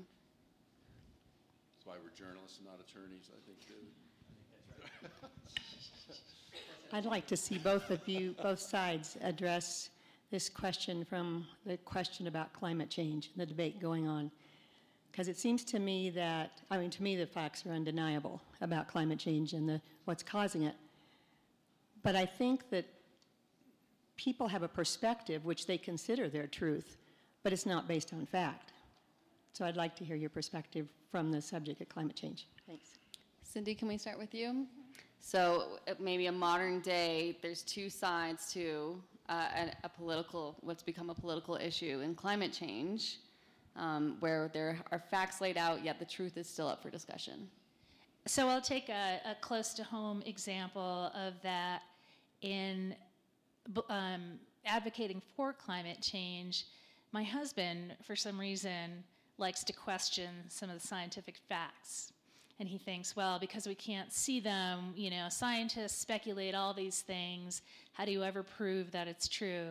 That's 1.76 1.86
why 1.86 1.94
we're 2.02 2.10
journalists 2.16 2.58
and 2.58 2.66
not 2.66 2.80
attorneys, 2.80 3.30
I 3.30 3.38
think, 3.46 3.58
David. 3.68 5.10
I'd 6.92 7.04
like 7.04 7.26
to 7.28 7.36
see 7.36 7.58
both 7.58 7.90
of 7.90 8.08
you, 8.08 8.34
both 8.42 8.58
sides, 8.58 9.16
address 9.20 9.90
this 10.30 10.48
question 10.48 11.04
from 11.04 11.46
the 11.64 11.76
question 11.78 12.26
about 12.26 12.52
climate 12.52 12.90
change 12.90 13.30
and 13.32 13.40
the 13.40 13.46
debate 13.46 13.80
going 13.80 14.06
on. 14.06 14.30
Because 15.10 15.28
it 15.28 15.38
seems 15.38 15.64
to 15.64 15.78
me 15.78 16.10
that, 16.10 16.60
I 16.70 16.78
mean, 16.78 16.90
to 16.90 17.02
me, 17.02 17.16
the 17.16 17.26
facts 17.26 17.64
are 17.66 17.72
undeniable 17.72 18.40
about 18.60 18.88
climate 18.88 19.18
change 19.18 19.52
and 19.54 19.68
the, 19.68 19.80
what's 20.04 20.22
causing 20.22 20.62
it. 20.62 20.74
But 22.02 22.14
I 22.14 22.26
think 22.26 22.68
that 22.70 22.84
people 24.16 24.48
have 24.48 24.62
a 24.62 24.68
perspective 24.68 25.44
which 25.44 25.66
they 25.66 25.78
consider 25.78 26.28
their 26.28 26.46
truth, 26.46 26.98
but 27.42 27.52
it's 27.52 27.66
not 27.66 27.88
based 27.88 28.12
on 28.12 28.26
fact. 28.26 28.72
So 29.54 29.64
I'd 29.64 29.76
like 29.76 29.96
to 29.96 30.04
hear 30.04 30.14
your 30.14 30.30
perspective 30.30 30.88
from 31.10 31.32
the 31.32 31.40
subject 31.40 31.80
of 31.80 31.88
climate 31.88 32.14
change. 32.14 32.46
Thanks. 32.66 32.90
Cindy, 33.42 33.74
can 33.74 33.88
we 33.88 33.96
start 33.96 34.18
with 34.18 34.34
you? 34.34 34.66
So 35.20 35.78
uh, 35.88 35.94
maybe 35.98 36.26
a 36.26 36.32
modern 36.32 36.80
day, 36.80 37.38
there's 37.42 37.62
two 37.62 37.90
sides 37.90 38.52
to 38.52 39.00
uh, 39.28 39.48
a, 39.56 39.72
a 39.84 39.88
political, 39.88 40.56
what's 40.60 40.82
become 40.82 41.10
a 41.10 41.14
political 41.14 41.56
issue 41.56 42.00
in 42.00 42.14
climate 42.14 42.52
change, 42.52 43.18
um, 43.76 44.16
where 44.20 44.50
there 44.52 44.78
are 44.90 44.98
facts 44.98 45.40
laid 45.40 45.56
out, 45.56 45.84
yet 45.84 45.98
the 45.98 46.04
truth 46.04 46.36
is 46.36 46.48
still 46.48 46.68
up 46.68 46.82
for 46.82 46.90
discussion. 46.90 47.48
So 48.26 48.48
I'll 48.48 48.60
take 48.60 48.88
a, 48.88 49.20
a 49.24 49.36
close 49.40 49.72
to 49.74 49.84
home 49.84 50.22
example 50.26 51.10
of 51.14 51.34
that 51.42 51.82
in 52.42 52.94
um, 53.88 54.38
advocating 54.66 55.22
for 55.36 55.52
climate 55.52 55.98
change. 56.02 56.66
My 57.12 57.22
husband, 57.22 57.96
for 58.02 58.16
some 58.16 58.38
reason, 58.38 59.04
likes 59.38 59.64
to 59.64 59.72
question 59.72 60.28
some 60.48 60.68
of 60.68 60.80
the 60.80 60.86
scientific 60.86 61.36
facts. 61.48 62.12
And 62.60 62.68
he 62.68 62.78
thinks, 62.78 63.14
well, 63.14 63.38
because 63.38 63.68
we 63.68 63.74
can't 63.74 64.12
see 64.12 64.40
them, 64.40 64.92
you 64.96 65.10
know, 65.10 65.28
scientists 65.28 65.96
speculate 65.96 66.54
all 66.54 66.74
these 66.74 67.00
things. 67.00 67.62
How 67.92 68.04
do 68.04 68.10
you 68.10 68.24
ever 68.24 68.42
prove 68.42 68.90
that 68.90 69.06
it's 69.06 69.28
true? 69.28 69.70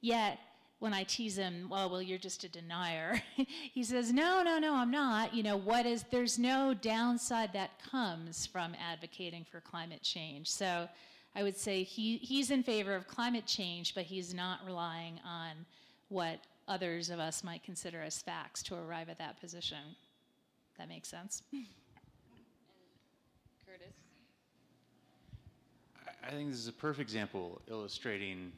Yet, 0.00 0.38
when 0.78 0.92
I 0.92 1.04
tease 1.04 1.38
him, 1.38 1.68
well, 1.70 1.90
well, 1.90 2.02
you're 2.02 2.18
just 2.18 2.42
a 2.42 2.48
denier, 2.48 3.22
he 3.72 3.84
says, 3.84 4.12
no, 4.12 4.42
no, 4.42 4.58
no, 4.58 4.74
I'm 4.74 4.90
not. 4.90 5.34
You 5.34 5.44
know, 5.44 5.56
what 5.56 5.86
is, 5.86 6.04
there's 6.10 6.38
no 6.38 6.74
downside 6.74 7.52
that 7.52 7.70
comes 7.88 8.46
from 8.46 8.74
advocating 8.74 9.44
for 9.44 9.60
climate 9.60 10.02
change. 10.02 10.48
So 10.48 10.88
I 11.34 11.42
would 11.42 11.56
say 11.56 11.82
he, 11.82 12.18
he's 12.18 12.50
in 12.50 12.62
favor 12.62 12.94
of 12.94 13.06
climate 13.06 13.46
change, 13.46 13.94
but 13.94 14.04
he's 14.04 14.34
not 14.34 14.60
relying 14.66 15.20
on 15.24 15.66
what 16.08 16.40
others 16.68 17.10
of 17.10 17.18
us 17.18 17.42
might 17.42 17.62
consider 17.62 18.02
as 18.02 18.20
facts 18.20 18.62
to 18.64 18.74
arrive 18.74 19.08
at 19.08 19.18
that 19.18 19.40
position. 19.40 19.96
That 20.78 20.88
makes 20.88 21.08
sense? 21.08 21.42
I 26.24 26.30
think 26.30 26.50
this 26.50 26.58
is 26.58 26.68
a 26.68 26.72
perfect 26.72 27.00
example 27.00 27.60
illustrating 27.68 28.52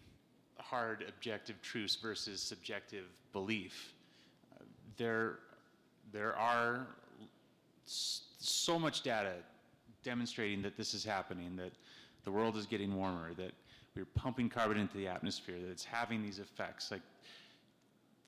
hard 0.59 1.05
objective 1.09 1.61
truths 1.63 1.97
versus 1.97 2.41
subjective 2.41 3.07
belief. 3.33 3.93
Uh, 4.55 4.65
there, 4.97 5.39
there 6.13 6.37
are 6.37 6.87
so 7.87 8.79
much 8.79 9.03
data 9.03 9.33
demonstrating 10.03 10.63
that 10.63 10.77
this 10.77 10.95
is 10.95 11.05
happening, 11.05 11.57
that 11.57 11.73
the 12.25 12.31
world 12.31 12.57
is 12.57 12.67
getting 12.67 12.95
warmer, 12.95 13.33
that 13.35 13.53
we're 13.97 14.05
pumping 14.05 14.49
carbon 14.49 14.77
into 14.77 14.97
the 14.97 15.09
atmosphere, 15.09 15.59
that 15.61 15.71
it's 15.71 15.85
having 15.85 16.23
these 16.23 16.39
effects. 16.39 16.91
Like, 16.91 17.03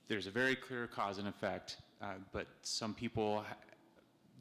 there's 0.08 0.26
a 0.26 0.30
very 0.30 0.56
clear 0.56 0.86
cause 0.86 1.18
and 1.18 1.28
effect, 1.28 1.78
uh, 2.00 2.14
but 2.32 2.46
some 2.62 2.94
people 2.94 3.44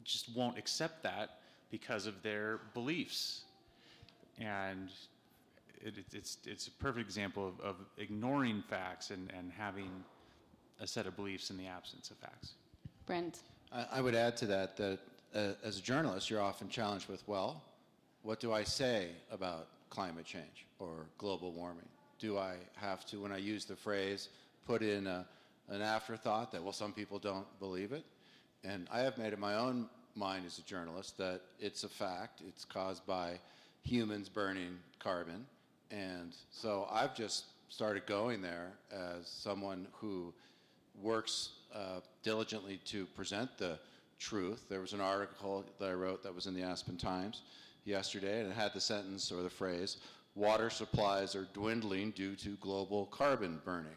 just 0.04 0.34
won't 0.34 0.56
accept 0.56 1.02
that 1.02 1.40
because 1.70 2.06
of 2.06 2.22
their 2.22 2.60
beliefs. 2.74 3.42
And 4.38 4.90
it, 5.80 5.98
it, 5.98 6.06
it's, 6.12 6.38
it's 6.44 6.68
a 6.68 6.70
perfect 6.72 7.06
example 7.06 7.48
of, 7.48 7.60
of 7.60 7.76
ignoring 7.98 8.62
facts 8.68 9.10
and, 9.10 9.30
and 9.36 9.50
having 9.52 9.90
a 10.80 10.86
set 10.86 11.06
of 11.06 11.16
beliefs 11.16 11.50
in 11.50 11.56
the 11.56 11.66
absence 11.66 12.10
of 12.10 12.16
facts. 12.18 12.52
Brent? 13.06 13.40
I, 13.72 13.86
I 13.92 14.00
would 14.00 14.14
add 14.14 14.36
to 14.38 14.46
that 14.46 14.76
that 14.76 14.98
uh, 15.34 15.52
as 15.64 15.78
a 15.78 15.82
journalist, 15.82 16.30
you're 16.30 16.40
often 16.40 16.68
challenged 16.68 17.08
with, 17.08 17.26
well, 17.26 17.62
what 18.22 18.40
do 18.40 18.52
I 18.52 18.64
say 18.64 19.10
about 19.30 19.68
climate 19.90 20.24
change 20.24 20.66
or 20.78 21.06
global 21.18 21.52
warming? 21.52 21.88
Do 22.18 22.38
I 22.38 22.54
have 22.76 23.04
to, 23.06 23.20
when 23.20 23.32
I 23.32 23.38
use 23.38 23.64
the 23.64 23.76
phrase, 23.76 24.28
put 24.66 24.82
in 24.82 25.06
a, 25.06 25.26
an 25.68 25.82
afterthought 25.82 26.52
that, 26.52 26.62
well, 26.62 26.72
some 26.72 26.92
people 26.92 27.18
don't 27.18 27.46
believe 27.60 27.92
it? 27.92 28.04
And 28.64 28.88
I 28.90 29.00
have 29.00 29.18
made 29.18 29.32
it 29.32 29.38
my 29.38 29.54
own 29.54 29.88
mind 30.16 30.44
as 30.46 30.58
a 30.58 30.62
journalist 30.62 31.18
that 31.18 31.40
it's 31.60 31.84
a 31.84 31.88
fact. 31.88 32.42
It's 32.46 32.64
caused 32.64 33.06
by 33.06 33.38
humans 33.82 34.28
burning 34.28 34.78
carbon. 34.98 35.46
And 35.90 36.34
so 36.50 36.88
I've 36.90 37.14
just 37.14 37.44
started 37.68 38.06
going 38.06 38.42
there 38.42 38.72
as 38.92 39.28
someone 39.28 39.86
who 39.92 40.32
works 41.00 41.50
uh, 41.74 42.00
diligently 42.22 42.80
to 42.86 43.06
present 43.06 43.50
the 43.58 43.78
truth. 44.18 44.66
There 44.68 44.80
was 44.80 44.92
an 44.92 45.00
article 45.00 45.64
that 45.78 45.88
I 45.88 45.92
wrote 45.92 46.22
that 46.22 46.34
was 46.34 46.46
in 46.46 46.54
the 46.54 46.62
Aspen 46.62 46.96
Times 46.96 47.42
yesterday, 47.84 48.40
and 48.40 48.50
it 48.50 48.54
had 48.54 48.72
the 48.72 48.80
sentence 48.80 49.30
or 49.30 49.42
the 49.42 49.50
phrase, 49.50 49.98
water 50.34 50.70
supplies 50.70 51.34
are 51.34 51.46
dwindling 51.52 52.10
due 52.12 52.34
to 52.36 52.56
global 52.60 53.06
carbon 53.06 53.60
burning. 53.64 53.92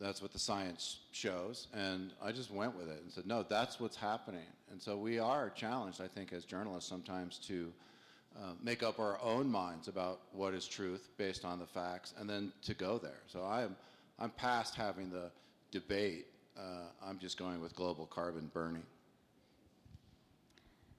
That's 0.00 0.22
what 0.22 0.32
the 0.32 0.38
science 0.38 1.00
shows, 1.12 1.66
and 1.74 2.14
I 2.22 2.32
just 2.32 2.50
went 2.50 2.74
with 2.74 2.88
it 2.88 3.02
and 3.02 3.12
said, 3.12 3.26
no, 3.26 3.44
that's 3.46 3.78
what's 3.78 3.96
happening. 3.96 4.46
And 4.72 4.80
so 4.80 4.96
we 4.96 5.18
are 5.18 5.50
challenged, 5.50 6.00
I 6.00 6.08
think, 6.08 6.32
as 6.32 6.46
journalists 6.46 6.88
sometimes 6.88 7.36
to 7.48 7.70
uh, 8.34 8.52
make 8.62 8.82
up 8.82 8.98
our 8.98 9.20
own 9.22 9.50
minds 9.50 9.88
about 9.88 10.20
what 10.32 10.54
is 10.54 10.66
truth 10.66 11.10
based 11.18 11.44
on 11.44 11.58
the 11.58 11.66
facts, 11.66 12.14
and 12.18 12.30
then 12.30 12.50
to 12.62 12.72
go 12.72 12.96
there. 12.96 13.20
So 13.26 13.44
I'm, 13.44 13.76
I'm 14.18 14.30
past 14.30 14.74
having 14.74 15.10
the 15.10 15.30
debate. 15.70 16.28
Uh, 16.56 16.88
I'm 17.06 17.18
just 17.18 17.38
going 17.38 17.60
with 17.60 17.76
global 17.76 18.06
carbon 18.06 18.50
burning. 18.54 18.84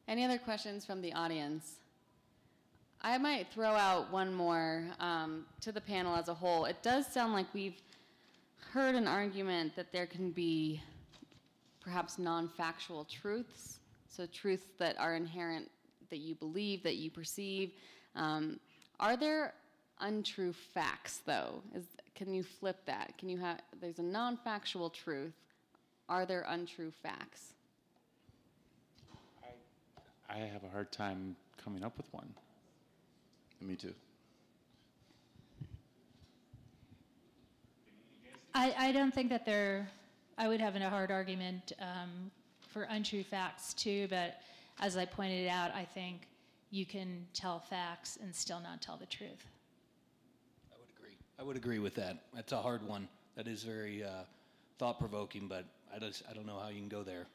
Any 0.07 0.23
other 0.25 0.37
questions 0.37 0.85
from 0.85 1.01
the 1.01 1.13
audience? 1.13 1.77
I 3.01 3.17
might 3.17 3.47
throw 3.51 3.71
out 3.71 4.11
one 4.11 4.31
more 4.31 4.83
um, 4.99 5.45
to 5.61 5.71
the 5.71 5.81
panel 5.81 6.15
as 6.15 6.27
a 6.27 6.35
whole. 6.35 6.65
It 6.65 6.83
does 6.83 7.07
sound 7.07 7.33
like 7.33 7.47
we've 7.51 7.81
heard 8.73 8.95
an 8.95 9.07
argument 9.07 9.75
that 9.75 9.91
there 9.91 10.05
can 10.05 10.31
be 10.31 10.81
perhaps 11.81 12.17
non 12.17 12.47
factual 12.47 13.05
truths, 13.05 13.79
so 14.07 14.25
truths 14.27 14.67
that 14.77 14.97
are 14.99 15.15
inherent 15.15 15.69
that 16.09 16.19
you 16.19 16.35
believe, 16.35 16.83
that 16.83 16.95
you 16.95 17.09
perceive. 17.09 17.71
Um, 18.15 18.59
are 18.99 19.17
there 19.17 19.53
untrue 19.99 20.53
facts, 20.53 21.21
though? 21.25 21.61
Is, 21.75 21.85
can 22.15 22.33
you 22.33 22.43
flip 22.43 22.77
that? 22.85 23.17
Can 23.17 23.29
you 23.29 23.37
have, 23.37 23.59
there's 23.79 23.99
a 23.99 24.03
non 24.03 24.37
factual 24.37 24.89
truth. 24.89 25.33
Are 26.07 26.25
there 26.25 26.45
untrue 26.47 26.91
facts? 27.03 27.53
I 30.29 30.37
have 30.37 30.63
a 30.63 30.69
hard 30.69 30.91
time 30.91 31.35
coming 31.63 31.83
up 31.83 31.97
with 31.97 32.11
one. 32.13 32.33
Me 33.59 33.75
too. 33.75 33.93
I, 38.53 38.73
I 38.77 38.91
don't 38.91 39.13
think 39.13 39.29
that 39.29 39.45
there, 39.45 39.89
I 40.37 40.47
would 40.47 40.59
have 40.59 40.75
a 40.75 40.89
hard 40.89 41.11
argument 41.11 41.71
um, 41.79 42.31
for 42.69 42.83
untrue 42.83 43.23
facts 43.23 43.73
too, 43.73 44.07
but 44.09 44.41
as 44.79 44.97
I 44.97 45.05
pointed 45.05 45.47
out, 45.47 45.73
I 45.73 45.85
think 45.85 46.27
you 46.69 46.85
can 46.85 47.25
tell 47.33 47.59
facts 47.59 48.17
and 48.21 48.33
still 48.33 48.59
not 48.59 48.81
tell 48.81 48.97
the 48.97 49.05
truth. 49.05 49.45
I 50.71 50.75
would 50.79 50.89
agree. 50.97 51.17
I 51.39 51.43
would 51.43 51.57
agree 51.57 51.79
with 51.79 51.95
that. 51.95 52.23
That's 52.33 52.51
a 52.51 52.61
hard 52.61 52.85
one. 52.85 53.07
That 53.35 53.47
is 53.47 53.63
very 53.63 54.03
uh, 54.03 54.23
thought 54.79 54.99
provoking, 54.99 55.47
but 55.47 55.65
I, 55.93 55.99
just, 55.99 56.23
I 56.29 56.33
don't 56.33 56.45
know 56.45 56.59
how 56.59 56.69
you 56.69 56.79
can 56.79 56.89
go 56.89 57.03
there. 57.03 57.27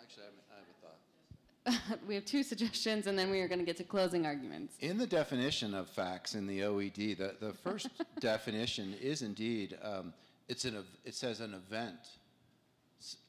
Actually, 0.00 0.24
I 0.50 1.70
have 1.70 1.74
a 1.74 1.80
thought. 1.90 1.98
we 2.08 2.14
have 2.14 2.24
two 2.24 2.42
suggestions, 2.42 3.08
and 3.08 3.18
then 3.18 3.30
we 3.30 3.40
are 3.40 3.48
going 3.48 3.58
to 3.58 3.64
get 3.64 3.76
to 3.78 3.84
closing 3.84 4.26
arguments. 4.26 4.76
In 4.80 4.98
the 4.98 5.06
definition 5.06 5.74
of 5.74 5.88
facts 5.88 6.34
in 6.34 6.46
the 6.46 6.60
OED, 6.60 7.18
the, 7.18 7.34
the 7.40 7.52
first 7.52 7.88
definition 8.20 8.94
is 9.00 9.22
indeed 9.22 9.76
um, 9.82 10.12
it's 10.48 10.64
an 10.64 10.84
it 11.04 11.14
says 11.14 11.40
an 11.40 11.54
event, 11.54 12.18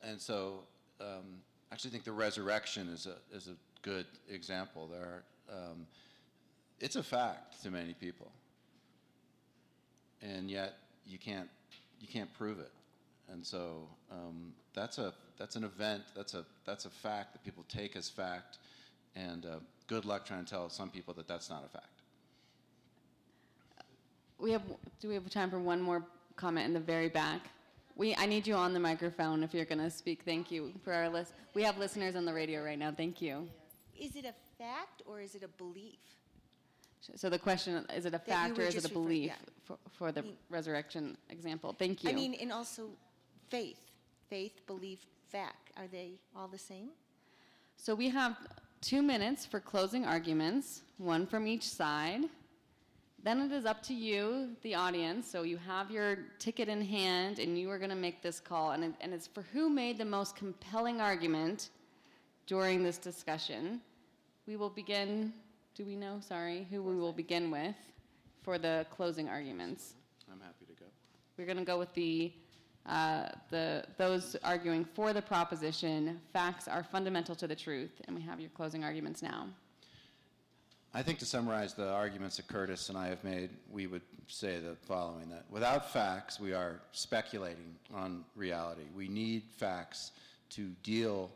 and 0.04 0.20
so 0.20 0.64
um, 1.00 1.42
I 1.72 1.74
actually 1.76 1.92
think 1.92 2.04
the 2.04 2.12
resurrection 2.12 2.90
is 2.90 3.08
a 3.08 3.36
is 3.36 3.48
a 3.48 3.56
good 3.82 4.06
example. 4.30 4.88
There, 4.88 5.24
um, 5.52 5.86
it's 6.80 6.96
a 6.96 7.04
fact 7.04 7.62
to 7.64 7.72
many 7.72 7.94
people, 7.94 8.32
and 10.22 10.50
yet 10.50 10.78
you 11.06 11.18
can't 11.18 11.50
you 12.00 12.08
can't 12.08 12.34
prove 12.34 12.60
it, 12.60 12.72
and 13.32 13.46
so 13.46 13.88
um, 14.12 14.54
that's 14.74 14.98
a 14.98 15.14
that's 15.38 15.56
an 15.56 15.64
event. 15.64 16.04
That's 16.16 16.34
a 16.34 16.46
that's 16.66 16.86
a 16.86 16.90
fact 16.90 17.34
that 17.34 17.44
people 17.44 17.66
take 17.70 17.96
as 17.96 18.10
fact, 18.10 18.58
and 19.16 19.46
uh, 19.46 19.60
good 19.88 20.06
luck 20.06 20.26
trying 20.26 20.46
to 20.46 20.50
tell 20.50 20.70
some 20.70 20.90
people 20.90 21.14
that 21.16 21.28
that's 21.28 21.50
not 21.50 21.64
a 21.66 21.70
fact. 21.70 21.88
We 24.40 24.52
have. 24.52 24.64
Do 25.00 25.08
we 25.08 25.14
have 25.14 25.30
time 25.30 25.50
for 25.50 25.60
one 25.60 25.82
more 25.82 26.04
comment 26.36 26.66
in 26.68 26.74
the 26.74 26.80
very 26.80 27.10
back? 27.10 27.42
We, 27.96 28.16
I 28.16 28.26
need 28.26 28.48
you 28.48 28.56
on 28.56 28.74
the 28.74 28.80
microphone 28.80 29.44
if 29.44 29.54
you're 29.54 29.66
going 29.66 29.82
to 29.82 29.90
speak. 29.90 30.22
Thank 30.26 30.52
you 30.52 30.72
for 30.84 30.94
our 30.94 31.10
list. 31.10 31.34
We 31.54 31.62
have 31.64 31.78
listeners 31.78 32.16
on 32.16 32.26
the 32.26 32.34
radio 32.34 32.64
right 32.64 32.80
now. 32.80 32.92
Thank 32.92 33.22
you. 33.22 33.48
Is 34.00 34.16
it 34.16 34.26
a 34.26 34.34
fact 34.58 35.04
or 35.06 35.22
is 35.22 35.36
it 35.36 35.44
a 35.44 35.48
belief? 35.48 36.00
So 37.16 37.30
the 37.30 37.38
question 37.38 37.86
is 37.94 38.06
it 38.06 38.14
a 38.14 38.20
fact 38.20 38.58
or 38.58 38.62
is 38.62 38.76
it 38.76 38.86
a 38.86 38.94
belief 38.94 39.28
yeah. 39.28 39.36
for, 39.66 39.78
for, 39.92 40.12
the 40.12 40.22
I 40.22 40.24
mean, 40.24 40.38
resurrection 40.50 41.18
example? 41.30 41.76
Thank 41.78 42.04
you. 42.04 42.10
I 42.10 42.14
mean, 42.14 42.34
and 42.36 42.52
also 42.52 42.90
faith, 43.50 43.80
faith, 44.30 44.66
belief, 44.66 45.00
fact. 45.30 45.72
Are 45.78 45.88
they 45.88 46.14
all 46.36 46.48
the 46.48 46.58
same? 46.58 46.90
So 47.76 47.94
we 47.94 48.10
have 48.10 48.38
two 48.82 49.02
minutes 49.02 49.46
for 49.46 49.60
closing 49.60 50.06
arguments, 50.06 50.84
one 50.98 51.28
from 51.28 51.46
each 51.46 51.68
side. 51.68 52.22
Then 53.24 53.40
it 53.40 53.54
is 53.54 53.66
up 53.66 53.82
to 53.84 53.94
you, 53.94 54.50
the 54.64 54.76
audience. 54.76 55.32
So 55.32 55.44
you 55.44 55.56
have 55.58 55.90
your 55.90 56.18
ticket 56.40 56.68
in 56.68 56.82
hand 56.82 57.40
and 57.40 57.58
you 57.58 57.70
are 57.70 57.78
going 57.78 57.90
to 57.90 57.96
make 57.96 58.22
this 58.22 58.42
call. 58.42 58.72
And, 58.72 58.84
it, 58.84 58.92
and 59.00 59.14
it's 59.14 59.28
for 59.28 59.44
who 59.54 59.70
made 59.70 59.98
the 59.98 60.06
most 60.06 60.36
compelling 60.36 61.00
argument 61.00 61.70
during 62.48 62.84
this 62.84 62.98
discussion. 62.98 63.80
We 64.46 64.58
will 64.58 64.70
begin, 64.70 65.32
do 65.74 65.86
we 65.86 65.96
know, 65.96 66.20
sorry, 66.20 66.68
who 66.70 66.84
we 66.84 66.96
will 66.96 67.14
begin 67.14 67.50
with 67.50 67.76
for 68.42 68.58
the 68.58 68.86
closing 68.92 69.30
arguments? 69.30 69.94
I'm 70.30 70.42
happy 70.42 70.66
to 70.66 70.74
go. 70.74 70.86
We're 71.38 71.46
going 71.46 71.58
to 71.58 71.64
go 71.64 71.80
with 71.80 71.94
the, 71.94 72.34
uh, 72.86 73.30
the, 73.50 73.86
those 73.98 74.36
arguing 74.44 74.84
for 74.84 75.14
the 75.14 75.22
proposition 75.22 76.20
facts 76.34 76.68
are 76.68 76.84
fundamental 76.84 77.36
to 77.36 77.48
the 77.48 77.56
truth. 77.56 78.02
And 78.06 78.18
we 78.18 78.22
have 78.24 78.42
your 78.42 78.50
closing 78.50 78.84
arguments 78.84 79.22
now. 79.22 79.48
I 80.96 81.02
think 81.02 81.18
to 81.20 81.26
summarize 81.26 81.74
the 81.74 81.90
arguments 81.90 82.38
that 82.38 82.48
Curtis 82.48 82.90
and 82.90 82.98
I 82.98 83.08
have 83.08 83.24
made, 83.24 83.50
we 83.72 83.88
would 83.88 84.04
say 84.28 84.60
the 84.60 84.76
following 84.86 85.28
that 85.32 85.46
without 85.50 85.92
facts, 85.92 86.40
we 86.40 86.54
are 86.54 86.80
speculating 86.92 87.76
on 87.96 88.24
reality. 88.36 88.84
We 88.96 89.08
need 89.08 89.44
facts 89.58 90.12
to 90.52 90.68
deal 90.84 91.32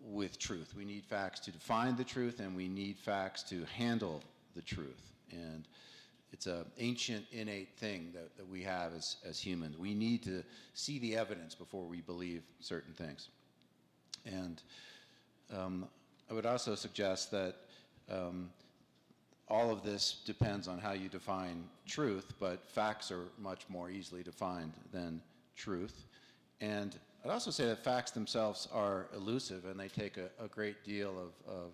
with 0.00 0.38
truth. 0.38 0.74
We 0.76 0.84
need 0.84 1.04
facts 1.04 1.40
to 1.40 1.50
define 1.50 1.96
the 1.96 2.04
truth, 2.04 2.40
and 2.40 2.54
we 2.54 2.68
need 2.68 2.98
facts 2.98 3.42
to 3.44 3.64
handle 3.76 4.22
the 4.54 4.60
truth. 4.60 5.12
And 5.30 5.66
it's 6.30 6.46
an 6.46 6.66
ancient, 6.78 7.24
innate 7.32 7.70
thing 7.78 8.10
that, 8.12 8.36
that 8.36 8.46
we 8.46 8.62
have 8.64 8.92
as, 8.94 9.16
as 9.24 9.40
humans. 9.40 9.78
We 9.78 9.94
need 9.94 10.22
to 10.24 10.42
see 10.74 10.98
the 10.98 11.16
evidence 11.16 11.54
before 11.54 11.84
we 11.84 12.02
believe 12.02 12.42
certain 12.60 12.92
things. 12.92 13.28
And 14.26 14.60
um, 15.56 15.88
I 16.30 16.34
would 16.34 16.46
also 16.46 16.74
suggest 16.74 17.30
that 17.30 17.56
um, 18.10 18.50
all 19.48 19.70
of 19.70 19.82
this 19.82 20.22
depends 20.24 20.68
on 20.68 20.78
how 20.78 20.92
you 20.92 21.08
define 21.08 21.64
truth, 21.86 22.32
but 22.40 22.66
facts 22.66 23.10
are 23.10 23.24
much 23.38 23.68
more 23.68 23.90
easily 23.90 24.22
defined 24.22 24.72
than 24.92 25.20
truth. 25.56 26.04
And 26.60 26.96
I'd 27.24 27.30
also 27.30 27.50
say 27.50 27.66
that 27.66 27.84
facts 27.84 28.12
themselves 28.12 28.66
are 28.72 29.08
elusive 29.14 29.66
and 29.66 29.78
they 29.78 29.88
take 29.88 30.16
a, 30.16 30.30
a 30.42 30.48
great 30.48 30.82
deal 30.84 31.10
of, 31.10 31.52
of 31.52 31.70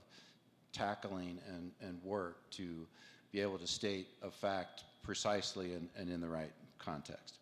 tackling 0.72 1.38
and, 1.48 1.70
and 1.80 2.02
work 2.02 2.50
to 2.50 2.86
be 3.32 3.40
able 3.40 3.58
to 3.58 3.66
state 3.66 4.08
a 4.22 4.30
fact 4.30 4.84
precisely 5.02 5.74
and, 5.74 5.88
and 5.96 6.10
in 6.10 6.20
the 6.20 6.28
right 6.28 6.52
context. 6.78 7.38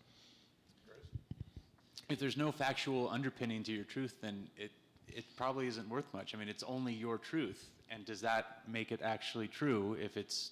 If 2.08 2.20
there's 2.20 2.36
no 2.36 2.52
factual 2.52 3.08
underpinning 3.08 3.64
to 3.64 3.72
your 3.72 3.84
truth, 3.84 4.16
then 4.20 4.48
it, 4.56 4.70
it 5.08 5.24
probably 5.36 5.66
isn't 5.66 5.88
worth 5.88 6.12
much. 6.12 6.34
I 6.34 6.38
mean, 6.38 6.48
it's 6.48 6.62
only 6.62 6.92
your 6.92 7.18
truth 7.18 7.70
and 7.90 8.04
does 8.04 8.20
that 8.20 8.62
make 8.66 8.92
it 8.92 9.00
actually 9.02 9.48
true 9.48 9.96
if 10.00 10.16
it's 10.16 10.50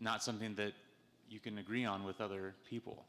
not 0.00 0.22
something 0.22 0.54
that 0.54 0.72
you 1.28 1.38
can 1.40 1.58
agree 1.58 1.84
on 1.84 2.04
with 2.04 2.20
other 2.20 2.54
people? 2.68 3.04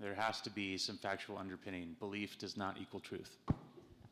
There 0.00 0.14
has 0.14 0.40
to 0.42 0.50
be 0.50 0.78
some 0.78 0.96
factual 0.96 1.38
underpinning. 1.38 1.96
Belief 1.98 2.38
does 2.38 2.56
not 2.56 2.76
equal 2.80 3.00
truth. 3.00 3.36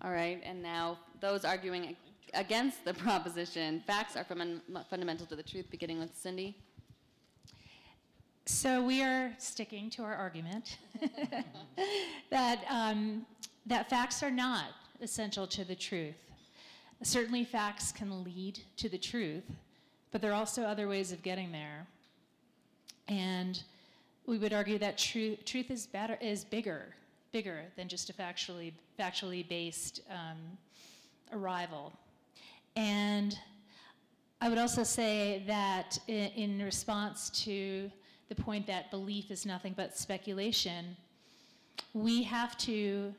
All 0.02 0.10
right, 0.10 0.40
and 0.44 0.62
now 0.62 0.98
those 1.20 1.44
arguing 1.44 1.96
against 2.34 2.84
the 2.84 2.92
proposition, 2.94 3.82
facts 3.86 4.16
are 4.16 4.24
fundamental 4.90 5.26
to 5.26 5.36
the 5.36 5.42
truth, 5.42 5.70
beginning 5.70 5.98
with 5.98 6.16
Cindy. 6.16 6.56
So 8.46 8.82
we 8.82 9.02
are 9.02 9.32
sticking 9.38 9.90
to 9.90 10.02
our 10.02 10.14
argument 10.14 10.78
that, 12.30 12.64
um, 12.68 13.26
that 13.66 13.90
facts 13.90 14.22
are 14.22 14.30
not 14.30 14.66
essential 15.00 15.46
to 15.48 15.64
the 15.64 15.74
truth. 15.74 16.14
Certainly, 17.02 17.44
facts 17.44 17.92
can 17.92 18.24
lead 18.24 18.60
to 18.78 18.88
the 18.88 18.98
truth, 18.98 19.44
but 20.10 20.22
there 20.22 20.32
are 20.32 20.34
also 20.34 20.62
other 20.62 20.88
ways 20.88 21.12
of 21.12 21.22
getting 21.22 21.52
there. 21.52 21.86
And 23.08 23.62
we 24.26 24.38
would 24.38 24.52
argue 24.52 24.78
that 24.78 24.98
truth, 24.98 25.44
truth 25.44 25.70
is 25.70 25.86
better, 25.86 26.18
is 26.20 26.44
bigger, 26.44 26.94
bigger 27.32 27.64
than 27.76 27.88
just 27.88 28.10
a 28.10 28.12
factually, 28.12 28.72
factually 28.98 29.46
based 29.46 30.00
um, 30.10 30.38
arrival. 31.32 31.92
And 32.74 33.38
I 34.40 34.48
would 34.48 34.58
also 34.58 34.82
say 34.82 35.42
that 35.46 35.98
in, 36.08 36.30
in 36.36 36.62
response 36.62 37.30
to 37.44 37.90
the 38.28 38.34
point 38.34 38.66
that 38.66 38.90
belief 38.90 39.30
is 39.30 39.46
nothing 39.46 39.74
but 39.76 39.96
speculation, 39.96 40.96
we 41.94 42.22
have 42.24 42.56
to 42.58 43.14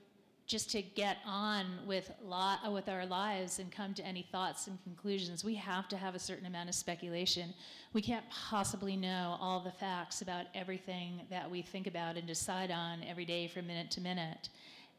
just 0.48 0.72
to 0.72 0.82
get 0.82 1.18
on 1.26 1.66
with 1.86 2.10
lot 2.24 2.72
with 2.72 2.88
our 2.88 3.06
lives 3.06 3.60
and 3.60 3.70
come 3.70 3.94
to 3.94 4.06
any 4.06 4.26
thoughts 4.32 4.68
and 4.68 4.82
conclusions. 4.84 5.44
We 5.44 5.56
have 5.56 5.90
to 5.90 5.98
have 5.98 6.16
a 6.16 6.20
certain 6.20 6.46
amount 6.46 6.70
of 6.70 6.76
speculation. 6.76 7.54
We 7.92 8.02
can't 8.02 8.24
possibly 8.30 8.96
know 8.96 9.38
all 9.42 9.60
the 9.60 9.72
facts 9.72 10.22
about 10.22 10.46
everything 10.56 11.22
that 11.30 11.52
we 11.52 11.62
think 11.62 11.86
about 11.86 12.16
and 12.16 12.26
decide 12.26 12.72
on 12.72 13.04
every 13.04 13.26
day 13.26 13.50
from 13.50 13.68
minute 13.68 13.92
to 13.92 14.02
minute. 14.02 14.48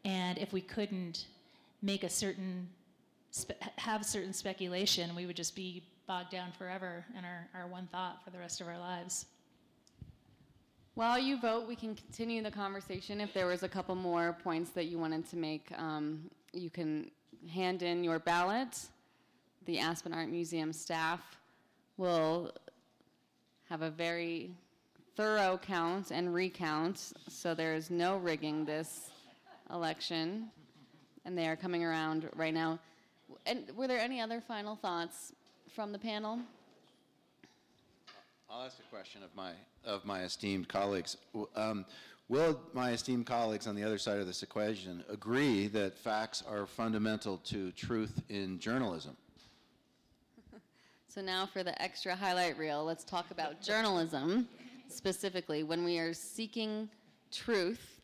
And 0.04 0.36
if 0.36 0.52
we 0.52 0.60
couldn't 0.60 1.26
make 1.80 2.04
a 2.04 2.10
certain 2.10 2.68
spe- 3.30 3.52
have 3.76 4.04
certain 4.04 4.32
speculation 4.32 5.14
we 5.14 5.26
would 5.26 5.36
just 5.36 5.54
be 5.54 5.82
bogged 6.06 6.30
down 6.30 6.50
forever 6.52 7.04
in 7.16 7.24
our, 7.24 7.48
our 7.54 7.66
one 7.68 7.88
thought 7.90 8.22
for 8.24 8.30
the 8.30 8.38
rest 8.38 8.60
of 8.60 8.66
our 8.66 8.78
lives 8.78 9.26
While 10.98 11.20
you 11.20 11.38
vote, 11.38 11.68
we 11.68 11.76
can 11.76 11.94
continue 11.94 12.42
the 12.42 12.50
conversation. 12.50 13.20
If 13.20 13.32
there 13.32 13.46
was 13.46 13.62
a 13.62 13.68
couple 13.68 13.94
more 13.94 14.36
points 14.42 14.70
that 14.70 14.86
you 14.86 14.98
wanted 14.98 15.30
to 15.30 15.36
make, 15.36 15.70
um, 15.78 16.28
you 16.52 16.70
can 16.70 17.12
hand 17.48 17.84
in 17.84 18.02
your 18.02 18.18
ballot. 18.18 18.76
The 19.66 19.78
Aspen 19.78 20.12
Art 20.12 20.28
Museum 20.28 20.72
staff 20.72 21.20
will 21.98 22.50
have 23.68 23.82
a 23.82 23.90
very 23.90 24.50
thorough 25.14 25.60
count 25.64 26.10
and 26.10 26.34
recount, 26.34 27.12
so 27.28 27.54
there 27.54 27.76
is 27.76 27.92
no 27.92 28.16
rigging 28.16 28.64
this 28.64 29.10
election. 29.72 30.50
And 31.24 31.38
they 31.38 31.46
are 31.46 31.54
coming 31.54 31.84
around 31.84 32.28
right 32.34 32.52
now. 32.52 32.80
And 33.46 33.70
were 33.76 33.86
there 33.86 34.00
any 34.00 34.20
other 34.20 34.40
final 34.40 34.74
thoughts 34.74 35.32
from 35.72 35.92
the 35.92 35.98
panel? 36.00 36.40
I'll 38.68 38.72
ask 38.72 38.80
a 38.80 38.94
question 38.94 39.22
of 39.22 39.34
my 39.34 39.52
of 39.82 40.04
my 40.04 40.24
esteemed 40.24 40.68
colleagues. 40.68 41.16
Um, 41.56 41.86
will 42.28 42.60
my 42.74 42.90
esteemed 42.90 43.24
colleagues 43.24 43.66
on 43.66 43.74
the 43.74 43.82
other 43.82 43.96
side 43.96 44.18
of 44.18 44.26
this 44.26 44.42
equation 44.42 45.02
agree 45.08 45.68
that 45.68 45.96
facts 45.96 46.42
are 46.46 46.66
fundamental 46.66 47.38
to 47.44 47.72
truth 47.72 48.20
in 48.28 48.58
journalism? 48.58 49.16
So 51.08 51.22
now 51.22 51.46
for 51.46 51.62
the 51.62 51.80
extra 51.80 52.14
highlight 52.14 52.58
reel, 52.58 52.84
let's 52.84 53.04
talk 53.04 53.30
about 53.30 53.62
journalism 53.62 54.46
specifically. 54.88 55.62
When 55.62 55.82
we 55.82 55.98
are 55.98 56.12
seeking 56.12 56.90
truth, 57.32 58.02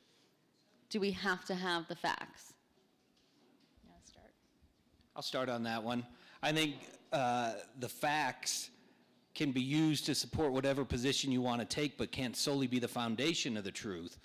do 0.88 0.98
we 0.98 1.10
have 1.10 1.44
to 1.44 1.54
have 1.54 1.86
the 1.88 1.94
facts? 1.94 2.54
Yeah, 3.84 3.92
start. 4.02 4.32
I'll 5.14 5.22
start 5.22 5.50
on 5.50 5.62
that 5.64 5.82
one. 5.82 6.06
I 6.42 6.52
think 6.52 6.76
uh, 7.12 7.52
the 7.80 7.88
facts 7.90 8.70
can 9.35 9.51
be 9.51 9.61
used 9.61 10.07
to 10.07 10.14
support 10.14 10.53
whatever 10.53 10.85
position 10.85 11.32
you 11.32 11.43
want 11.43 11.61
to 11.61 11.66
take, 11.66 11.99
but 11.99 12.12
can't 12.12 12.37
solely 12.37 12.66
be 12.66 12.78
the 12.78 12.89
foundation 12.89 13.57
of 13.57 13.64
the 13.64 13.70
truth 13.70 14.18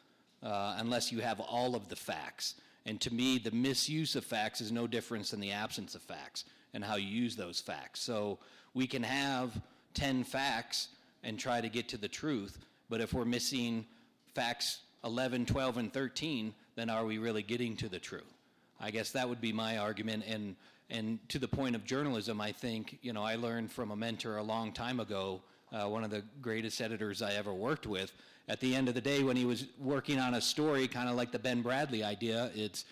uh, 0.44 0.76
unless 0.78 1.12
you 1.12 1.20
have 1.20 1.40
all 1.40 1.76
of 1.76 1.90
the 1.90 1.96
facts. 1.96 2.56
And 2.86 3.02
to 3.02 3.14
me, 3.14 3.38
the 3.38 3.52
misuse 3.52 4.16
of 4.16 4.24
facts 4.24 4.62
is 4.62 4.72
no 4.72 4.88
difference 4.88 5.32
than 5.32 5.40
the 5.40 5.52
absence 5.52 5.96
of 5.96 6.02
facts 6.02 6.46
and 6.74 6.84
how 6.84 6.96
you 6.96 7.08
use 7.08 7.36
those 7.36 7.60
facts. 7.60 8.02
So 8.02 8.40
we 8.74 8.88
can 8.88 9.04
have 9.04 9.60
10 9.96 10.24
facts 10.24 10.90
and 11.24 11.38
try 11.38 11.60
to 11.60 11.70
get 11.70 11.90
to 11.90 11.98
the 11.98 12.08
truth, 12.08 12.58
but 12.90 13.02
if 13.02 13.14
we're 13.14 13.26
missing 13.26 13.86
facts 14.34 14.80
11, 15.04 15.46
12, 15.46 15.78
and 15.78 15.94
13, 15.94 16.54
then 16.76 16.90
are 16.90 17.06
we 17.06 17.18
really 17.18 17.44
getting 17.44 17.76
to 17.78 17.90
the 17.90 18.00
truth? 18.00 18.34
I 18.80 18.92
guess 18.92 19.12
that 19.12 19.28
would 19.28 19.42
be 19.42 19.52
my 19.52 19.78
argument. 19.78 20.24
And, 20.28 20.56
and 20.90 21.20
to 21.30 21.38
the 21.38 21.48
point 21.48 21.76
of 21.76 21.86
journalism, 21.86 22.42
I 22.42 22.52
think, 22.52 22.98
you 23.02 23.14
know, 23.14 23.24
I 23.24 23.36
learned 23.36 23.72
from 23.72 23.92
a 23.92 23.96
mentor 23.96 24.38
a 24.38 24.44
long 24.44 24.72
time 24.72 25.00
ago, 25.00 25.42
uh, 25.72 25.88
one 25.88 26.04
of 26.04 26.10
the 26.10 26.24
greatest 26.42 26.82
editors 26.82 27.22
I 27.22 27.34
ever 27.34 27.54
worked 27.54 27.86
with. 27.86 28.12
At 28.48 28.60
the 28.60 28.76
end 28.76 28.90
of 28.90 28.96
the 28.96 29.02
day, 29.02 29.22
when 29.22 29.38
he 29.38 29.46
was 29.46 29.68
working 29.78 30.20
on 30.20 30.34
a 30.34 30.42
story, 30.42 30.88
kind 30.88 31.08
of 31.08 31.16
like 31.16 31.32
the 31.32 31.38
Ben 31.38 31.64
Bradlee 31.64 32.04
idea, 32.04 32.50
it's 32.56 32.86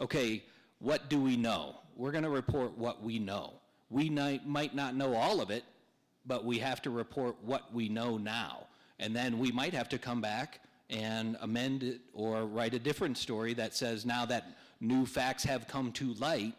okay, 0.00 0.42
what 0.78 1.10
do 1.10 1.20
we 1.20 1.36
know? 1.36 1.76
We're 1.96 2.12
going 2.12 2.24
to 2.24 2.30
report 2.30 2.76
what 2.78 3.02
we 3.02 3.18
know. 3.18 3.54
We 3.90 4.08
might, 4.08 4.46
might 4.46 4.74
not 4.74 4.96
know 4.96 5.14
all 5.14 5.40
of 5.42 5.50
it, 5.50 5.64
but 6.26 6.44
we 6.44 6.58
have 6.58 6.80
to 6.82 6.90
report 6.90 7.36
what 7.42 7.72
we 7.74 7.90
know 7.90 8.16
now. 8.16 8.66
And 8.98 9.14
then 9.14 9.38
we 9.38 9.52
might 9.52 9.74
have 9.74 9.88
to 9.90 9.98
come 9.98 10.22
back 10.22 10.60
and 10.88 11.36
amend 11.42 11.82
it 11.82 12.00
or 12.14 12.46
write 12.46 12.72
a 12.72 12.78
different 12.78 13.18
story 13.18 13.52
that 13.54 13.74
says 13.74 14.06
now 14.06 14.24
that 14.26 14.56
new 14.80 15.04
facts 15.04 15.44
have 15.44 15.68
come 15.68 15.92
to 15.92 16.14
light, 16.14 16.54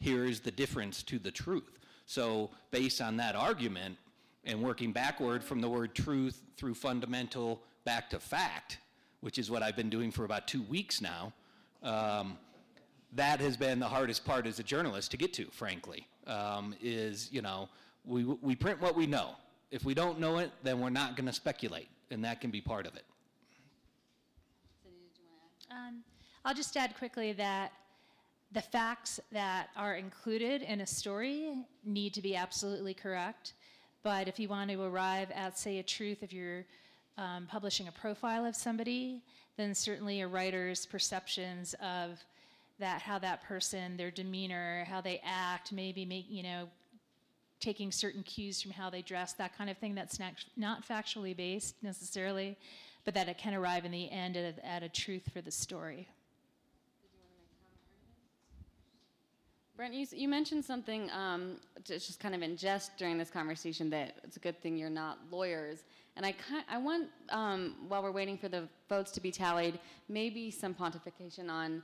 here 0.00 0.24
is 0.24 0.40
the 0.40 0.50
difference 0.50 1.02
to 1.04 1.18
the 1.18 1.30
truth. 1.30 1.78
So, 2.06 2.50
based 2.70 3.00
on 3.00 3.16
that 3.18 3.36
argument, 3.36 3.96
and 4.44 4.62
working 4.62 4.92
backward 4.92 5.44
from 5.44 5.60
the 5.60 5.68
word 5.68 5.94
truth 5.94 6.42
through 6.56 6.74
fundamental 6.74 7.62
back 7.84 8.10
to 8.10 8.18
fact, 8.18 8.78
which 9.20 9.38
is 9.38 9.50
what 9.50 9.62
I've 9.62 9.76
been 9.76 9.90
doing 9.90 10.10
for 10.10 10.24
about 10.24 10.48
two 10.48 10.62
weeks 10.62 11.00
now, 11.00 11.32
um, 11.82 12.38
that 13.12 13.40
has 13.40 13.56
been 13.56 13.80
the 13.80 13.88
hardest 13.88 14.24
part 14.24 14.46
as 14.46 14.58
a 14.58 14.62
journalist 14.62 15.10
to 15.10 15.16
get 15.16 15.32
to, 15.34 15.46
frankly, 15.46 16.06
um, 16.26 16.74
is, 16.80 17.28
you 17.32 17.42
know, 17.42 17.68
we, 18.04 18.24
we 18.24 18.54
print 18.54 18.80
what 18.80 18.94
we 18.96 19.06
know. 19.06 19.34
If 19.70 19.84
we 19.84 19.94
don't 19.94 20.18
know 20.18 20.38
it, 20.38 20.50
then 20.62 20.80
we're 20.80 20.90
not 20.90 21.16
going 21.16 21.26
to 21.26 21.32
speculate, 21.32 21.88
and 22.10 22.24
that 22.24 22.40
can 22.40 22.50
be 22.50 22.60
part 22.60 22.86
of 22.86 22.96
it. 22.96 23.04
Um, 25.70 26.02
I'll 26.44 26.54
just 26.54 26.76
add 26.76 26.96
quickly 26.96 27.32
that 27.34 27.72
the 28.52 28.60
facts 28.60 29.20
that 29.30 29.68
are 29.76 29.94
included 29.94 30.62
in 30.62 30.80
a 30.80 30.86
story 30.86 31.54
need 31.84 32.14
to 32.14 32.22
be 32.22 32.34
absolutely 32.34 32.94
correct. 32.94 33.54
But 34.02 34.28
if 34.28 34.38
you 34.38 34.48
want 34.48 34.70
to 34.70 34.82
arrive 34.82 35.30
at, 35.30 35.58
say, 35.58 35.78
a 35.78 35.82
truth, 35.82 36.22
if 36.22 36.32
you're 36.32 36.64
um, 37.16 37.46
publishing 37.46 37.86
a 37.86 37.92
profile 37.92 38.44
of 38.44 38.56
somebody, 38.56 39.22
then 39.56 39.74
certainly 39.74 40.22
a 40.22 40.26
writer's 40.26 40.86
perceptions 40.86 41.74
of 41.82 42.18
that, 42.78 43.02
how 43.02 43.18
that 43.18 43.42
person, 43.42 43.96
their 43.96 44.10
demeanor, 44.10 44.84
how 44.88 45.00
they 45.00 45.20
act, 45.24 45.70
maybe 45.70 46.04
make, 46.04 46.24
you 46.28 46.42
know, 46.42 46.68
taking 47.60 47.92
certain 47.92 48.22
cues 48.22 48.62
from 48.62 48.70
how 48.70 48.88
they 48.88 49.02
dress, 49.02 49.34
that 49.34 49.56
kind 49.56 49.68
of 49.68 49.76
thing 49.76 49.94
that's 49.94 50.18
not, 50.56 50.88
factually 50.88 51.36
based 51.36 51.74
necessarily, 51.82 52.56
but 53.04 53.12
that 53.12 53.28
it 53.28 53.36
can 53.36 53.54
arrive 53.54 53.84
in 53.84 53.92
the 53.92 54.10
end 54.10 54.36
at 54.36 54.58
a, 54.58 54.66
at 54.66 54.82
a 54.82 54.88
truth 54.88 55.28
for 55.30 55.42
the 55.42 55.50
story. 55.50 56.08
Brent, 59.80 59.94
you, 59.94 60.06
you 60.12 60.28
mentioned 60.28 60.62
something 60.62 61.10
um, 61.10 61.56
just 61.86 62.20
kind 62.20 62.34
of 62.34 62.42
in 62.42 62.54
jest 62.54 62.98
during 62.98 63.16
this 63.16 63.30
conversation 63.30 63.88
that 63.88 64.12
it's 64.24 64.36
a 64.36 64.38
good 64.38 64.60
thing 64.60 64.76
you're 64.76 64.90
not 64.90 65.16
lawyers. 65.30 65.84
And 66.18 66.26
I, 66.26 66.34
I 66.68 66.76
want, 66.76 67.08
um, 67.30 67.76
while 67.88 68.02
we're 68.02 68.12
waiting 68.12 68.36
for 68.36 68.50
the 68.50 68.68
votes 68.90 69.10
to 69.12 69.22
be 69.22 69.30
tallied, 69.30 69.80
maybe 70.10 70.50
some 70.50 70.74
pontification 70.74 71.48
on 71.48 71.82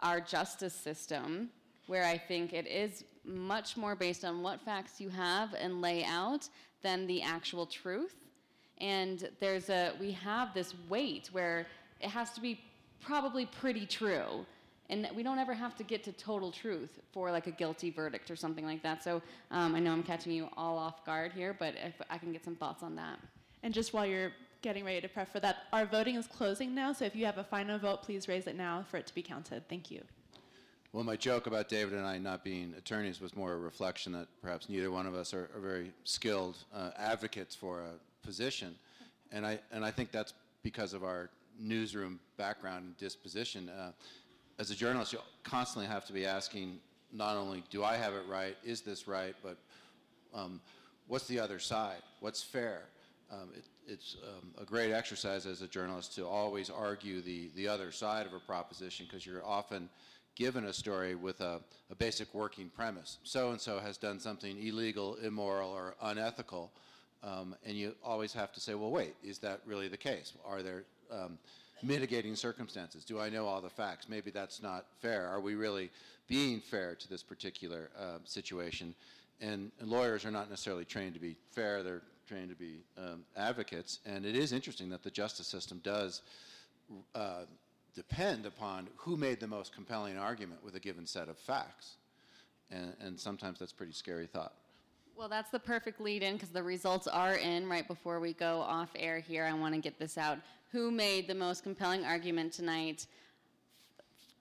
our 0.00 0.22
justice 0.22 0.72
system, 0.72 1.50
where 1.86 2.06
I 2.06 2.16
think 2.16 2.54
it 2.54 2.66
is 2.66 3.04
much 3.26 3.76
more 3.76 3.94
based 3.94 4.24
on 4.24 4.42
what 4.42 4.62
facts 4.62 4.98
you 4.98 5.10
have 5.10 5.52
and 5.52 5.82
lay 5.82 6.04
out 6.04 6.48
than 6.82 7.06
the 7.06 7.20
actual 7.20 7.66
truth. 7.66 8.14
And 8.78 9.28
there's 9.38 9.68
a, 9.68 9.92
we 10.00 10.12
have 10.12 10.54
this 10.54 10.72
weight 10.88 11.28
where 11.32 11.66
it 12.00 12.08
has 12.08 12.30
to 12.30 12.40
be 12.40 12.58
probably 13.02 13.44
pretty 13.44 13.84
true. 13.84 14.46
And 14.90 15.08
we 15.14 15.22
don't 15.22 15.38
ever 15.38 15.52
have 15.52 15.76
to 15.76 15.84
get 15.84 16.02
to 16.04 16.12
total 16.12 16.50
truth 16.50 16.98
for 17.12 17.30
like 17.30 17.46
a 17.46 17.50
guilty 17.50 17.90
verdict 17.90 18.30
or 18.30 18.36
something 18.36 18.64
like 18.64 18.82
that. 18.82 19.04
So 19.04 19.20
um, 19.50 19.74
I 19.74 19.80
know 19.80 19.92
I'm 19.92 20.02
catching 20.02 20.32
you 20.32 20.48
all 20.56 20.78
off 20.78 21.04
guard 21.04 21.32
here, 21.32 21.54
but 21.58 21.74
if 21.84 21.94
I 22.08 22.16
can 22.16 22.32
get 22.32 22.44
some 22.44 22.56
thoughts 22.56 22.82
on 22.82 22.96
that. 22.96 23.18
And 23.62 23.74
just 23.74 23.92
while 23.92 24.06
you're 24.06 24.32
getting 24.62 24.84
ready 24.84 25.00
to 25.00 25.08
prep 25.08 25.30
for 25.30 25.40
that, 25.40 25.64
our 25.72 25.84
voting 25.84 26.14
is 26.14 26.26
closing 26.26 26.74
now, 26.74 26.92
so 26.92 27.04
if 27.04 27.14
you 27.14 27.26
have 27.26 27.38
a 27.38 27.44
final 27.44 27.78
vote, 27.78 28.02
please 28.02 28.28
raise 28.28 28.46
it 28.46 28.56
now 28.56 28.84
for 28.90 28.96
it 28.96 29.06
to 29.06 29.14
be 29.14 29.22
counted. 29.22 29.68
Thank 29.68 29.90
you. 29.90 30.02
Well, 30.92 31.04
my 31.04 31.16
joke 31.16 31.46
about 31.46 31.68
David 31.68 31.94
and 31.94 32.06
I 32.06 32.16
not 32.16 32.42
being 32.42 32.74
attorneys 32.76 33.20
was 33.20 33.36
more 33.36 33.52
a 33.52 33.58
reflection 33.58 34.12
that 34.12 34.26
perhaps 34.40 34.70
neither 34.70 34.90
one 34.90 35.06
of 35.06 35.14
us 35.14 35.34
are, 35.34 35.50
are 35.54 35.60
very 35.60 35.92
skilled 36.04 36.56
uh, 36.74 36.90
advocates 36.96 37.54
for 37.54 37.80
a 37.80 38.26
position, 38.26 38.74
and 39.30 39.44
I 39.44 39.58
and 39.70 39.84
I 39.84 39.90
think 39.90 40.12
that's 40.12 40.32
because 40.62 40.94
of 40.94 41.04
our 41.04 41.28
newsroom 41.60 42.18
background 42.38 42.84
and 42.86 42.96
disposition. 42.96 43.68
Uh, 43.68 43.92
as 44.58 44.70
a 44.70 44.74
journalist, 44.74 45.12
you 45.12 45.20
constantly 45.44 45.86
have 45.86 46.04
to 46.06 46.12
be 46.12 46.26
asking 46.26 46.78
not 47.12 47.36
only 47.36 47.62
do 47.70 47.84
I 47.84 47.96
have 47.96 48.12
it 48.14 48.24
right, 48.28 48.56
is 48.64 48.82
this 48.82 49.08
right, 49.08 49.34
but 49.42 49.56
um, 50.34 50.60
what's 51.06 51.26
the 51.26 51.40
other 51.40 51.58
side? 51.58 52.02
What's 52.20 52.42
fair? 52.42 52.82
Um, 53.30 53.50
it, 53.56 53.64
it's 53.86 54.16
um, 54.22 54.50
a 54.60 54.64
great 54.64 54.92
exercise 54.92 55.46
as 55.46 55.62
a 55.62 55.68
journalist 55.68 56.14
to 56.16 56.26
always 56.26 56.70
argue 56.70 57.20
the, 57.20 57.50
the 57.54 57.68
other 57.68 57.90
side 57.90 58.26
of 58.26 58.32
a 58.32 58.38
proposition 58.38 59.06
because 59.06 59.24
you're 59.24 59.44
often 59.44 59.88
given 60.34 60.66
a 60.66 60.72
story 60.72 61.14
with 61.14 61.40
a, 61.40 61.60
a 61.90 61.94
basic 61.94 62.32
working 62.34 62.68
premise. 62.68 63.18
So 63.24 63.50
and 63.50 63.60
so 63.60 63.78
has 63.78 63.96
done 63.96 64.20
something 64.20 64.56
illegal, 64.62 65.16
immoral, 65.16 65.70
or 65.70 65.94
unethical. 66.02 66.72
Um, 67.22 67.56
and 67.66 67.76
you 67.76 67.94
always 68.04 68.32
have 68.34 68.52
to 68.52 68.60
say, 68.60 68.74
well, 68.74 68.90
wait, 68.90 69.14
is 69.24 69.38
that 69.38 69.60
really 69.66 69.88
the 69.88 69.96
case? 69.96 70.34
Are 70.46 70.62
there 70.62 70.84
um, 71.10 71.38
mitigating 71.82 72.36
circumstances? 72.36 73.04
Do 73.04 73.20
I 73.20 73.28
know 73.28 73.46
all 73.46 73.60
the 73.60 73.70
facts? 73.70 74.08
Maybe 74.08 74.30
that's 74.30 74.62
not 74.62 74.86
fair. 75.00 75.26
Are 75.28 75.40
we 75.40 75.54
really 75.54 75.90
being 76.26 76.60
fair 76.60 76.94
to 76.94 77.08
this 77.08 77.22
particular 77.22 77.90
uh, 77.98 78.18
situation? 78.24 78.94
And, 79.40 79.70
and, 79.80 79.88
lawyers 79.88 80.24
are 80.24 80.30
not 80.30 80.50
necessarily 80.50 80.84
trained 80.84 81.14
to 81.14 81.20
be 81.20 81.36
fair, 81.52 81.82
they're 81.84 82.02
trained 82.26 82.50
to 82.50 82.56
be 82.56 82.80
um, 82.98 83.24
advocates. 83.36 84.00
And 84.04 84.26
it 84.26 84.34
is 84.34 84.52
interesting 84.52 84.90
that 84.90 85.02
the 85.02 85.10
justice 85.10 85.46
system 85.46 85.80
does 85.84 86.22
uh, 87.14 87.44
depend 87.94 88.46
upon 88.46 88.88
who 88.96 89.16
made 89.16 89.40
the 89.40 89.46
most 89.46 89.72
compelling 89.72 90.18
argument 90.18 90.64
with 90.64 90.74
a 90.74 90.80
given 90.80 91.06
set 91.06 91.28
of 91.28 91.38
facts. 91.38 91.96
And, 92.70 92.94
and 93.00 93.18
sometimes 93.18 93.60
that's 93.60 93.72
a 93.72 93.74
pretty 93.74 93.92
scary 93.92 94.26
thought. 94.26 94.52
Well, 95.18 95.28
that's 95.28 95.50
the 95.50 95.58
perfect 95.58 96.00
lead 96.00 96.22
in 96.22 96.34
because 96.34 96.50
the 96.50 96.62
results 96.62 97.08
are 97.08 97.34
in 97.34 97.68
right 97.68 97.88
before 97.88 98.20
we 98.20 98.34
go 98.34 98.60
off 98.60 98.90
air 98.94 99.18
here. 99.18 99.44
I 99.44 99.52
want 99.52 99.74
to 99.74 99.80
get 99.80 99.98
this 99.98 100.16
out. 100.16 100.38
Who 100.70 100.92
made 100.92 101.26
the 101.26 101.34
most 101.34 101.64
compelling 101.64 102.04
argument 102.04 102.52
tonight 102.52 103.08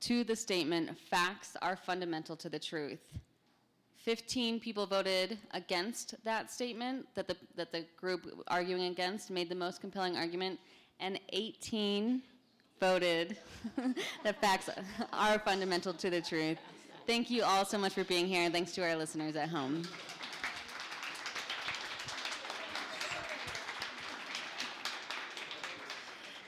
to 0.02 0.24
the 0.24 0.36
statement, 0.36 0.96
facts 0.96 1.58
are 1.64 1.76
fundamental 1.76 2.36
to 2.36 2.48
the 2.48 2.60
truth? 2.60 3.00
15 3.96 4.60
people 4.60 4.86
voted 4.86 5.40
against 5.52 6.14
that 6.24 6.52
statement 6.52 7.08
that 7.16 7.28
the, 7.28 7.36
that 7.56 7.72
the 7.72 7.84
group 8.00 8.28
arguing 8.48 8.84
against 8.84 9.32
made 9.32 9.50
the 9.50 9.56
most 9.56 9.82
compelling 9.82 10.16
argument, 10.16 10.60
and 11.00 11.20
18 11.30 12.22
voted 12.80 13.36
that 14.24 14.40
facts 14.40 14.70
are 15.12 15.40
fundamental 15.40 15.92
to 15.94 16.12
the 16.12 16.22
truth. 16.22 16.60
Thank 17.08 17.32
you 17.32 17.42
all 17.42 17.66
so 17.66 17.80
much 17.80 17.94
for 17.94 18.04
being 18.04 18.28
here, 18.28 18.44
and 18.44 18.54
thanks 18.54 18.74
to 18.74 18.84
our 18.84 18.96
listeners 18.96 19.36
at 19.36 19.50
home. 19.50 19.84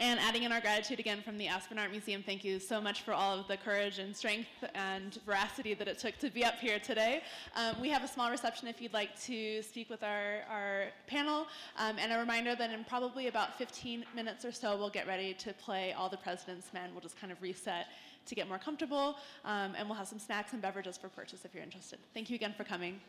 And 0.01 0.17
adding 0.21 0.43
in 0.43 0.53
our 0.53 0.61
gratitude 0.61 1.01
again 1.01 1.21
from 1.21 1.37
the 1.37 1.47
Aspen 1.47 1.77
Art 1.77 1.91
Museum, 1.91 2.23
thank 2.25 2.45
you 2.45 2.57
so 2.57 2.79
much 2.79 3.01
for 3.01 3.13
all 3.13 3.37
of 3.37 3.49
the 3.49 3.57
courage 3.57 3.99
and 3.99 4.15
strength 4.15 4.47
and 4.73 5.19
veracity 5.25 5.73
that 5.73 5.89
it 5.89 5.99
took 5.99 6.17
to 6.19 6.29
be 6.29 6.45
up 6.45 6.55
here 6.55 6.79
today. 6.79 7.21
Um, 7.53 7.75
we 7.81 7.89
have 7.89 8.01
a 8.01 8.07
small 8.07 8.31
reception 8.31 8.69
if 8.69 8.81
you'd 8.81 8.93
like 8.93 9.19
to 9.23 9.61
speak 9.61 9.89
with 9.89 10.01
our, 10.01 10.43
our 10.49 10.85
panel. 11.05 11.47
Um, 11.77 11.97
and 11.99 12.13
a 12.13 12.17
reminder 12.17 12.55
that 12.55 12.71
in 12.71 12.85
probably 12.85 13.27
about 13.27 13.57
15 13.57 14.05
minutes 14.15 14.45
or 14.45 14.53
so, 14.53 14.77
we'll 14.77 14.89
get 14.89 15.05
ready 15.05 15.33
to 15.33 15.51
play 15.55 15.91
All 15.91 16.07
the 16.07 16.15
President's 16.15 16.71
Men. 16.73 16.91
We'll 16.93 17.01
just 17.01 17.19
kind 17.19 17.33
of 17.33 17.41
reset 17.41 17.87
to 18.25 18.35
get 18.35 18.47
more 18.47 18.57
comfortable. 18.57 19.17
Um, 19.43 19.73
and 19.77 19.89
we'll 19.89 19.97
have 19.97 20.07
some 20.07 20.19
snacks 20.19 20.53
and 20.53 20.61
beverages 20.61 20.97
for 20.97 21.09
purchase 21.09 21.43
if 21.43 21.53
you're 21.53 21.63
interested. 21.63 21.99
Thank 22.13 22.29
you 22.29 22.37
again 22.37 22.53
for 22.55 22.63
coming. 22.63 23.01